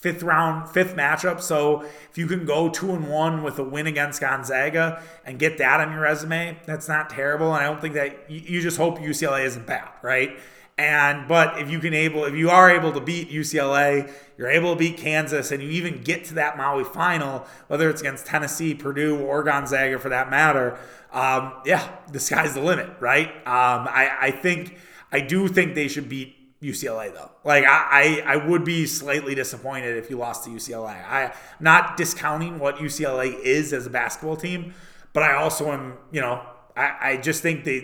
fifth 0.00 0.22
round, 0.22 0.68
fifth 0.70 0.96
matchup. 0.96 1.40
So 1.42 1.82
if 1.82 2.16
you 2.16 2.26
can 2.26 2.46
go 2.46 2.70
two 2.70 2.92
and 2.92 3.08
one 3.08 3.42
with 3.42 3.58
a 3.58 3.64
win 3.64 3.86
against 3.86 4.20
Gonzaga 4.20 5.02
and 5.26 5.38
get 5.38 5.58
that 5.58 5.80
on 5.80 5.92
your 5.92 6.00
resume, 6.00 6.58
that's 6.64 6.88
not 6.88 7.10
terrible. 7.10 7.54
And 7.54 7.62
I 7.62 7.68
don't 7.68 7.80
think 7.80 7.94
that 7.94 8.30
you, 8.30 8.62
just 8.62 8.78
hope 8.78 8.98
UCLA 8.98 9.44
isn't 9.44 9.66
bad, 9.66 9.90
right? 10.02 10.38
And 10.78 11.28
but 11.28 11.60
if 11.60 11.70
you 11.70 11.78
can 11.78 11.92
able, 11.92 12.24
if 12.24 12.34
you 12.34 12.48
are 12.48 12.70
able 12.70 12.92
to 12.92 13.00
beat 13.00 13.30
UCLA, 13.30 14.10
you're 14.38 14.48
able 14.48 14.72
to 14.72 14.78
beat 14.78 14.96
Kansas, 14.96 15.52
and 15.52 15.62
you 15.62 15.68
even 15.68 16.00
get 16.02 16.24
to 16.26 16.34
that 16.34 16.56
Maui 16.56 16.84
final, 16.84 17.46
whether 17.66 17.90
it's 17.90 18.00
against 18.00 18.24
Tennessee, 18.24 18.74
Purdue, 18.74 19.18
or 19.18 19.42
Gonzaga 19.42 19.98
for 19.98 20.08
that 20.08 20.30
matter, 20.30 20.78
um, 21.12 21.52
yeah, 21.66 21.86
the 22.10 22.18
sky's 22.18 22.54
the 22.54 22.62
limit, 22.62 22.88
right? 22.98 23.28
Um, 23.28 23.86
I, 23.90 24.16
I 24.18 24.30
think 24.30 24.78
I 25.12 25.20
do 25.20 25.48
think 25.48 25.74
they 25.74 25.88
should 25.88 26.08
beat 26.08 26.34
UCLA 26.62 27.12
though. 27.14 27.30
Like 27.44 27.64
I, 27.64 28.22
I, 28.26 28.34
I 28.34 28.36
would 28.36 28.64
be 28.64 28.86
slightly 28.86 29.34
disappointed 29.34 29.96
if 29.96 30.10
you 30.10 30.18
lost 30.18 30.44
to 30.44 30.50
UCLA. 30.50 31.04
I 31.04 31.32
not 31.58 31.96
discounting 31.96 32.58
what 32.58 32.76
UCLA 32.76 33.38
is 33.40 33.72
as 33.72 33.86
a 33.86 33.90
basketball 33.90 34.36
team, 34.36 34.74
but 35.12 35.22
I 35.22 35.34
also 35.34 35.72
am, 35.72 35.94
you 36.12 36.20
know, 36.20 36.42
I, 36.76 36.96
I 37.00 37.16
just 37.16 37.42
think 37.42 37.64
the 37.64 37.80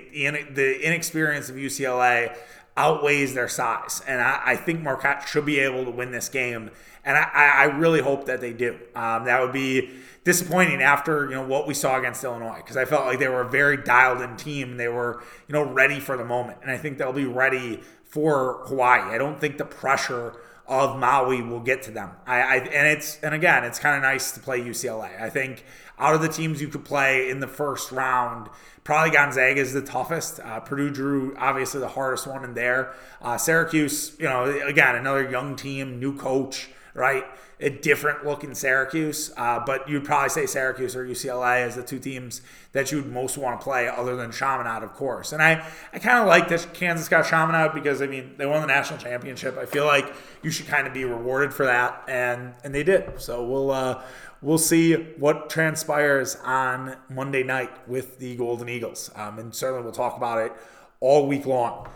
the 0.53 0.81
inexperience 0.85 1.49
of 1.49 1.57
UCLA 1.57 2.37
outweighs 2.77 3.33
their 3.33 3.49
size, 3.49 4.03
and 4.07 4.21
I, 4.21 4.43
I 4.45 4.57
think 4.57 4.83
Marquette 4.83 5.27
should 5.27 5.47
be 5.47 5.59
able 5.61 5.85
to 5.87 5.91
win 5.91 6.11
this 6.11 6.29
game, 6.29 6.71
and 7.05 7.17
I, 7.17 7.23
I 7.33 7.65
really 7.65 8.03
hope 8.03 8.27
that 8.27 8.43
they 8.43 8.53
do. 8.53 8.79
Um, 8.95 9.25
that 9.25 9.41
would 9.41 9.53
be 9.53 9.91
disappointing 10.25 10.83
after 10.83 11.27
you 11.27 11.37
know 11.37 11.47
what 11.47 11.67
we 11.67 11.73
saw 11.73 11.99
against 11.99 12.23
Illinois 12.25 12.57
because 12.57 12.77
I 12.77 12.85
felt 12.85 13.07
like 13.07 13.19
they 13.19 13.29
were 13.29 13.43
a 13.43 13.49
very 13.49 13.77
dialed 13.79 14.21
in 14.21 14.37
team. 14.37 14.77
They 14.77 14.89
were 14.89 15.23
you 15.49 15.53
know 15.55 15.63
ready 15.63 16.01
for 16.01 16.17
the 16.17 16.25
moment, 16.25 16.59
and 16.63 16.71
I 16.71 16.77
think 16.77 16.99
they'll 16.99 17.13
be 17.13 17.25
ready 17.25 17.81
for 18.17 18.63
Hawaii. 18.65 19.15
I 19.15 19.19
don't 19.19 19.39
think 19.39 19.59
the 19.59 19.67
pressure 19.67 20.33
of 20.67 20.99
Maui 20.99 21.43
will 21.43 21.61
get 21.61 21.83
to 21.83 21.91
them. 21.91 22.13
I, 22.27 22.41
I 22.41 22.57
and 22.57 22.89
it's 22.89 23.21
and 23.21 23.35
again, 23.35 23.63
it's 23.63 23.79
kind 23.79 23.95
of 23.95 24.03
nice 24.03 24.33
to 24.33 24.41
play 24.41 24.59
UCLA. 24.59 25.21
I 25.21 25.29
think 25.29 25.65
out 25.99 26.15
of 26.15 26.23
the 26.23 26.29
teams 26.31 26.63
you 26.63 26.69
could 26.69 26.83
play 26.83 27.29
in 27.29 27.41
the 27.41 27.47
first 27.47 27.93
round, 27.93 28.49
probably 28.85 29.11
Gonzaga 29.11 29.61
is 29.61 29.75
the 29.75 29.83
toughest. 29.83 30.41
Uh, 30.41 30.61
Purdue 30.61 30.89
drew 30.89 31.37
obviously 31.37 31.79
the 31.79 31.89
hardest 31.89 32.27
one 32.27 32.43
in 32.43 32.55
there. 32.55 32.95
Uh, 33.21 33.37
Syracuse, 33.37 34.17
you 34.19 34.25
know, 34.25 34.45
again 34.67 34.97
another 34.97 35.31
young 35.31 35.55
team, 35.55 36.01
new 36.01 36.17
coach, 36.17 36.71
right? 36.97 37.25
a 37.59 37.71
different 37.71 38.27
look 38.27 38.45
in 38.45 38.55
Syracuse, 38.55 39.33
uh, 39.39 39.63
but 39.65 39.89
you'd 39.89 40.05
probably 40.05 40.29
say 40.29 40.45
Syracuse 40.45 40.95
or 40.95 41.07
UCLA 41.07 41.63
as 41.63 41.75
the 41.75 41.83
two 41.83 41.99
teams 41.99 42.43
that 42.73 42.93
you'd 42.93 43.11
most 43.11 43.39
want 43.39 43.59
to 43.59 43.65
play, 43.65 43.89
other 43.89 44.15
than 44.15 44.31
Chaminade, 44.31 44.83
of 44.83 44.93
course. 44.93 45.33
And 45.33 45.43
I, 45.43 45.67
I 45.91 45.99
kind 45.99 46.19
of 46.19 46.27
like 46.27 46.49
that 46.49 46.75
Kansas 46.75 47.09
got 47.09 47.27
Chaminade 47.27 47.73
because 47.73 48.03
I 48.03 48.09
mean 48.09 48.35
they 48.37 48.45
won 48.45 48.61
the 48.61 48.67
national 48.67 48.99
championship. 48.99 49.57
I 49.57 49.65
feel 49.65 49.87
like 49.87 50.13
you 50.43 50.51
should 50.51 50.67
kind 50.67 50.87
of 50.87 50.93
be 50.93 51.05
rewarded 51.05 51.55
for 51.55 51.65
that, 51.65 52.05
and 52.09 52.53
and 52.63 52.75
they 52.75 52.83
did. 52.83 53.19
So 53.19 53.43
we'll 53.43 53.71
uh, 53.71 54.03
we'll 54.43 54.59
see 54.59 54.93
what 54.95 55.49
transpires 55.49 56.37
on 56.45 56.97
Monday 57.09 57.43
night 57.43 57.89
with 57.89 58.19
the 58.19 58.37
Golden 58.37 58.69
Eagles, 58.69 59.11
um, 59.15 59.39
and 59.39 59.55
certainly 59.55 59.83
we'll 59.83 59.93
talk 59.93 60.19
about 60.19 60.45
it 60.45 60.53
all 61.01 61.27
week 61.27 61.47
long. 61.47 61.89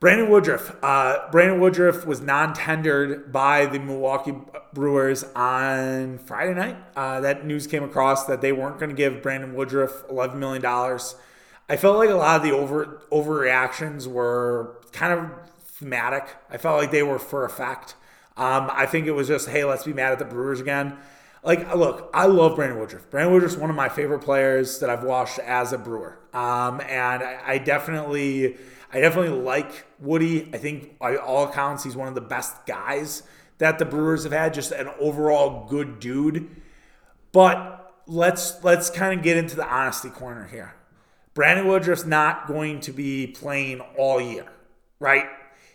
Brandon 0.00 0.30
Woodruff. 0.30 0.74
Uh, 0.82 1.30
Brandon 1.30 1.60
Woodruff 1.60 2.06
was 2.06 2.22
non-tendered 2.22 3.30
by 3.30 3.66
the 3.66 3.78
Milwaukee 3.78 4.32
Brewers 4.72 5.24
on 5.36 6.16
Friday 6.16 6.54
night. 6.54 6.78
Uh, 6.96 7.20
that 7.20 7.44
news 7.44 7.66
came 7.66 7.84
across 7.84 8.24
that 8.24 8.40
they 8.40 8.50
weren't 8.50 8.78
going 8.78 8.88
to 8.88 8.96
give 8.96 9.22
Brandon 9.22 9.54
Woodruff 9.54 10.08
$11 10.08 10.36
million. 10.36 10.64
I 10.64 11.76
felt 11.76 11.98
like 11.98 12.08
a 12.08 12.14
lot 12.14 12.36
of 12.36 12.42
the 12.42 12.50
over 12.52 13.02
overreactions 13.12 14.06
were 14.06 14.80
kind 14.92 15.12
of 15.12 15.30
thematic. 15.64 16.34
I 16.48 16.56
felt 16.56 16.80
like 16.80 16.92
they 16.92 17.02
were 17.02 17.18
for 17.18 17.44
effect. 17.44 17.94
Um, 18.38 18.70
I 18.72 18.86
think 18.86 19.06
it 19.06 19.12
was 19.12 19.28
just, 19.28 19.50
hey, 19.50 19.66
let's 19.66 19.84
be 19.84 19.92
mad 19.92 20.12
at 20.12 20.18
the 20.18 20.24
Brewers 20.24 20.60
again. 20.60 20.96
Like, 21.42 21.74
look, 21.74 22.10
I 22.12 22.26
love 22.26 22.56
Brandon 22.56 22.78
Woodruff. 22.78 23.08
Brandon 23.08 23.32
Woodruff's 23.32 23.56
one 23.56 23.70
of 23.70 23.76
my 23.76 23.88
favorite 23.88 24.20
players 24.20 24.78
that 24.80 24.90
I've 24.90 25.04
watched 25.04 25.38
as 25.38 25.72
a 25.72 25.78
Brewer. 25.78 26.18
Um, 26.34 26.80
and 26.82 27.22
I, 27.22 27.40
I 27.44 27.58
definitely 27.58 28.56
I 28.92 29.00
definitely 29.00 29.38
like 29.40 29.86
Woody. 30.00 30.50
I 30.52 30.58
think 30.58 30.98
by 30.98 31.16
all 31.16 31.44
accounts, 31.48 31.84
he's 31.84 31.96
one 31.96 32.08
of 32.08 32.14
the 32.14 32.20
best 32.20 32.66
guys 32.66 33.22
that 33.58 33.78
the 33.78 33.84
Brewers 33.84 34.24
have 34.24 34.32
had. 34.32 34.52
Just 34.52 34.72
an 34.72 34.90
overall 34.98 35.66
good 35.66 35.98
dude. 35.98 36.50
But 37.32 37.94
let's 38.06 38.62
let's 38.62 38.90
kind 38.90 39.18
of 39.18 39.24
get 39.24 39.36
into 39.36 39.56
the 39.56 39.66
honesty 39.66 40.10
corner 40.10 40.46
here. 40.46 40.74
Brandon 41.32 41.66
Woodruff's 41.66 42.04
not 42.04 42.48
going 42.48 42.80
to 42.80 42.92
be 42.92 43.28
playing 43.28 43.80
all 43.96 44.20
year, 44.20 44.46
right? 44.98 45.26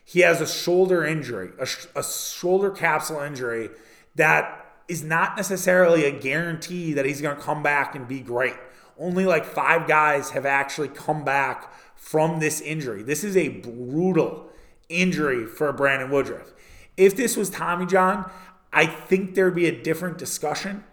He 0.03 0.20
has 0.20 0.41
a 0.41 0.47
shoulder 0.47 1.03
injury, 1.03 1.51
a, 1.57 1.68
a 1.95 2.03
shoulder 2.03 2.70
capsule 2.70 3.22
injury 3.22 3.70
that 4.16 4.64
is 4.88 5.04
not 5.04 5.36
necessarily 5.36 6.06
a 6.06 6.12
guarantee 6.12 6.94
that 6.94 7.06
he's 7.06 7.22
going 7.22 7.36
to 7.36 7.42
come 7.42 7.64
back 7.64 7.96
and 7.96 8.08
be 8.08 8.20
great. 8.20 8.56
Only 8.98 9.26
like 9.26 9.46
five 9.46 9.88
guys 9.88 10.32
have 10.32 10.46
actually 10.46 10.90
come 10.90 11.26
back 11.26 11.74
from 11.96 12.40
this 12.40 12.62
injury. 12.62 13.04
This 13.04 13.24
is 13.24 13.36
a 13.36 13.50
brutal 13.50 14.50
injury 14.90 15.46
for 15.46 15.72
Brandon 15.74 16.10
Woodruff. 16.10 16.54
If 16.96 17.16
this 17.16 17.36
was 17.36 17.50
Tommy 17.50 17.86
John, 17.86 18.30
I 18.72 18.86
think 18.86 19.36
there'd 19.36 19.56
be 19.56 19.68
a 19.68 19.84
different 19.84 20.18
discussion. 20.18 20.84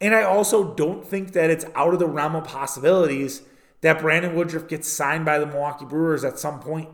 And 0.00 0.14
I 0.14 0.22
also 0.22 0.74
don't 0.74 1.06
think 1.06 1.32
that 1.32 1.50
it's 1.50 1.64
out 1.74 1.92
of 1.92 1.98
the 1.98 2.06
realm 2.06 2.34
of 2.34 2.44
possibilities 2.44 3.42
that 3.80 4.00
Brandon 4.00 4.34
Woodruff 4.34 4.68
gets 4.68 4.88
signed 4.88 5.24
by 5.24 5.38
the 5.38 5.46
Milwaukee 5.46 5.84
Brewers 5.84 6.24
at 6.24 6.38
some 6.38 6.60
point. 6.60 6.88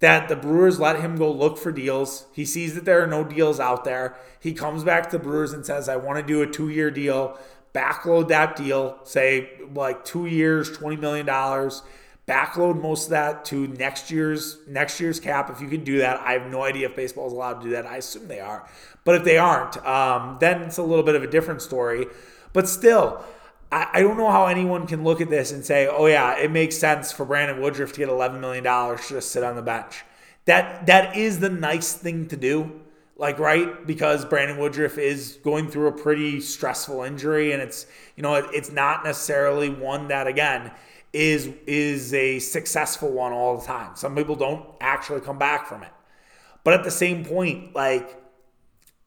That 0.00 0.28
the 0.28 0.36
Brewers 0.36 0.78
let 0.78 1.00
him 1.00 1.16
go 1.16 1.30
look 1.30 1.56
for 1.56 1.72
deals. 1.72 2.26
He 2.32 2.44
sees 2.44 2.74
that 2.74 2.84
there 2.84 3.02
are 3.02 3.06
no 3.06 3.24
deals 3.24 3.58
out 3.58 3.84
there. 3.84 4.16
He 4.38 4.52
comes 4.52 4.84
back 4.84 5.10
to 5.10 5.18
the 5.18 5.22
Brewers 5.22 5.52
and 5.52 5.64
says, 5.64 5.88
I 5.88 5.96
want 5.96 6.18
to 6.18 6.22
do 6.22 6.42
a 6.42 6.46
two 6.46 6.68
year 6.68 6.90
deal, 6.90 7.38
backload 7.74 8.28
that 8.28 8.56
deal, 8.56 8.98
say 9.04 9.50
like 9.74 10.04
two 10.04 10.26
years, 10.26 10.70
$20 10.70 11.00
million 11.00 11.26
backload 12.26 12.80
most 12.80 13.04
of 13.04 13.10
that 13.10 13.44
to 13.44 13.68
next 13.68 14.10
year's 14.10 14.58
next 14.66 15.00
year's 15.00 15.20
cap 15.20 15.50
if 15.50 15.60
you 15.60 15.68
can 15.68 15.84
do 15.84 15.98
that. 15.98 16.20
I 16.20 16.32
have 16.32 16.50
no 16.50 16.62
idea 16.62 16.88
if 16.88 16.96
baseball 16.96 17.26
is 17.26 17.32
allowed 17.32 17.60
to 17.60 17.68
do 17.68 17.70
that. 17.70 17.86
I 17.86 17.98
assume 17.98 18.28
they 18.28 18.40
are, 18.40 18.68
but 19.04 19.14
if 19.14 19.24
they 19.24 19.38
aren't, 19.38 19.76
um, 19.86 20.36
then 20.40 20.62
it's 20.62 20.78
a 20.78 20.82
little 20.82 21.04
bit 21.04 21.14
of 21.14 21.22
a 21.22 21.28
different 21.28 21.62
story. 21.62 22.06
But 22.52 22.68
still, 22.68 23.24
I, 23.70 23.88
I 23.94 24.02
don't 24.02 24.16
know 24.16 24.30
how 24.30 24.46
anyone 24.46 24.86
can 24.86 25.04
look 25.04 25.20
at 25.20 25.30
this 25.30 25.52
and 25.52 25.64
say, 25.64 25.88
"Oh 25.88 26.06
yeah, 26.06 26.38
it 26.38 26.50
makes 26.50 26.76
sense 26.76 27.12
for 27.12 27.24
Brandon 27.24 27.60
Woodruff 27.60 27.92
to 27.92 27.98
get 27.98 28.08
eleven 28.08 28.40
million 28.40 28.64
dollars 28.64 29.08
to 29.08 29.14
just 29.14 29.30
sit 29.30 29.42
on 29.42 29.56
the 29.56 29.62
bench." 29.62 30.04
That 30.44 30.86
that 30.86 31.16
is 31.16 31.40
the 31.40 31.50
nice 31.50 31.92
thing 31.92 32.28
to 32.28 32.36
do 32.36 32.80
like 33.18 33.38
right 33.38 33.86
because 33.86 34.24
Brandon 34.24 34.58
Woodruff 34.58 34.98
is 34.98 35.38
going 35.42 35.70
through 35.70 35.88
a 35.88 35.92
pretty 35.92 36.40
stressful 36.40 37.02
injury 37.02 37.52
and 37.52 37.62
it's 37.62 37.86
you 38.14 38.22
know 38.22 38.34
it, 38.34 38.44
it's 38.52 38.70
not 38.70 39.04
necessarily 39.04 39.70
one 39.70 40.08
that 40.08 40.26
again 40.26 40.70
is 41.12 41.48
is 41.66 42.12
a 42.12 42.38
successful 42.38 43.10
one 43.10 43.32
all 43.32 43.56
the 43.56 43.66
time. 43.66 43.96
Some 43.96 44.14
people 44.14 44.36
don't 44.36 44.66
actually 44.80 45.20
come 45.20 45.38
back 45.38 45.66
from 45.66 45.82
it. 45.82 45.92
But 46.62 46.74
at 46.74 46.84
the 46.84 46.90
same 46.90 47.24
point, 47.24 47.74
like 47.74 48.22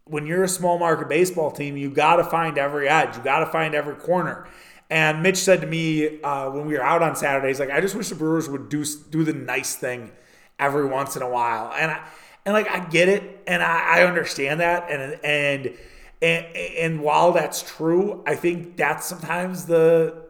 when 0.09 0.25
you're 0.25 0.43
a 0.43 0.49
small 0.49 0.79
market 0.79 1.07
baseball 1.07 1.51
team, 1.51 1.77
you 1.77 1.89
got 1.89 2.17
to 2.17 2.23
find 2.23 2.57
every 2.57 2.89
edge. 2.89 3.15
You 3.15 3.23
got 3.23 3.39
to 3.39 3.45
find 3.45 3.75
every 3.75 3.95
corner. 3.95 4.47
And 4.89 5.21
Mitch 5.21 5.37
said 5.37 5.61
to 5.61 5.67
me 5.67 6.19
uh, 6.21 6.49
when 6.49 6.65
we 6.65 6.73
were 6.73 6.83
out 6.83 7.03
on 7.03 7.15
Saturdays, 7.15 7.59
like 7.59 7.69
I 7.69 7.79
just 7.79 7.95
wish 7.95 8.09
the 8.09 8.15
Brewers 8.15 8.49
would 8.49 8.69
do 8.69 8.83
do 9.11 9.23
the 9.23 9.33
nice 9.33 9.75
thing 9.75 10.11
every 10.57 10.85
once 10.85 11.15
in 11.15 11.21
a 11.21 11.29
while. 11.29 11.71
And 11.77 11.91
I, 11.91 12.07
and 12.45 12.53
like 12.53 12.69
I 12.69 12.79
get 12.85 13.07
it, 13.07 13.43
and 13.45 13.61
I, 13.61 13.99
I 13.99 14.03
understand 14.05 14.59
that, 14.61 14.89
and 14.89 15.23
and 15.23 15.77
and 16.21 16.45
and 16.55 17.01
while 17.01 17.31
that's 17.31 17.61
true, 17.61 18.23
I 18.25 18.35
think 18.35 18.77
that's 18.77 19.05
sometimes 19.05 19.65
the 19.65 20.25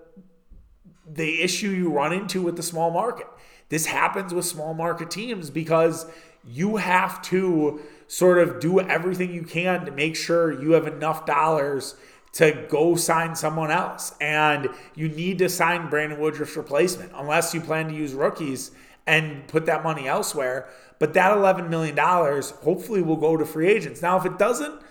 the 1.08 1.42
issue 1.42 1.70
you 1.70 1.90
run 1.92 2.12
into 2.12 2.42
with 2.42 2.58
the 2.58 2.64
small 2.64 2.92
market. 2.92 3.28
This 3.70 3.86
happens 3.86 4.34
with 4.34 4.46
small 4.46 4.74
market 4.74 5.10
teams 5.12 5.50
because 5.50 6.06
you 6.44 6.78
have 6.78 7.22
to 7.24 7.82
sort 8.08 8.40
of 8.40 8.60
do 8.60 8.80
everything 8.80 9.34
you 9.34 9.44
can 9.44 9.86
to 9.86 9.92
make 9.92 10.16
sure 10.16 10.62
you 10.62 10.72
have 10.72 10.88
enough 10.88 11.26
dollars 11.26 11.96
to 12.34 12.66
go 12.70 12.96
sign 12.96 13.36
someone 13.36 13.72
else. 13.72 14.14
And 14.20 14.70
you 14.96 15.10
need 15.10 15.38
to 15.40 15.50
sign 15.50 15.90
Brandon 15.90 16.20
Woodruff's 16.20 16.56
replacement 16.58 17.12
unless 17.16 17.54
you 17.54 17.62
plan 17.62 17.88
to 17.90 17.96
use 17.96 18.14
rookies 18.14 18.72
and 19.06 19.48
put 19.48 19.66
that 19.66 19.84
money 19.84 20.08
elsewhere. 20.08 20.68
But 21.00 21.14
that 21.14 21.36
$11 21.36 21.70
million 21.70 21.98
hopefully 21.98 23.02
will 23.02 23.16
go 23.16 23.38
to 23.38 23.46
free 23.46 23.70
agents. 23.70 24.02
Now, 24.02 24.18
if 24.18 24.26
it 24.26 24.38
doesn't, 24.38 24.82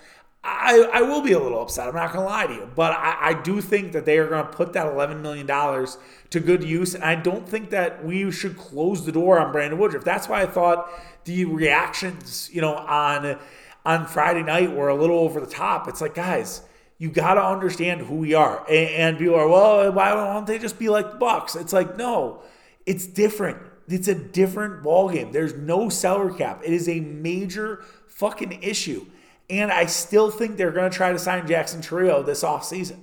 I, 0.49 0.89
I 0.93 1.03
will 1.03 1.23
be 1.23 1.33
a 1.33 1.39
little 1.39 1.61
upset. 1.61 1.89
I'm 1.89 1.95
not 1.95 2.13
going 2.13 2.25
to 2.25 2.31
lie 2.31 2.47
to 2.47 2.55
you. 2.55 2.71
But 2.75 2.93
I, 2.93 3.31
I 3.31 3.43
do 3.43 3.61
think 3.61 3.93
that 3.93 4.05
they 4.05 4.19
are 4.19 4.29
going 4.29 4.45
to 4.45 4.51
put 4.51 4.73
that 4.73 4.87
$11 4.87 5.21
million 5.21 5.47
to 5.47 6.41
good 6.41 6.65
use. 6.65 6.95
And 6.95 7.05
I 7.05 7.15
don't 7.15 7.49
think 7.49 7.71
that 7.71 8.05
we 8.05 8.31
should 8.31 8.57
close 8.57 9.05
the 9.05 9.13
door 9.13 9.39
on 9.39 9.53
Brandon 9.53 9.79
Woodruff. 9.79 10.05
That's 10.05 10.29
why 10.29 10.43
I 10.43 10.47
thought 10.47 10.91
the 11.25 11.45
reactions, 11.45 12.51
you 12.53 12.61
know, 12.61 12.75
on 12.75 13.39
on 13.85 14.07
Friday 14.07 14.43
night 14.43 14.71
were 14.73 14.89
a 14.89 14.95
little 14.95 15.19
over 15.19 15.41
the 15.41 15.47
top. 15.47 15.89
It's 15.89 16.03
like, 16.03 16.15
guys, 16.15 16.61
you 16.99 17.11
got 17.11 17.35
to 17.35 17.43
understand 17.43 18.03
who 18.03 18.17
we 18.17 18.35
are. 18.35 18.65
And, 18.69 18.91
and 18.91 19.19
people 19.19 19.37
are, 19.37 19.49
well, 19.49 19.93
why 19.93 20.11
don't 20.11 20.47
they 20.47 20.59
just 20.59 20.79
be 20.79 20.89
like 20.91 21.13
the 21.13 21.17
Bucks? 21.17 21.57
It's 21.57 21.73
like, 21.73 21.97
no, 21.97 22.43
it's 22.85 23.07
different. 23.07 23.59
It's 23.89 24.09
a 24.09 24.15
different 24.15 24.83
ballgame. 24.83 25.33
There's 25.33 25.55
no 25.55 25.89
salary 25.89 26.37
cap. 26.37 26.61
It 26.65 26.73
is 26.75 26.89
a 26.89 27.01
major 27.01 27.83
fucking 28.09 28.63
issue. 28.63 29.07
And 29.51 29.73
I 29.73 29.87
still 29.87 30.31
think 30.31 30.57
they're 30.57 30.73
going 30.73 30.91
to 30.91 30.97
try 30.97 31.13
to 31.13 31.19
sign 31.19 31.47
Jackson 31.47 31.81
Chourio 31.81 32.25
this 32.25 32.43
offseason. 32.43 32.99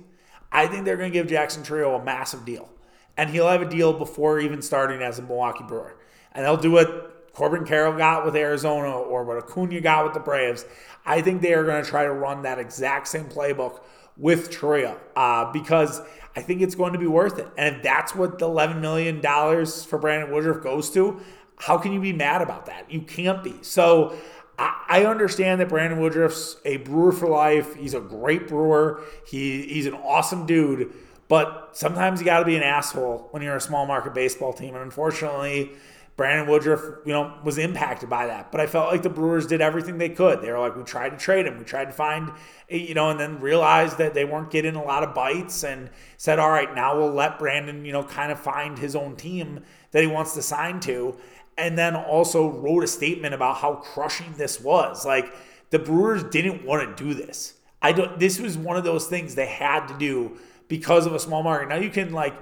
I 0.52 0.66
think 0.66 0.84
they're 0.84 0.96
going 0.96 1.10
to 1.10 1.18
give 1.18 1.26
Jackson 1.26 1.64
Chourio 1.64 2.00
a 2.00 2.04
massive 2.04 2.44
deal. 2.44 2.68
And 3.16 3.30
he'll 3.30 3.48
have 3.48 3.62
a 3.62 3.68
deal 3.68 3.92
before 3.92 4.38
even 4.38 4.62
starting 4.62 5.02
as 5.02 5.18
a 5.18 5.22
Milwaukee 5.22 5.64
Brewer. 5.66 5.96
And 6.32 6.44
they'll 6.44 6.56
do 6.56 6.70
what 6.70 7.32
Corbin 7.32 7.64
Carroll 7.64 7.96
got 7.96 8.24
with 8.24 8.36
Arizona 8.36 8.90
or 8.90 9.24
what 9.24 9.38
Acuna 9.38 9.80
got 9.80 10.04
with 10.04 10.14
the 10.14 10.20
Braves. 10.20 10.64
I 11.04 11.20
think 11.20 11.42
they 11.42 11.54
are 11.54 11.64
going 11.64 11.82
to 11.82 11.88
try 11.88 12.04
to 12.04 12.12
run 12.12 12.42
that 12.42 12.58
exact 12.58 13.08
same 13.08 13.24
playbook 13.24 13.80
with 14.16 14.50
Chourio 14.50 14.98
uh, 15.14 15.50
because 15.52 16.00
I 16.34 16.42
think 16.42 16.62
it's 16.62 16.74
going 16.74 16.92
to 16.92 16.98
be 16.98 17.06
worth 17.06 17.38
it. 17.38 17.48
And 17.58 17.76
if 17.76 17.82
that's 17.82 18.14
what 18.14 18.38
the 18.38 18.46
$11 18.46 18.80
million 18.80 19.20
for 19.66 19.98
Brandon 19.98 20.32
Woodruff 20.32 20.62
goes 20.62 20.90
to, 20.90 21.20
how 21.56 21.78
can 21.78 21.92
you 21.92 22.00
be 22.00 22.12
mad 22.12 22.42
about 22.42 22.66
that? 22.66 22.90
You 22.90 23.00
can't 23.00 23.42
be. 23.42 23.54
So 23.62 24.16
I 24.58 25.04
understand 25.04 25.60
that 25.60 25.68
Brandon 25.68 26.00
Woodruff's 26.00 26.56
a 26.64 26.78
brewer 26.78 27.12
for 27.12 27.28
life. 27.28 27.74
He's 27.74 27.94
a 27.94 28.00
great 28.00 28.48
brewer. 28.48 29.02
He 29.26 29.62
he's 29.62 29.86
an 29.86 29.94
awesome 29.94 30.46
dude. 30.46 30.92
But 31.28 31.70
sometimes 31.72 32.20
you 32.20 32.24
got 32.24 32.38
to 32.38 32.44
be 32.44 32.56
an 32.56 32.62
asshole 32.62 33.28
when 33.32 33.42
you're 33.42 33.56
a 33.56 33.60
small 33.60 33.84
market 33.84 34.14
baseball 34.14 34.52
team. 34.52 34.74
And 34.74 34.82
unfortunately, 34.84 35.72
Brandon 36.16 36.48
Woodruff, 36.48 36.82
you 37.04 37.12
know, 37.12 37.34
was 37.44 37.58
impacted 37.58 38.08
by 38.08 38.26
that. 38.26 38.50
But 38.50 38.60
I 38.60 38.66
felt 38.66 38.90
like 38.90 39.02
the 39.02 39.10
Brewers 39.10 39.46
did 39.46 39.60
everything 39.60 39.98
they 39.98 40.08
could. 40.08 40.40
They 40.40 40.50
were 40.50 40.58
like, 40.58 40.74
we 40.74 40.82
tried 40.82 41.10
to 41.10 41.16
trade 41.18 41.46
him, 41.46 41.58
we 41.58 41.64
tried 41.64 41.86
to 41.86 41.92
find, 41.92 42.30
eh, 42.70 42.76
you 42.76 42.94
know, 42.94 43.10
and 43.10 43.20
then 43.20 43.38
realized 43.40 43.98
that 43.98 44.14
they 44.14 44.24
weren't 44.24 44.50
getting 44.50 44.76
a 44.76 44.82
lot 44.82 45.02
of 45.02 45.14
bites 45.14 45.62
and 45.62 45.90
said, 46.16 46.38
all 46.38 46.50
right, 46.50 46.74
now 46.74 46.96
we'll 46.96 47.12
let 47.12 47.38
Brandon, 47.38 47.84
you 47.84 47.92
know, 47.92 48.02
kind 48.02 48.32
of 48.32 48.40
find 48.40 48.78
his 48.78 48.96
own 48.96 49.16
team 49.16 49.60
that 49.90 50.00
he 50.00 50.06
wants 50.06 50.32
to 50.34 50.42
sign 50.42 50.80
to 50.80 51.18
and 51.58 51.76
then 51.78 51.96
also 51.96 52.48
wrote 52.48 52.84
a 52.84 52.86
statement 52.86 53.34
about 53.34 53.56
how 53.56 53.76
crushing 53.76 54.34
this 54.36 54.60
was. 54.60 55.04
Like 55.06 55.32
the 55.70 55.78
Brewers 55.78 56.22
didn't 56.24 56.64
want 56.64 56.96
to 56.96 57.04
do 57.04 57.14
this. 57.14 57.54
I 57.82 57.92
don't. 57.92 58.18
This 58.18 58.40
was 58.40 58.56
one 58.56 58.76
of 58.76 58.84
those 58.84 59.06
things 59.06 59.34
they 59.34 59.46
had 59.46 59.86
to 59.88 59.98
do 59.98 60.38
because 60.68 61.06
of 61.06 61.14
a 61.14 61.18
small 61.18 61.42
market. 61.42 61.68
Now 61.68 61.76
you 61.76 61.90
can 61.90 62.12
like 62.12 62.34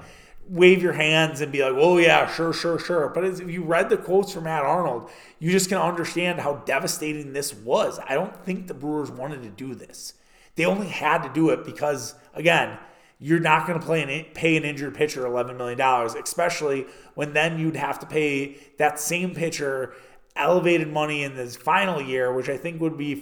wave 0.49 0.83
your 0.83 0.93
hands 0.93 1.41
and 1.41 1.51
be 1.51 1.63
like, 1.63 1.75
"Oh 1.75 1.99
yeah, 1.99 2.33
sure, 2.33 2.53
sure, 2.53 2.79
sure." 2.79 3.09
But 3.09 3.25
if 3.25 3.41
you 3.41 3.63
read 3.63 3.89
the 3.89 3.97
quotes 3.97 4.33
from 4.33 4.45
Matt 4.45 4.65
Arnold, 4.65 5.11
you 5.39 5.51
just 5.51 5.69
can 5.69 5.79
understand 5.79 6.41
how 6.41 6.55
devastating 6.55 7.33
this 7.33 7.55
was. 7.55 7.99
I 8.09 8.15
don't 8.15 8.37
think 8.45 8.67
the 8.67 8.75
Brewers 8.75 9.11
wanted 9.11 9.43
to 9.43 9.51
do 9.51 9.75
this. 9.75 10.15
They 10.57 10.65
only 10.65 10.89
had 10.89 11.23
to 11.25 11.29
do 11.29 11.51
it 11.51 11.65
because, 11.65 12.15
again, 12.33 12.79
you're 13.19 13.41
not 13.41 13.67
going 13.67 13.79
to 13.79 13.85
play 13.85 14.03
an, 14.03 14.27
pay 14.35 14.57
an 14.57 14.65
injured 14.65 14.95
pitcher 14.95 15.23
$11 15.23 15.57
million, 15.57 15.81
especially 15.81 16.87
when 17.15 17.33
then 17.33 17.59
you'd 17.59 17.77
have 17.77 17.99
to 18.01 18.07
pay 18.07 18.57
that 18.79 18.99
same 18.99 19.35
pitcher 19.35 19.95
elevated 20.37 20.93
money 20.93 21.23
in 21.23 21.37
this 21.37 21.55
final 21.55 22.03
year, 22.03 22.33
which 22.33 22.49
I 22.49 22.57
think 22.57 22.81
would 22.81 22.99
be 22.99 23.15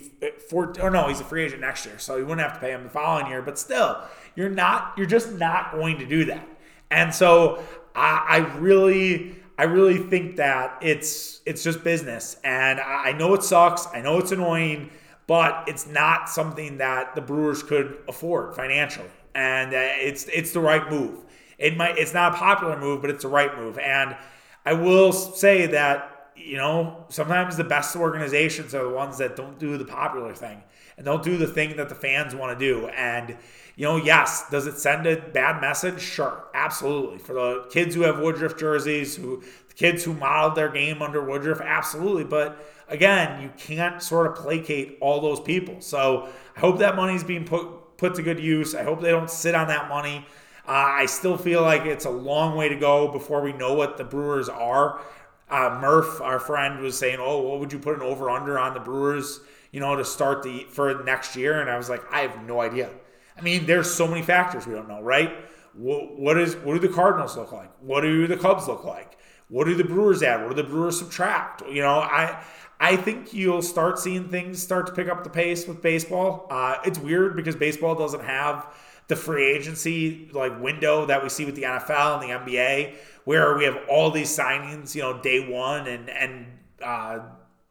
four. 0.49 0.73
Or 0.81 0.91
no, 0.91 1.09
he's 1.09 1.21
a 1.21 1.25
free 1.25 1.45
agent 1.45 1.61
next 1.61 1.85
year, 1.85 1.99
so 1.99 2.17
you 2.17 2.23
wouldn't 2.25 2.41
have 2.41 2.55
to 2.55 2.61
pay 2.61 2.73
him 2.73 2.85
the 2.85 2.91
following 2.91 3.27
year. 3.27 3.43
But 3.43 3.59
still, 3.59 4.01
you're 4.35 4.51
not. 4.51 4.95
You're 4.97 5.07
just 5.07 5.33
not 5.33 5.73
going 5.73 5.99
to 5.99 6.07
do 6.07 6.25
that. 6.27 6.49
And 6.91 7.15
so 7.15 7.63
I, 7.95 8.27
I 8.29 8.37
really, 8.59 9.37
I 9.59 9.65
really 9.65 9.99
think 9.99 10.37
that 10.37 10.79
it's 10.81 11.43
it's 11.45 11.63
just 11.63 11.85
business, 11.85 12.39
and 12.45 12.81
I 12.81 13.13
know 13.13 13.35
it 13.35 13.43
sucks. 13.43 13.87
I 13.93 14.01
know 14.01 14.19
it's 14.19 14.33
annoying, 14.33 14.91
but 15.27 15.65
it's 15.69 15.87
not 15.87 16.31
something 16.31 16.79
that 16.79 17.15
the 17.15 17.21
Brewers 17.21 17.63
could 17.63 17.99
afford 18.09 18.57
financially 18.57 19.11
and 19.35 19.75
uh, 19.75 19.79
it's 19.79 20.25
it's 20.25 20.53
the 20.53 20.61
right 20.61 20.91
move. 20.91 21.25
It 21.59 21.77
might 21.77 21.99
it's 21.99 22.15
not 22.15 22.35
a 22.35 22.37
popular 22.37 22.79
move, 22.79 23.01
but 23.01 23.11
it's 23.11 23.23
the 23.23 23.29
right 23.29 23.57
move. 23.57 23.79
And 23.79 24.17
I 24.65 24.75
will 24.75 25.13
say 25.13 25.67
that 25.67 26.31
you 26.37 26.57
know 26.57 27.05
sometimes 27.09 27.57
the 27.57 27.65
best 27.65 27.95
organizations 27.97 28.75
are 28.75 28.85
the 28.85 28.95
ones 28.95 29.19
that 29.19 29.37
don't 29.37 29.59
do 29.59 29.77
the 29.79 29.85
popular 29.85 30.35
thing 30.35 30.63
and 30.97 31.05
don't 31.05 31.23
do 31.23 31.37
the 31.37 31.47
thing 31.47 31.77
that 31.77 31.89
the 31.89 31.95
fans 31.95 32.35
want 32.35 32.59
to 32.59 32.65
do. 32.65 32.89
And 32.89 33.37
you 33.77 33.87
know, 33.87 33.97
yes, 33.97 34.51
does 34.51 34.67
it 34.67 34.79
send 34.79 35.07
a 35.07 35.17
bad 35.17 35.61
message? 35.61 36.01
Sure, 36.01 36.45
absolutely. 36.55 37.19
For 37.19 37.33
the 37.33 37.67
kids 37.71 37.95
who 37.95 38.03
have 38.03 38.19
Woodruff 38.19 38.59
jerseys, 38.59 39.17
who 39.17 39.43
the 39.69 39.75
kids 39.75 40.05
who 40.05 40.13
modeled 40.13 40.57
their 40.57 40.69
game 40.69 41.01
under 41.01 41.25
Woodruff, 41.25 41.61
absolutely. 41.61 42.25
But 42.25 42.63
again, 42.89 43.43
you 43.43 43.51
can't 43.57 44.03
sort 44.03 44.27
of 44.27 44.37
placate 44.37 44.99
all 45.01 45.21
those 45.21 45.41
people. 45.41 45.81
So 45.81 46.29
I 46.57 46.61
hope 46.61 46.79
that 46.81 46.97
money's 46.97 47.25
being 47.25 47.45
put 47.45 47.67
put 48.03 48.17
to 48.17 48.23
good 48.23 48.41
use. 48.41 48.75
I 48.75 48.83
hope 48.83 49.01
they 49.01 49.13
don't 49.13 49.31
sit 49.31 49.55
on 49.55 49.69
that 49.69 49.89
money. 49.89 50.27
Uh, 50.67 50.73
I 50.73 51.07
still 51.07 51.39
feel 51.39 51.63
like 51.63 51.83
it's 51.83 52.05
a 52.05 52.11
long 52.11 52.57
way 52.57 52.69
to 52.69 52.75
go 52.75 53.09
before 53.09 53.41
we 53.41 53.53
know 53.53 53.75
what 53.75 53.97
the 53.97 54.05
Brewers 54.05 54.49
are. 54.49 55.01
Uh, 55.49 55.79
Murph, 55.81 56.21
our 56.21 56.41
friend, 56.41 56.81
was 56.81 56.99
saying, 56.99 57.19
"Oh, 57.21 57.43
what 57.43 57.61
would 57.61 57.73
you 57.73 57.79
put 57.79 57.95
an 57.95 58.03
over 58.03 58.29
under 58.29 58.59
on 58.59 58.75
the 58.75 58.81
Brewers? 58.81 59.41
You 59.71 59.81
know, 59.81 59.95
to 59.95 60.05
start 60.05 60.43
the 60.43 60.67
for 60.71 61.03
next 61.05 61.37
year?" 61.37 61.61
And 61.61 61.71
I 61.71 61.77
was 61.77 61.89
like, 61.89 62.03
"I 62.13 62.21
have 62.21 62.43
no 62.45 62.61
idea. 62.61 62.91
I 63.37 63.41
mean, 63.41 63.67
there's 63.67 63.93
so 63.93 64.07
many 64.09 64.23
factors 64.23 64.67
we 64.67 64.75
don't 64.75 64.89
know, 64.89 65.01
right? 65.01 65.33
What, 65.75 66.19
what 66.19 66.39
is 66.39 66.57
what 66.57 66.75
do 66.75 66.81
the 66.81 66.93
Cardinals 66.93 67.37
look 67.37 67.53
like? 67.53 67.71
What 67.81 68.01
do 68.01 68.27
the 68.27 68.37
Cubs 68.37 68.67
look 68.67 68.85
like? 68.85 69.19
What 69.49 69.67
do 69.67 69.75
the 69.75 69.85
Brewers 69.85 70.23
add? 70.23 70.41
What 70.41 70.57
do 70.57 70.63
the 70.63 70.69
Brewers 70.69 70.99
subtract? 70.99 71.63
You 71.69 71.83
know, 71.83 71.99
I 72.01 72.43
I 72.83 72.97
think 72.97 73.33
you'll 73.33 73.63
start 73.63 74.01
seeing 74.01 74.29
things 74.29 74.61
start 74.61 74.89
to 74.89 74.93
pick 74.93 75.09
up 75.09 75.23
the 75.23 75.31
pace 75.31 75.69
with 75.69 75.81
baseball. 75.81 76.49
Uh, 76.51 76.79
it's 76.85 76.99
weird 76.99 77.37
because 77.37 77.55
baseball 77.55 77.95
doesn't 77.95 78.25
have 78.25 78.75
the 79.07 79.15
free 79.15 79.53
agency 79.53 80.29
like 80.33 80.61
window 80.61 81.07
that 81.07 81.23
we 81.23 81.29
see 81.29 81.45
with 81.45 81.55
the 81.55 81.63
NFL 81.63 82.21
and 82.21 82.29
the 82.29 82.53
NBA, 82.53 82.95
where 83.25 83.57
we 83.57 83.63
have 83.67 83.79
all 83.89 84.11
these 84.11 84.37
signings, 84.37 84.97
you 84.97 85.01
know, 85.01 85.23
day 85.23 85.49
one, 85.49 85.87
and 85.87 86.11
and 86.11 86.47
uh, 86.83 87.21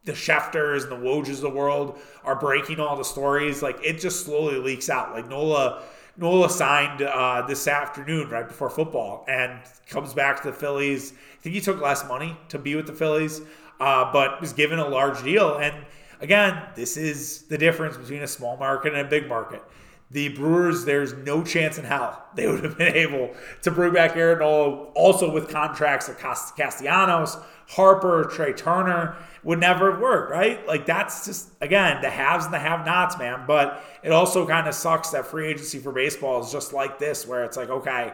the 0.06 0.14
Schefters 0.14 0.84
and 0.84 0.94
the 0.94 0.96
Wojs 0.96 1.30
of 1.30 1.42
the 1.42 1.50
world 1.50 2.00
are 2.24 2.40
breaking 2.40 2.80
all 2.80 2.96
the 2.96 3.04
stories. 3.04 3.62
Like 3.62 3.80
it 3.84 4.00
just 4.00 4.26
slowly 4.26 4.60
leaks 4.60 4.90
out. 4.90 5.12
Like 5.12 5.28
Nola. 5.28 5.84
Nola 6.18 6.50
signed 6.50 7.02
uh, 7.02 7.46
this 7.48 7.70
afternoon 7.70 8.30
right 8.30 8.48
before 8.48 8.70
football 8.70 9.24
and 9.30 9.60
comes 9.88 10.14
back 10.14 10.42
to 10.42 10.50
the 10.50 10.54
Phillies. 10.54 11.14
I 11.14 11.42
think 11.42 11.56
he 11.56 11.62
took 11.62 11.82
less 11.82 12.06
money 12.08 12.38
to 12.50 12.60
be 12.60 12.76
with 12.76 12.86
the 12.86 12.94
Phillies 12.94 13.42
uh, 13.82 14.14
but 14.14 14.40
was 14.40 14.54
given 14.54 14.78
a 14.78 14.88
large 14.88 15.24
deal. 15.24 15.58
And 15.58 15.74
again, 16.22 16.62
this 16.76 16.98
is 16.98 17.42
the 17.44 17.58
difference 17.58 17.98
between 17.98 18.22
a 18.22 18.28
small 18.28 18.56
market 18.56 18.94
and 18.94 19.02
a 19.02 19.10
big 19.10 19.28
market. 19.28 19.64
The 20.12 20.30
Brewers, 20.30 20.86
there's 20.86 21.14
no 21.14 21.42
chance 21.44 21.80
in 21.80 21.86
hell 21.86 22.24
they 22.36 22.46
would 22.46 22.64
have 22.64 22.78
been 22.78 22.94
able 22.96 23.34
to 23.64 23.72
bring 23.72 23.92
back 23.94 24.16
Aaron 24.16 24.40
Nola, 24.40 24.84
also 24.94 25.32
with 25.32 25.50
contracts 25.50 26.10
of 26.10 26.20
Castellanos, 26.20 27.38
Harper, 27.70 28.26
Trea 28.26 28.54
Turner, 28.54 29.16
would 29.44 29.60
never 29.60 29.94
have 29.94 30.02
worked, 30.02 30.32
right? 30.32 30.68
Like 30.68 30.86
that's 30.86 31.26
just 31.26 31.50
again 31.62 32.02
the 32.02 32.10
haves 32.10 32.46
and 32.46 32.54
the 32.54 32.60
have-nots, 32.60 33.18
man. 33.18 33.46
But 33.48 33.84
it 34.04 34.12
also 34.12 34.46
kind 34.46 34.68
of 34.68 34.76
sucks 34.76 35.10
that 35.12 35.26
free 35.26 35.48
agency 35.48 35.80
for 35.80 35.92
baseball 35.92 36.44
is 36.44 36.52
just 36.52 36.72
like 36.72 37.00
this, 37.00 37.26
where 37.26 37.46
it's 37.46 37.58
like, 37.58 37.70
okay, 37.70 38.14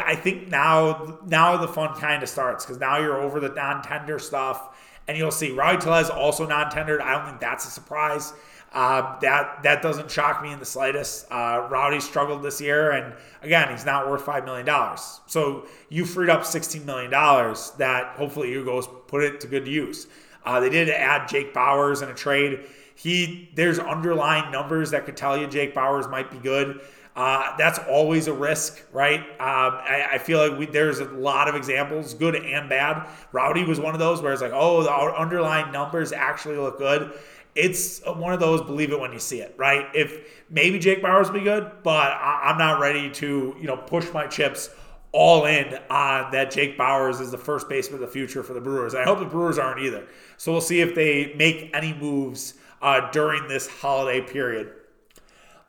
I 0.00 0.14
think 0.14 0.48
now 0.48 1.18
now 1.26 1.56
the 1.56 1.66
fun 1.66 1.98
kind 1.98 2.22
of 2.22 2.28
starts 2.28 2.64
because 2.64 2.78
now 2.78 2.98
you're 3.00 3.20
over 3.20 3.40
the 3.40 3.48
non-tender 3.48 4.20
stuff 4.20 4.76
and 5.08 5.16
you'll 5.16 5.30
see 5.30 5.50
Rowdy 5.50 5.78
Tellez 5.78 6.10
also 6.10 6.46
non-tendered. 6.46 7.00
I 7.00 7.12
don't 7.12 7.26
think 7.26 7.40
that's 7.40 7.66
a 7.66 7.70
surprise. 7.70 8.32
Uh, 8.72 9.18
that 9.18 9.64
that 9.64 9.82
doesn't 9.82 10.08
shock 10.08 10.42
me 10.42 10.52
in 10.52 10.60
the 10.60 10.64
slightest. 10.64 11.26
Uh, 11.30 11.66
Rowdy 11.68 11.98
struggled 11.98 12.42
this 12.42 12.60
year, 12.60 12.92
and 12.92 13.14
again, 13.42 13.68
he's 13.70 13.84
not 13.84 14.08
worth 14.08 14.24
five 14.24 14.44
million 14.44 14.64
dollars. 14.64 15.20
So 15.26 15.66
you 15.88 16.06
freed 16.06 16.30
up 16.30 16.44
sixteen 16.44 16.86
million 16.86 17.10
dollars 17.10 17.72
that 17.78 18.14
hopefully 18.14 18.52
you 18.52 18.64
go 18.64 18.80
put 18.82 19.24
it 19.24 19.40
to 19.40 19.48
good 19.48 19.66
use. 19.66 20.06
Uh, 20.44 20.60
they 20.60 20.70
did 20.70 20.88
add 20.88 21.28
Jake 21.28 21.52
Bauers 21.52 22.02
in 22.02 22.10
a 22.10 22.14
trade. 22.14 22.60
He 22.94 23.50
there's 23.56 23.80
underlying 23.80 24.52
numbers 24.52 24.92
that 24.92 25.04
could 25.04 25.16
tell 25.16 25.36
you 25.36 25.48
Jake 25.48 25.74
Bauers 25.74 26.08
might 26.08 26.30
be 26.30 26.38
good. 26.38 26.80
Uh, 27.20 27.54
that's 27.58 27.78
always 27.80 28.28
a 28.28 28.32
risk, 28.32 28.82
right? 28.94 29.20
Um, 29.20 29.28
I, 29.38 30.08
I, 30.12 30.18
feel 30.18 30.38
like 30.38 30.58
we, 30.58 30.64
there's 30.64 31.00
a 31.00 31.04
lot 31.04 31.48
of 31.48 31.54
examples, 31.54 32.14
good 32.14 32.34
and 32.34 32.66
bad. 32.66 33.06
Rowdy 33.30 33.62
was 33.64 33.78
one 33.78 33.92
of 33.92 34.00
those 34.00 34.22
where 34.22 34.32
it's 34.32 34.40
like, 34.40 34.54
oh, 34.54 34.82
the 34.82 34.90
underlying 34.90 35.70
numbers 35.70 36.12
actually 36.12 36.56
look 36.56 36.78
good. 36.78 37.12
It's 37.54 38.00
one 38.06 38.32
of 38.32 38.40
those, 38.40 38.62
believe 38.62 38.90
it 38.90 38.98
when 38.98 39.12
you 39.12 39.18
see 39.18 39.42
it, 39.42 39.54
right? 39.58 39.84
If 39.94 40.46
maybe 40.48 40.78
Jake 40.78 41.02
Bauers 41.02 41.26
will 41.26 41.40
be 41.40 41.44
good, 41.44 41.70
but 41.82 42.10
I, 42.10 42.44
I'm 42.44 42.56
not 42.56 42.80
ready 42.80 43.10
to, 43.10 43.54
you 43.60 43.66
know, 43.66 43.76
push 43.76 44.10
my 44.14 44.26
chips 44.26 44.70
all 45.12 45.44
in 45.44 45.78
on 45.90 46.32
that 46.32 46.50
Jake 46.50 46.78
Bauers 46.78 47.20
is 47.20 47.30
the 47.30 47.36
first 47.36 47.68
baseman 47.68 47.96
of 47.96 48.00
the 48.00 48.10
future 48.10 48.42
for 48.42 48.54
the 48.54 48.62
Brewers. 48.62 48.94
I 48.94 49.02
hope 49.02 49.18
the 49.18 49.26
Brewers 49.26 49.58
aren't 49.58 49.80
either. 49.80 50.06
So 50.38 50.52
we'll 50.52 50.62
see 50.62 50.80
if 50.80 50.94
they 50.94 51.34
make 51.34 51.70
any 51.74 51.92
moves 51.92 52.54
uh, 52.80 53.10
during 53.10 53.46
this 53.46 53.68
holiday 53.68 54.22
period. 54.22 54.72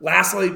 Lastly, 0.00 0.52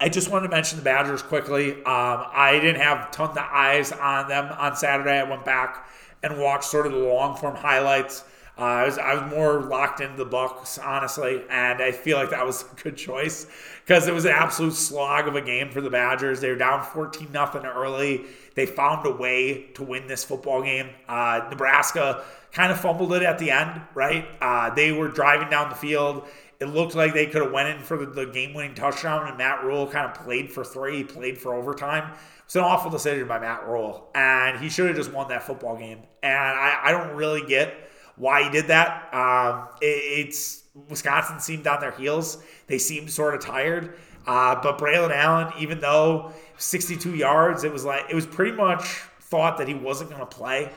I 0.00 0.08
just 0.08 0.30
wanted 0.30 0.48
to 0.48 0.54
mention 0.54 0.78
the 0.78 0.84
Badgers 0.84 1.22
quickly. 1.22 1.72
Um, 1.72 1.84
I 1.84 2.58
didn't 2.60 2.80
have 2.80 3.10
tons 3.10 3.36
of 3.36 3.44
eyes 3.50 3.90
on 3.90 4.28
them 4.28 4.52
on 4.56 4.76
Saturday. 4.76 5.18
I 5.18 5.24
went 5.24 5.44
back 5.44 5.88
and 6.22 6.38
watched 6.38 6.64
sort 6.64 6.86
of 6.86 6.92
the 6.92 6.98
long 6.98 7.36
form 7.36 7.56
highlights. 7.56 8.24
Uh, 8.56 8.62
I 8.62 8.84
was 8.86 8.98
I 8.98 9.14
was 9.14 9.30
more 9.32 9.60
locked 9.60 10.00
into 10.00 10.16
the 10.16 10.24
Bucks, 10.24 10.78
honestly, 10.78 11.42
and 11.48 11.80
I 11.80 11.92
feel 11.92 12.16
like 12.16 12.30
that 12.30 12.44
was 12.46 12.64
a 12.78 12.82
good 12.82 12.96
choice 12.96 13.46
because 13.84 14.06
it 14.06 14.14
was 14.14 14.24
an 14.24 14.32
absolute 14.32 14.74
slog 14.74 15.26
of 15.26 15.34
a 15.34 15.40
game 15.40 15.70
for 15.70 15.80
the 15.80 15.90
Badgers. 15.90 16.40
They 16.40 16.50
were 16.50 16.56
down 16.56 16.84
14 16.84 17.30
nothing 17.32 17.64
early. 17.64 18.24
They 18.54 18.66
found 18.66 19.06
a 19.06 19.12
way 19.12 19.66
to 19.74 19.82
win 19.82 20.06
this 20.06 20.24
football 20.24 20.62
game. 20.62 20.90
Uh, 21.08 21.46
Nebraska 21.50 22.24
kind 22.52 22.72
of 22.72 22.80
fumbled 22.80 23.12
it 23.12 23.22
at 23.22 23.38
the 23.38 23.50
end, 23.50 23.80
right? 23.94 24.26
Uh, 24.40 24.74
they 24.74 24.90
were 24.92 25.08
driving 25.08 25.50
down 25.50 25.70
the 25.70 25.76
field 25.76 26.26
it 26.60 26.66
looked 26.66 26.94
like 26.94 27.14
they 27.14 27.26
could 27.26 27.42
have 27.42 27.52
went 27.52 27.68
in 27.68 27.82
for 27.82 27.96
the, 27.96 28.06
the 28.06 28.26
game-winning 28.26 28.74
touchdown, 28.74 29.28
and 29.28 29.38
Matt 29.38 29.62
Rhule 29.64 29.86
kind 29.86 30.06
of 30.06 30.14
played 30.14 30.50
for 30.50 30.64
three, 30.64 31.04
played 31.04 31.38
for 31.38 31.54
overtime. 31.54 32.12
It's 32.44 32.56
an 32.56 32.62
awful 32.62 32.90
decision 32.90 33.28
by 33.28 33.38
Matt 33.38 33.66
Rhule, 33.66 34.10
and 34.14 34.58
he 34.58 34.68
should 34.68 34.88
have 34.88 34.96
just 34.96 35.12
won 35.12 35.28
that 35.28 35.44
football 35.44 35.76
game. 35.76 36.00
And 36.22 36.32
I, 36.34 36.80
I 36.84 36.92
don't 36.92 37.14
really 37.14 37.46
get 37.46 37.74
why 38.16 38.42
he 38.42 38.50
did 38.50 38.66
that. 38.68 39.12
Um, 39.14 39.68
it, 39.80 40.26
it's 40.26 40.64
Wisconsin 40.88 41.38
seemed 41.38 41.66
on 41.66 41.80
their 41.80 41.92
heels; 41.92 42.42
they 42.66 42.78
seemed 42.78 43.10
sort 43.10 43.34
of 43.34 43.40
tired. 43.40 43.96
Uh, 44.26 44.60
but 44.60 44.78
Braylon 44.78 45.14
Allen, 45.14 45.52
even 45.58 45.80
though 45.80 46.32
62 46.58 47.14
yards, 47.14 47.64
it 47.64 47.72
was 47.72 47.84
like 47.84 48.06
it 48.10 48.14
was 48.14 48.26
pretty 48.26 48.56
much 48.56 48.84
thought 49.20 49.58
that 49.58 49.68
he 49.68 49.74
wasn't 49.74 50.10
going 50.10 50.20
to 50.20 50.26
play 50.26 50.70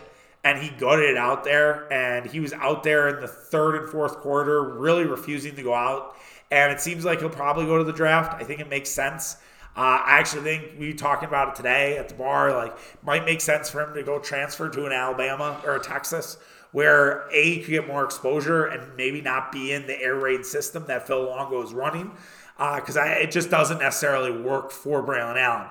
and 0.44 0.60
he 0.60 0.70
gutted 0.70 1.10
it 1.10 1.18
out 1.18 1.44
there. 1.44 1.92
And 1.92 2.26
he 2.26 2.40
was 2.40 2.54
out 2.54 2.84
there 2.84 3.10
in 3.10 3.22
the 3.22 3.28
third 3.28 3.76
and 3.76 3.90
fourth 3.90 4.18
quarter, 4.18 4.62
really 4.62 5.06
refusing 5.06 5.56
to 5.56 5.64
go 5.64 5.74
out. 5.74 6.16
And 6.50 6.72
it 6.72 6.82
seems 6.82 7.06
like 7.06 7.20
he'll 7.20 7.30
probably 7.30 7.66
go 7.66 7.78
to 7.78 7.84
the 7.84 7.94
draft. 7.94 8.42
I 8.42 8.44
think 8.44 8.60
it 8.60 8.70
makes 8.70 8.90
sense. 8.90 9.38
Uh, 9.76 10.04
I 10.06 10.20
actually 10.20 10.42
think 10.42 10.78
we 10.78 10.94
talking 10.94 11.30
about 11.30 11.50
it 11.50 11.56
today 11.56 11.98
at 11.98 12.10
the 12.10 12.16
bar. 12.16 12.54
Like, 12.54 12.78
might 13.04 13.24
make 13.24 13.40
sense 13.40 13.70
for 13.70 13.82
him 13.82 13.94
to 13.94 14.04
go 14.04 14.20
transfer 14.20 14.68
to 14.68 14.86
an 14.86 14.92
Alabama 14.92 15.62
or 15.66 15.78
a 15.78 15.80
Texas, 15.80 16.38
where 16.74 17.30
a 17.32 17.60
could 17.60 17.70
get 17.70 17.88
more 17.88 18.04
exposure 18.04 18.66
and 18.66 18.98
maybe 18.98 19.22
not 19.22 19.52
be 19.52 19.72
in 19.72 19.88
the 19.88 19.98
air 20.02 20.16
raid 20.16 20.46
system 20.46 20.84
that 20.88 21.08
Phil 21.08 21.24
Longo 21.24 21.64
is 21.64 21.74
running, 21.74 22.12
because 22.58 22.98
uh, 22.98 23.04
it 23.04 23.32
just 23.32 23.50
doesn't 23.50 23.80
necessarily 23.80 24.32
work 24.42 24.72
for 24.72 25.02
Braylon 25.02 25.38
Allen. 25.38 25.68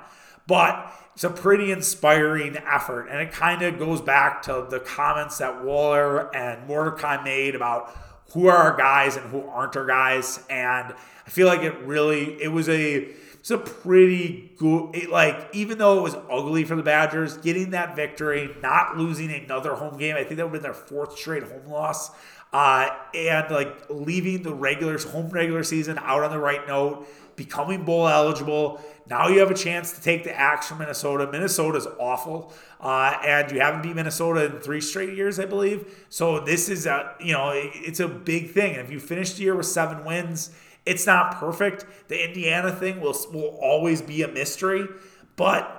But 0.46 0.90
it's 1.14 1.24
a 1.24 1.30
pretty 1.30 1.72
inspiring 1.72 2.56
effort. 2.56 3.08
And 3.08 3.20
it 3.20 3.32
kind 3.32 3.62
of 3.62 3.78
goes 3.78 4.00
back 4.00 4.42
to 4.42 4.66
the 4.68 4.80
comments 4.80 5.38
that 5.38 5.64
Waller 5.64 6.34
and 6.34 6.66
Mordecai 6.66 7.22
made 7.22 7.54
about 7.54 7.94
who 8.32 8.46
are 8.46 8.56
our 8.56 8.76
guys 8.76 9.16
and 9.16 9.28
who 9.30 9.42
aren't 9.48 9.76
our 9.76 9.86
guys. 9.86 10.44
And 10.48 10.94
I 11.26 11.30
feel 11.30 11.46
like 11.46 11.60
it 11.60 11.76
really, 11.80 12.40
it 12.40 12.48
was 12.48 12.68
a, 12.68 13.08
it's 13.40 13.50
a 13.50 13.58
pretty 13.58 14.52
good, 14.56 14.94
it, 14.94 15.10
like, 15.10 15.48
even 15.52 15.78
though 15.78 15.98
it 15.98 16.02
was 16.02 16.14
ugly 16.30 16.64
for 16.64 16.76
the 16.76 16.82
Badgers, 16.82 17.38
getting 17.38 17.70
that 17.70 17.96
victory, 17.96 18.54
not 18.62 18.96
losing 18.96 19.32
another 19.32 19.74
home 19.74 19.96
game, 19.96 20.14
I 20.14 20.24
think 20.24 20.36
that 20.36 20.50
would 20.50 20.54
have 20.54 20.62
been 20.62 20.72
their 20.72 20.74
fourth 20.74 21.18
straight 21.18 21.42
home 21.42 21.66
loss. 21.66 22.10
Uh, 22.52 22.90
and 23.14 23.48
like 23.50 23.86
leaving 23.88 24.42
the 24.42 24.52
regulars 24.52 25.04
home 25.04 25.28
regular 25.30 25.62
season 25.62 25.98
out 25.98 26.24
on 26.24 26.30
the 26.30 26.38
right 26.38 26.66
note, 26.66 27.06
becoming 27.36 27.84
bowl 27.84 28.08
eligible, 28.08 28.80
now 29.08 29.26
you 29.26 29.40
have 29.40 29.50
a 29.50 29.54
chance 29.54 29.92
to 29.92 30.00
take 30.00 30.22
the 30.22 30.38
axe 30.38 30.68
from 30.68 30.78
Minnesota. 30.78 31.30
Minnesota's 31.30 31.88
awful, 31.98 32.52
uh, 32.80 33.18
and 33.26 33.50
you 33.50 33.60
haven't 33.60 33.82
beat 33.82 33.96
Minnesota 33.96 34.46
in 34.46 34.60
three 34.60 34.80
straight 34.80 35.16
years, 35.16 35.40
I 35.40 35.46
believe. 35.46 36.06
So 36.08 36.40
this 36.40 36.68
is 36.68 36.86
a 36.86 37.14
you 37.20 37.32
know 37.32 37.50
it's 37.54 38.00
a 38.00 38.08
big 38.08 38.50
thing. 38.50 38.76
And 38.76 38.80
if 38.80 38.90
you 38.90 39.00
finish 39.00 39.34
the 39.34 39.42
year 39.42 39.56
with 39.56 39.66
seven 39.66 40.04
wins, 40.04 40.50
it's 40.86 41.06
not 41.06 41.36
perfect. 41.36 41.86
The 42.08 42.24
Indiana 42.24 42.70
thing 42.72 43.00
will 43.00 43.16
will 43.32 43.58
always 43.60 44.00
be 44.00 44.22
a 44.22 44.28
mystery, 44.28 44.86
but 45.34 45.76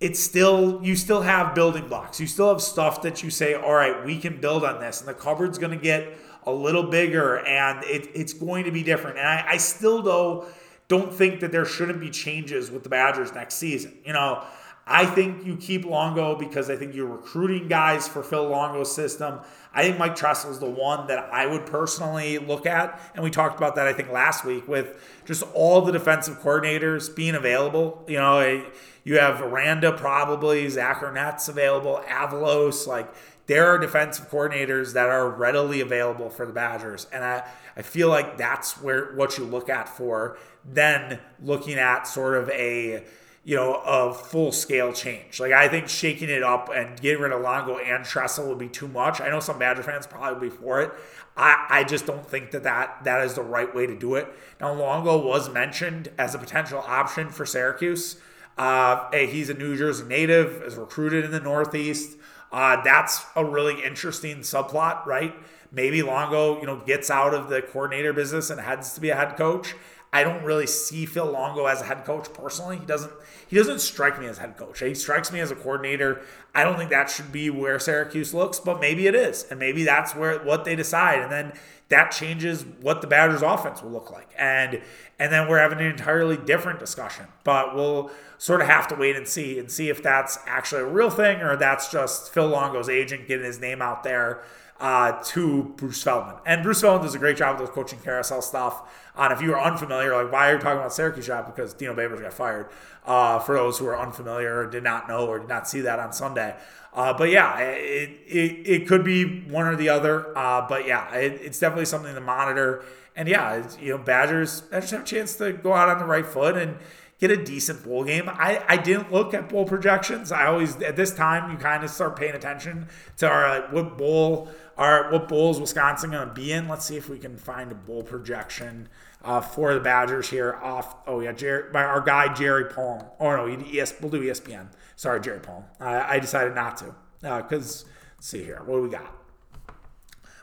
it's 0.00 0.18
still 0.18 0.80
you 0.82 0.96
still 0.96 1.22
have 1.22 1.54
building 1.54 1.86
blocks. 1.86 2.20
You 2.20 2.26
still 2.26 2.48
have 2.48 2.60
stuff 2.60 3.02
that 3.02 3.22
you 3.22 3.30
say, 3.30 3.54
all 3.54 3.74
right, 3.74 4.04
we 4.04 4.18
can 4.18 4.40
build 4.40 4.64
on 4.64 4.80
this, 4.80 5.00
and 5.00 5.08
the 5.08 5.14
cupboard's 5.14 5.58
going 5.58 5.78
to 5.78 5.82
get 5.82 6.18
a 6.44 6.52
little 6.52 6.82
bigger, 6.82 7.38
and 7.46 7.84
it, 7.84 8.10
it's 8.14 8.32
going 8.32 8.64
to 8.64 8.72
be 8.72 8.82
different. 8.82 9.18
And 9.18 9.28
I, 9.28 9.44
I 9.50 9.56
still 9.58 10.02
though 10.02 10.48
don't 10.92 11.10
think 11.10 11.40
that 11.40 11.52
there 11.52 11.64
shouldn't 11.64 12.00
be 12.00 12.10
changes 12.10 12.70
with 12.70 12.82
the 12.82 12.90
Badgers 12.90 13.32
next 13.32 13.54
season. 13.54 13.94
You 14.04 14.12
know, 14.12 14.44
I 14.86 15.06
think 15.06 15.46
you 15.46 15.56
keep 15.56 15.86
Longo 15.86 16.34
because 16.34 16.68
I 16.68 16.76
think 16.76 16.94
you're 16.94 17.06
recruiting 17.06 17.66
guys 17.66 18.06
for 18.06 18.22
Phil 18.22 18.46
Longo's 18.46 18.94
system. 18.94 19.40
I 19.72 19.84
think 19.84 19.98
Mike 19.98 20.14
Tressel 20.14 20.50
is 20.50 20.58
the 20.58 20.68
one 20.68 21.06
that 21.06 21.32
I 21.32 21.46
would 21.46 21.64
personally 21.64 22.36
look 22.36 22.66
at. 22.66 23.00
And 23.14 23.24
we 23.24 23.30
talked 23.30 23.56
about 23.56 23.74
that, 23.76 23.86
I 23.86 23.94
think, 23.94 24.10
last 24.10 24.44
week 24.44 24.68
with 24.68 25.02
just 25.24 25.42
all 25.54 25.80
the 25.80 25.92
defensive 25.92 26.42
coordinators 26.42 27.16
being 27.16 27.36
available. 27.36 28.04
You 28.06 28.18
know, 28.18 28.66
you 29.04 29.18
have 29.18 29.40
Aranda 29.40 29.92
probably, 29.92 30.68
Zach 30.68 31.00
available, 31.00 32.04
Avalos. 32.06 32.86
Like, 32.86 33.10
there 33.46 33.66
are 33.66 33.78
defensive 33.78 34.30
coordinators 34.30 34.92
that 34.94 35.08
are 35.08 35.28
readily 35.28 35.80
available 35.80 36.30
for 36.30 36.46
the 36.46 36.52
Badgers. 36.52 37.06
And 37.12 37.24
I, 37.24 37.44
I 37.76 37.82
feel 37.82 38.08
like 38.08 38.36
that's 38.36 38.80
where 38.80 39.12
what 39.14 39.38
you 39.38 39.44
look 39.44 39.68
at 39.68 39.88
for 39.88 40.38
then 40.64 41.18
looking 41.42 41.74
at 41.74 42.04
sort 42.04 42.36
of 42.36 42.48
a 42.50 43.04
you 43.44 43.56
know 43.56 43.74
a 43.84 44.14
full 44.14 44.52
scale 44.52 44.92
change. 44.92 45.40
Like 45.40 45.52
I 45.52 45.68
think 45.68 45.88
shaking 45.88 46.28
it 46.28 46.42
up 46.42 46.70
and 46.72 47.00
getting 47.00 47.22
rid 47.22 47.32
of 47.32 47.40
Longo 47.40 47.78
and 47.78 48.04
Tressel 48.04 48.48
would 48.48 48.58
be 48.58 48.68
too 48.68 48.88
much. 48.88 49.20
I 49.20 49.28
know 49.28 49.40
some 49.40 49.58
Badger 49.58 49.82
fans 49.82 50.06
probably 50.06 50.48
be 50.48 50.54
for 50.54 50.80
it. 50.80 50.92
I, 51.36 51.66
I 51.68 51.84
just 51.84 52.06
don't 52.06 52.26
think 52.26 52.50
that, 52.50 52.62
that 52.62 53.04
that 53.04 53.24
is 53.24 53.34
the 53.34 53.42
right 53.42 53.74
way 53.74 53.86
to 53.86 53.98
do 53.98 54.14
it. 54.14 54.28
Now 54.60 54.72
Longo 54.72 55.18
was 55.18 55.50
mentioned 55.50 56.10
as 56.18 56.34
a 56.34 56.38
potential 56.38 56.78
option 56.86 57.30
for 57.30 57.44
Syracuse. 57.44 58.16
Uh, 58.56 59.10
he's 59.12 59.48
a 59.48 59.54
New 59.54 59.76
Jersey 59.76 60.04
native, 60.04 60.62
is 60.62 60.76
recruited 60.76 61.24
in 61.24 61.30
the 61.30 61.40
Northeast. 61.40 62.18
Uh, 62.52 62.82
that's 62.82 63.24
a 63.34 63.44
really 63.44 63.82
interesting 63.82 64.38
subplot, 64.38 65.06
right? 65.06 65.34
Maybe 65.70 66.02
Longo, 66.02 66.60
you 66.60 66.66
know, 66.66 66.76
gets 66.76 67.10
out 67.10 67.32
of 67.32 67.48
the 67.48 67.62
coordinator 67.62 68.12
business 68.12 68.50
and 68.50 68.60
heads 68.60 68.92
to 68.94 69.00
be 69.00 69.08
a 69.08 69.16
head 69.16 69.36
coach. 69.36 69.74
I 70.14 70.24
don't 70.24 70.44
really 70.44 70.66
see 70.66 71.06
Phil 71.06 71.24
Longo 71.24 71.64
as 71.64 71.80
a 71.80 71.84
head 71.84 72.04
coach 72.04 72.32
personally. 72.34 72.78
He 72.78 72.84
doesn't 72.84 73.12
he 73.48 73.56
doesn't 73.56 73.80
strike 73.80 74.20
me 74.20 74.26
as 74.26 74.38
head 74.38 74.58
coach. 74.58 74.80
He 74.80 74.94
strikes 74.94 75.32
me 75.32 75.40
as 75.40 75.50
a 75.50 75.54
coordinator. 75.54 76.20
I 76.54 76.64
don't 76.64 76.76
think 76.76 76.90
that 76.90 77.08
should 77.08 77.32
be 77.32 77.48
where 77.48 77.78
Syracuse 77.78 78.34
looks, 78.34 78.60
but 78.60 78.78
maybe 78.78 79.06
it 79.06 79.14
is. 79.14 79.46
And 79.50 79.58
maybe 79.58 79.84
that's 79.84 80.14
where 80.14 80.38
what 80.40 80.66
they 80.66 80.76
decide. 80.76 81.20
And 81.20 81.32
then 81.32 81.52
that 81.88 82.10
changes 82.10 82.64
what 82.82 83.00
the 83.00 83.06
Badgers 83.06 83.40
offense 83.40 83.82
will 83.82 83.90
look 83.90 84.10
like. 84.10 84.28
And 84.36 84.82
and 85.18 85.32
then 85.32 85.48
we're 85.48 85.60
having 85.60 85.78
an 85.78 85.86
entirely 85.86 86.36
different 86.36 86.78
discussion. 86.78 87.26
But 87.42 87.74
we'll 87.74 88.10
sort 88.36 88.60
of 88.60 88.66
have 88.66 88.88
to 88.88 88.94
wait 88.94 89.16
and 89.16 89.26
see 89.26 89.58
and 89.58 89.70
see 89.70 89.88
if 89.88 90.02
that's 90.02 90.38
actually 90.46 90.82
a 90.82 90.86
real 90.86 91.10
thing 91.10 91.40
or 91.40 91.56
that's 91.56 91.90
just 91.90 92.34
Phil 92.34 92.48
Longo's 92.48 92.90
agent 92.90 93.28
getting 93.28 93.46
his 93.46 93.60
name 93.60 93.80
out 93.80 94.02
there 94.02 94.42
uh, 94.82 95.12
to 95.22 95.62
Bruce 95.76 96.02
Feldman. 96.02 96.34
And 96.44 96.64
Bruce 96.64 96.80
Feldman 96.80 97.06
does 97.06 97.14
a 97.14 97.18
great 97.18 97.36
job 97.36 97.58
with 97.58 97.68
those 97.68 97.74
coaching 97.74 98.00
carousel 98.00 98.42
stuff. 98.42 98.82
And 99.16 99.32
if 99.32 99.40
you 99.40 99.54
are 99.54 99.62
unfamiliar, 99.62 100.20
like 100.20 100.32
why 100.32 100.50
are 100.50 100.54
you 100.54 100.58
talking 100.58 100.78
about 100.78 100.92
Syracuse 100.92 101.28
job? 101.28 101.46
Because 101.46 101.72
Dino 101.72 101.94
Babers 101.94 102.20
got 102.20 102.32
fired. 102.32 102.68
Uh, 103.06 103.38
for 103.38 103.54
those 103.54 103.78
who 103.78 103.86
are 103.86 103.98
unfamiliar 103.98 104.58
or 104.58 104.66
did 104.66 104.82
not 104.82 105.08
know 105.08 105.26
or 105.26 105.38
did 105.38 105.48
not 105.48 105.68
see 105.68 105.80
that 105.82 106.00
on 106.00 106.12
Sunday. 106.12 106.56
Uh, 106.92 107.12
but 107.12 107.30
yeah, 107.30 107.58
it, 107.60 108.10
it, 108.26 108.68
it 108.68 108.88
could 108.88 109.04
be 109.04 109.42
one 109.42 109.66
or 109.66 109.76
the 109.76 109.88
other. 109.88 110.36
Uh, 110.36 110.66
but 110.68 110.84
yeah, 110.84 111.14
it, 111.14 111.40
it's 111.40 111.60
definitely 111.60 111.84
something 111.84 112.14
to 112.14 112.20
monitor. 112.20 112.84
And 113.14 113.28
yeah, 113.28 113.64
you 113.80 113.90
know, 113.90 113.98
Badgers, 113.98 114.62
just 114.72 114.90
have 114.90 115.02
a 115.02 115.04
chance 115.04 115.36
to 115.36 115.52
go 115.52 115.74
out 115.74 115.88
on 115.90 116.00
the 116.00 116.06
right 116.06 116.26
foot 116.26 116.56
and 116.56 116.76
get 117.22 117.30
a 117.30 117.36
decent 117.36 117.84
bowl 117.84 118.02
game. 118.02 118.28
I, 118.28 118.64
I 118.66 118.76
didn't 118.76 119.12
look 119.12 119.32
at 119.32 119.48
bowl 119.48 119.64
projections. 119.64 120.32
I 120.32 120.46
always 120.46 120.74
at 120.82 120.96
this 120.96 121.14
time 121.14 121.52
you 121.52 121.56
kind 121.56 121.84
of 121.84 121.90
start 121.90 122.16
paying 122.16 122.34
attention 122.34 122.88
to 123.18 123.28
our 123.28 123.60
like, 123.60 123.72
what 123.72 123.96
bowl 123.96 124.48
are 124.76 125.12
what 125.12 125.28
bowls 125.28 125.60
Wisconsin 125.60 126.10
going 126.10 126.26
to 126.26 126.34
be 126.34 126.50
in. 126.50 126.66
Let's 126.66 126.84
see 126.84 126.96
if 126.96 127.08
we 127.08 127.20
can 127.20 127.36
find 127.36 127.70
a 127.70 127.76
bowl 127.76 128.02
projection 128.02 128.88
uh, 129.22 129.40
for 129.40 129.72
the 129.72 129.78
Badgers 129.78 130.30
here. 130.30 130.54
Off 130.54 130.96
oh 131.06 131.20
yeah, 131.20 131.30
Jerry, 131.30 131.72
our 131.72 132.00
guy 132.00 132.34
Jerry 132.34 132.64
Palm. 132.64 133.04
Oh 133.20 133.36
no, 133.36 133.46
ES, 133.46 133.94
we'll 134.00 134.10
do 134.10 134.20
ESPN. 134.20 134.72
Sorry, 134.96 135.20
Jerry 135.20 135.38
Palm. 135.38 135.62
I, 135.78 136.16
I 136.16 136.18
decided 136.18 136.56
not 136.56 136.76
to 136.78 136.94
because 137.20 137.84
uh, 137.84 137.88
let's 138.16 138.26
see 138.26 138.42
here. 138.42 138.62
What 138.66 138.78
do 138.78 138.82
we 138.82 138.90
got? 138.90 139.16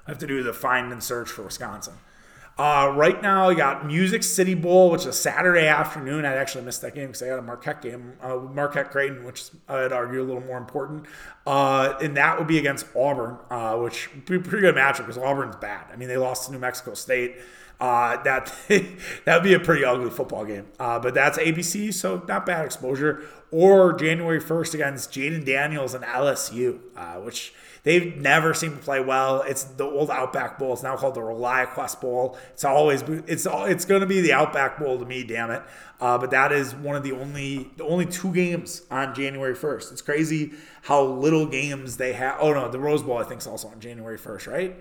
I 0.07 0.11
have 0.11 0.19
to 0.19 0.27
do 0.27 0.43
the 0.43 0.53
find 0.53 0.93
and 0.93 1.03
search 1.03 1.29
for 1.29 1.43
Wisconsin. 1.43 1.95
Uh, 2.59 2.91
right 2.93 3.21
now, 3.21 3.49
I 3.49 3.53
got 3.53 3.85
Music 3.85 4.21
City 4.21 4.53
Bowl, 4.53 4.91
which 4.91 5.01
is 5.01 5.07
a 5.07 5.13
Saturday 5.13 5.65
afternoon. 5.65 6.25
I'd 6.25 6.35
actually 6.35 6.65
missed 6.65 6.81
that 6.81 6.93
game 6.93 7.07
because 7.07 7.23
I 7.23 7.27
had 7.27 7.39
a 7.39 7.41
Marquette 7.41 7.81
game, 7.81 8.15
uh, 8.21 8.35
Marquette 8.35 8.91
Creighton, 8.91 9.23
which 9.23 9.45
I'd 9.69 9.93
argue 9.93 10.21
a 10.21 10.25
little 10.25 10.43
more 10.43 10.57
important. 10.57 11.05
Uh, 11.47 11.93
and 12.01 12.17
that 12.17 12.37
would 12.37 12.47
be 12.47 12.57
against 12.57 12.85
Auburn, 12.93 13.37
uh, 13.49 13.77
which 13.77 14.13
would 14.13 14.25
be 14.25 14.35
a 14.35 14.39
pretty 14.41 14.59
good 14.59 14.75
matchup 14.75 15.07
because 15.07 15.17
Auburn's 15.17 15.55
bad. 15.55 15.85
I 15.89 15.95
mean, 15.95 16.09
they 16.09 16.17
lost 16.17 16.47
to 16.47 16.51
New 16.51 16.59
Mexico 16.59 16.95
State. 16.95 17.37
Uh, 17.79 18.21
that 18.23 18.53
that 18.67 19.35
would 19.35 19.43
be 19.43 19.53
a 19.53 19.59
pretty 19.61 19.85
ugly 19.85 20.09
football 20.09 20.43
game. 20.43 20.65
Uh, 20.77 20.99
but 20.99 21.13
that's 21.13 21.37
ABC, 21.37 21.93
so 21.93 22.25
not 22.27 22.45
bad 22.45 22.65
exposure. 22.65 23.23
Or 23.51 23.93
January 23.93 24.41
1st 24.41 24.73
against 24.73 25.13
Jayden 25.13 25.45
Daniels 25.45 25.93
and 25.93 26.03
LSU, 26.03 26.79
which 27.23 27.53
they've 27.83 28.15
never 28.17 28.53
seemed 28.53 28.77
to 28.77 28.83
play 28.83 28.99
well. 28.99 29.41
It's 29.41 29.63
the 29.63 29.85
old 29.85 30.09
Outback 30.09 30.57
Bowl. 30.59 30.73
It's 30.73 30.83
now 30.83 30.95
called 30.95 31.15
the 31.15 31.21
ReliaQuest 31.21 32.01
Bowl. 32.01 32.37
It's 32.53 32.65
always 32.65 33.01
it's 33.01 33.47
it's 33.49 33.85
going 33.85 34.01
to 34.01 34.07
be 34.07 34.21
the 34.21 34.33
Outback 34.33 34.79
Bowl 34.79 34.99
to 34.99 35.05
me, 35.05 35.23
damn 35.23 35.51
it. 35.51 35.61
Uh, 36.01 36.17
but 36.17 36.31
that 36.31 36.51
is 36.51 36.73
one 36.75 36.95
of 36.95 37.03
the 37.03 37.11
only 37.11 37.71
the 37.77 37.83
only 37.85 38.05
two 38.05 38.33
games 38.33 38.83
on 38.89 39.13
January 39.13 39.55
1st. 39.55 39.91
It's 39.91 40.01
crazy 40.01 40.53
how 40.83 41.03
little 41.03 41.45
games 41.45 41.97
they 41.97 42.13
have. 42.13 42.37
Oh 42.39 42.53
no, 42.53 42.69
the 42.69 42.79
Rose 42.79 43.03
Bowl 43.03 43.17
I 43.17 43.23
think 43.23 43.41
is 43.41 43.47
also 43.47 43.67
on 43.67 43.79
January 43.79 44.17
1st, 44.17 44.47
right? 44.47 44.75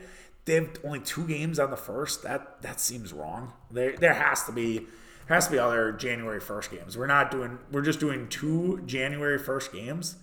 they 0.48 0.54
have 0.54 0.70
only 0.82 1.00
two 1.00 1.26
games 1.26 1.58
on 1.58 1.70
the 1.70 1.76
first. 1.76 2.22
That 2.22 2.62
that 2.62 2.80
seems 2.80 3.12
wrong. 3.12 3.52
There 3.70 3.96
there 3.96 4.14
has 4.14 4.44
to 4.44 4.52
be 4.52 4.86
has 5.28 5.44
to 5.46 5.52
be 5.52 5.58
other 5.58 5.92
January 5.92 6.40
first 6.40 6.70
games. 6.70 6.96
We're 6.96 7.06
not 7.06 7.30
doing. 7.30 7.58
We're 7.70 7.82
just 7.82 8.00
doing 8.00 8.28
two 8.28 8.82
January 8.86 9.38
first 9.38 9.72
games. 9.72 10.16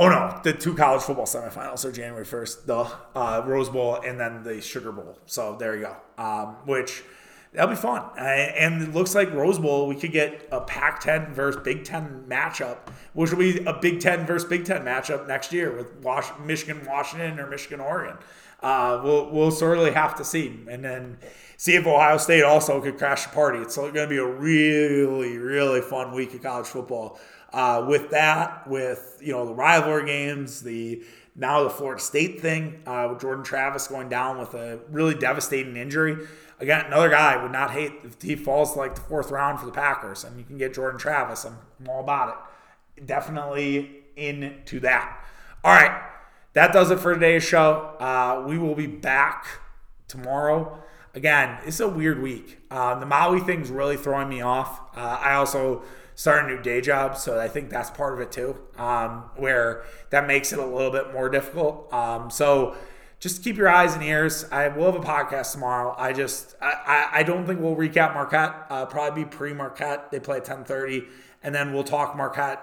Oh 0.00 0.08
no, 0.08 0.40
the 0.42 0.54
two 0.54 0.74
college 0.74 1.02
football 1.02 1.26
semifinals 1.26 1.84
are 1.84 1.92
January 1.92 2.24
first. 2.24 2.66
The 2.66 2.90
uh, 3.14 3.42
Rose 3.44 3.68
Bowl 3.68 3.96
and 3.96 4.18
then 4.18 4.42
the 4.42 4.62
Sugar 4.62 4.92
Bowl. 4.92 5.18
So 5.26 5.56
there 5.58 5.76
you 5.76 5.82
go. 5.82 5.96
Um, 6.16 6.56
which 6.64 7.02
that'll 7.52 7.68
be 7.68 7.76
fun. 7.76 8.04
And 8.16 8.82
it 8.82 8.94
looks 8.94 9.14
like 9.14 9.30
Rose 9.34 9.58
Bowl, 9.58 9.86
we 9.86 9.94
could 9.94 10.12
get 10.12 10.48
a 10.50 10.62
Pac 10.62 11.00
10 11.00 11.34
versus 11.34 11.60
Big 11.62 11.84
10 11.84 12.24
matchup, 12.26 12.78
which 13.12 13.30
will 13.30 13.40
be 13.40 13.62
a 13.66 13.74
Big 13.74 14.00
10 14.00 14.24
versus 14.24 14.48
Big 14.48 14.64
10 14.64 14.86
matchup 14.86 15.28
next 15.28 15.52
year 15.52 15.76
with 15.76 15.92
Was- 16.02 16.32
Michigan, 16.42 16.82
Washington, 16.86 17.38
or 17.38 17.46
Michigan, 17.46 17.80
Oregon. 17.80 18.16
Uh, 18.62 19.00
we'll, 19.04 19.30
we'll 19.30 19.50
certainly 19.50 19.90
have 19.90 20.14
to 20.14 20.24
see. 20.24 20.60
And 20.66 20.82
then 20.82 21.18
see 21.58 21.74
if 21.74 21.86
Ohio 21.86 22.16
State 22.16 22.42
also 22.42 22.80
could 22.80 22.96
crash 22.96 23.24
the 23.24 23.30
party. 23.34 23.58
It's 23.58 23.76
going 23.76 23.92
to 23.92 24.06
be 24.06 24.16
a 24.16 24.24
really, 24.24 25.36
really 25.36 25.82
fun 25.82 26.14
week 26.14 26.32
of 26.32 26.42
college 26.42 26.66
football. 26.66 27.18
Uh, 27.52 27.84
with 27.88 28.10
that, 28.10 28.66
with 28.68 29.18
you 29.20 29.32
know 29.32 29.44
the 29.44 29.54
rivalry 29.54 30.06
games, 30.06 30.62
the 30.62 31.02
now 31.34 31.62
the 31.64 31.70
Florida 31.70 32.00
State 32.00 32.40
thing, 32.40 32.82
uh, 32.86 33.08
with 33.10 33.20
Jordan 33.20 33.44
Travis 33.44 33.88
going 33.88 34.08
down 34.08 34.38
with 34.38 34.54
a 34.54 34.80
really 34.90 35.14
devastating 35.14 35.76
injury. 35.76 36.26
Again, 36.60 36.84
another 36.86 37.08
guy 37.08 37.42
would 37.42 37.52
not 37.52 37.70
hate 37.70 37.92
if 38.04 38.20
he 38.20 38.36
falls 38.36 38.76
like 38.76 38.94
the 38.94 39.00
fourth 39.00 39.30
round 39.30 39.58
for 39.58 39.66
the 39.66 39.72
Packers, 39.72 40.24
and 40.24 40.38
you 40.38 40.44
can 40.44 40.58
get 40.58 40.74
Jordan 40.74 41.00
Travis. 41.00 41.44
I'm, 41.44 41.56
I'm 41.80 41.88
all 41.88 42.00
about 42.00 42.46
it. 42.96 43.06
Definitely 43.06 44.02
into 44.16 44.78
that. 44.80 45.24
All 45.64 45.72
right, 45.72 46.02
that 46.52 46.72
does 46.72 46.90
it 46.90 47.00
for 47.00 47.14
today's 47.14 47.42
show. 47.42 47.96
Uh, 47.98 48.44
we 48.46 48.58
will 48.58 48.74
be 48.74 48.86
back 48.86 49.46
tomorrow. 50.06 50.82
Again, 51.14 51.58
it's 51.64 51.80
a 51.80 51.88
weird 51.88 52.22
week. 52.22 52.58
Uh, 52.70 52.98
the 52.98 53.06
Maui 53.06 53.40
thing's 53.40 53.70
really 53.70 53.96
throwing 53.96 54.28
me 54.28 54.42
off. 54.42 54.80
Uh, 54.96 55.18
I 55.20 55.34
also 55.34 55.82
started 56.20 56.52
a 56.52 56.56
new 56.56 56.62
day 56.62 56.82
job, 56.82 57.16
so 57.16 57.40
I 57.40 57.48
think 57.48 57.70
that's 57.70 57.88
part 57.88 58.12
of 58.12 58.20
it 58.20 58.30
too, 58.30 58.54
um, 58.76 59.30
where 59.36 59.84
that 60.10 60.26
makes 60.26 60.52
it 60.52 60.58
a 60.58 60.66
little 60.66 60.90
bit 60.90 61.14
more 61.14 61.30
difficult. 61.30 61.90
Um, 61.94 62.30
so 62.30 62.76
just 63.20 63.42
keep 63.42 63.56
your 63.56 63.70
eyes 63.70 63.94
and 63.94 64.02
ears. 64.02 64.44
I 64.52 64.68
will 64.68 64.92
have 64.92 65.02
a 65.02 65.06
podcast 65.06 65.52
tomorrow. 65.52 65.94
I 65.96 66.12
just 66.12 66.56
I, 66.60 67.08
I 67.10 67.22
don't 67.22 67.46
think 67.46 67.60
we'll 67.60 67.74
recap 67.74 68.12
Marquette. 68.12 68.54
Uh, 68.68 68.84
probably 68.84 69.24
be 69.24 69.30
pre 69.30 69.54
Marquette. 69.54 70.10
They 70.10 70.20
play 70.20 70.36
at 70.36 70.44
ten 70.44 70.62
thirty, 70.62 71.04
and 71.42 71.54
then 71.54 71.72
we'll 71.72 71.84
talk 71.84 72.14
Marquette 72.14 72.60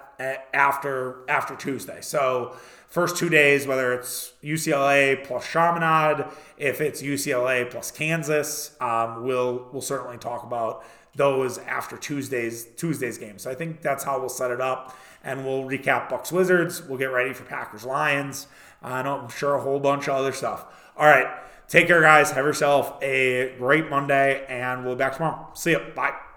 after 0.54 1.28
after 1.28 1.56
Tuesday. 1.56 2.02
So 2.02 2.56
first 2.88 3.18
two 3.18 3.30
days, 3.30 3.66
whether 3.66 3.92
it's 3.92 4.34
UCLA 4.44 5.24
plus 5.24 5.52
Chaminade, 5.52 6.28
if 6.60 6.80
it's 6.80 7.02
UCLA 7.02 7.68
plus 7.72 7.90
Kansas, 7.90 8.76
um, 8.80 9.24
we'll 9.24 9.68
we'll 9.72 9.82
certainly 9.82 10.20
talk 10.20 10.44
about 10.44 10.86
those 11.18 11.58
after 11.58 11.98
Tuesday's 11.98 12.66
Tuesday's 12.78 13.18
game. 13.18 13.38
So 13.38 13.52
I 13.52 13.56
think 13.56 13.82
that's 13.82 14.04
how 14.04 14.20
we'll 14.20 14.30
set 14.30 14.52
it 14.52 14.62
up, 14.62 14.96
and 15.24 15.46
we'll 15.46 15.64
recap 15.64 16.10
Bucks 16.10 16.32
Wizards. 16.32 16.82
We'll 16.84 17.00
get 17.00 17.12
ready 17.12 17.34
for 17.34 17.44
Packers 17.44 17.84
Lions. 17.84 18.48
I 18.82 19.02
know 19.02 19.20
I'm 19.20 19.30
sure 19.30 19.56
a 19.56 19.62
whole 19.62 19.80
bunch 19.80 20.08
of 20.08 20.16
other 20.16 20.32
stuff. 20.32 20.66
All 20.96 21.08
right, 21.08 21.28
take 21.68 21.88
care, 21.88 22.02
guys. 22.02 22.32
Have 22.32 22.46
yourself 22.46 23.02
a 23.04 23.54
great 23.58 23.90
Monday, 23.90 24.46
and 24.48 24.86
we'll 24.86 24.96
be 24.96 25.00
back 25.00 25.18
tomorrow. 25.18 25.50
See 25.54 25.72
you. 25.72 25.80
Bye. 25.96 26.18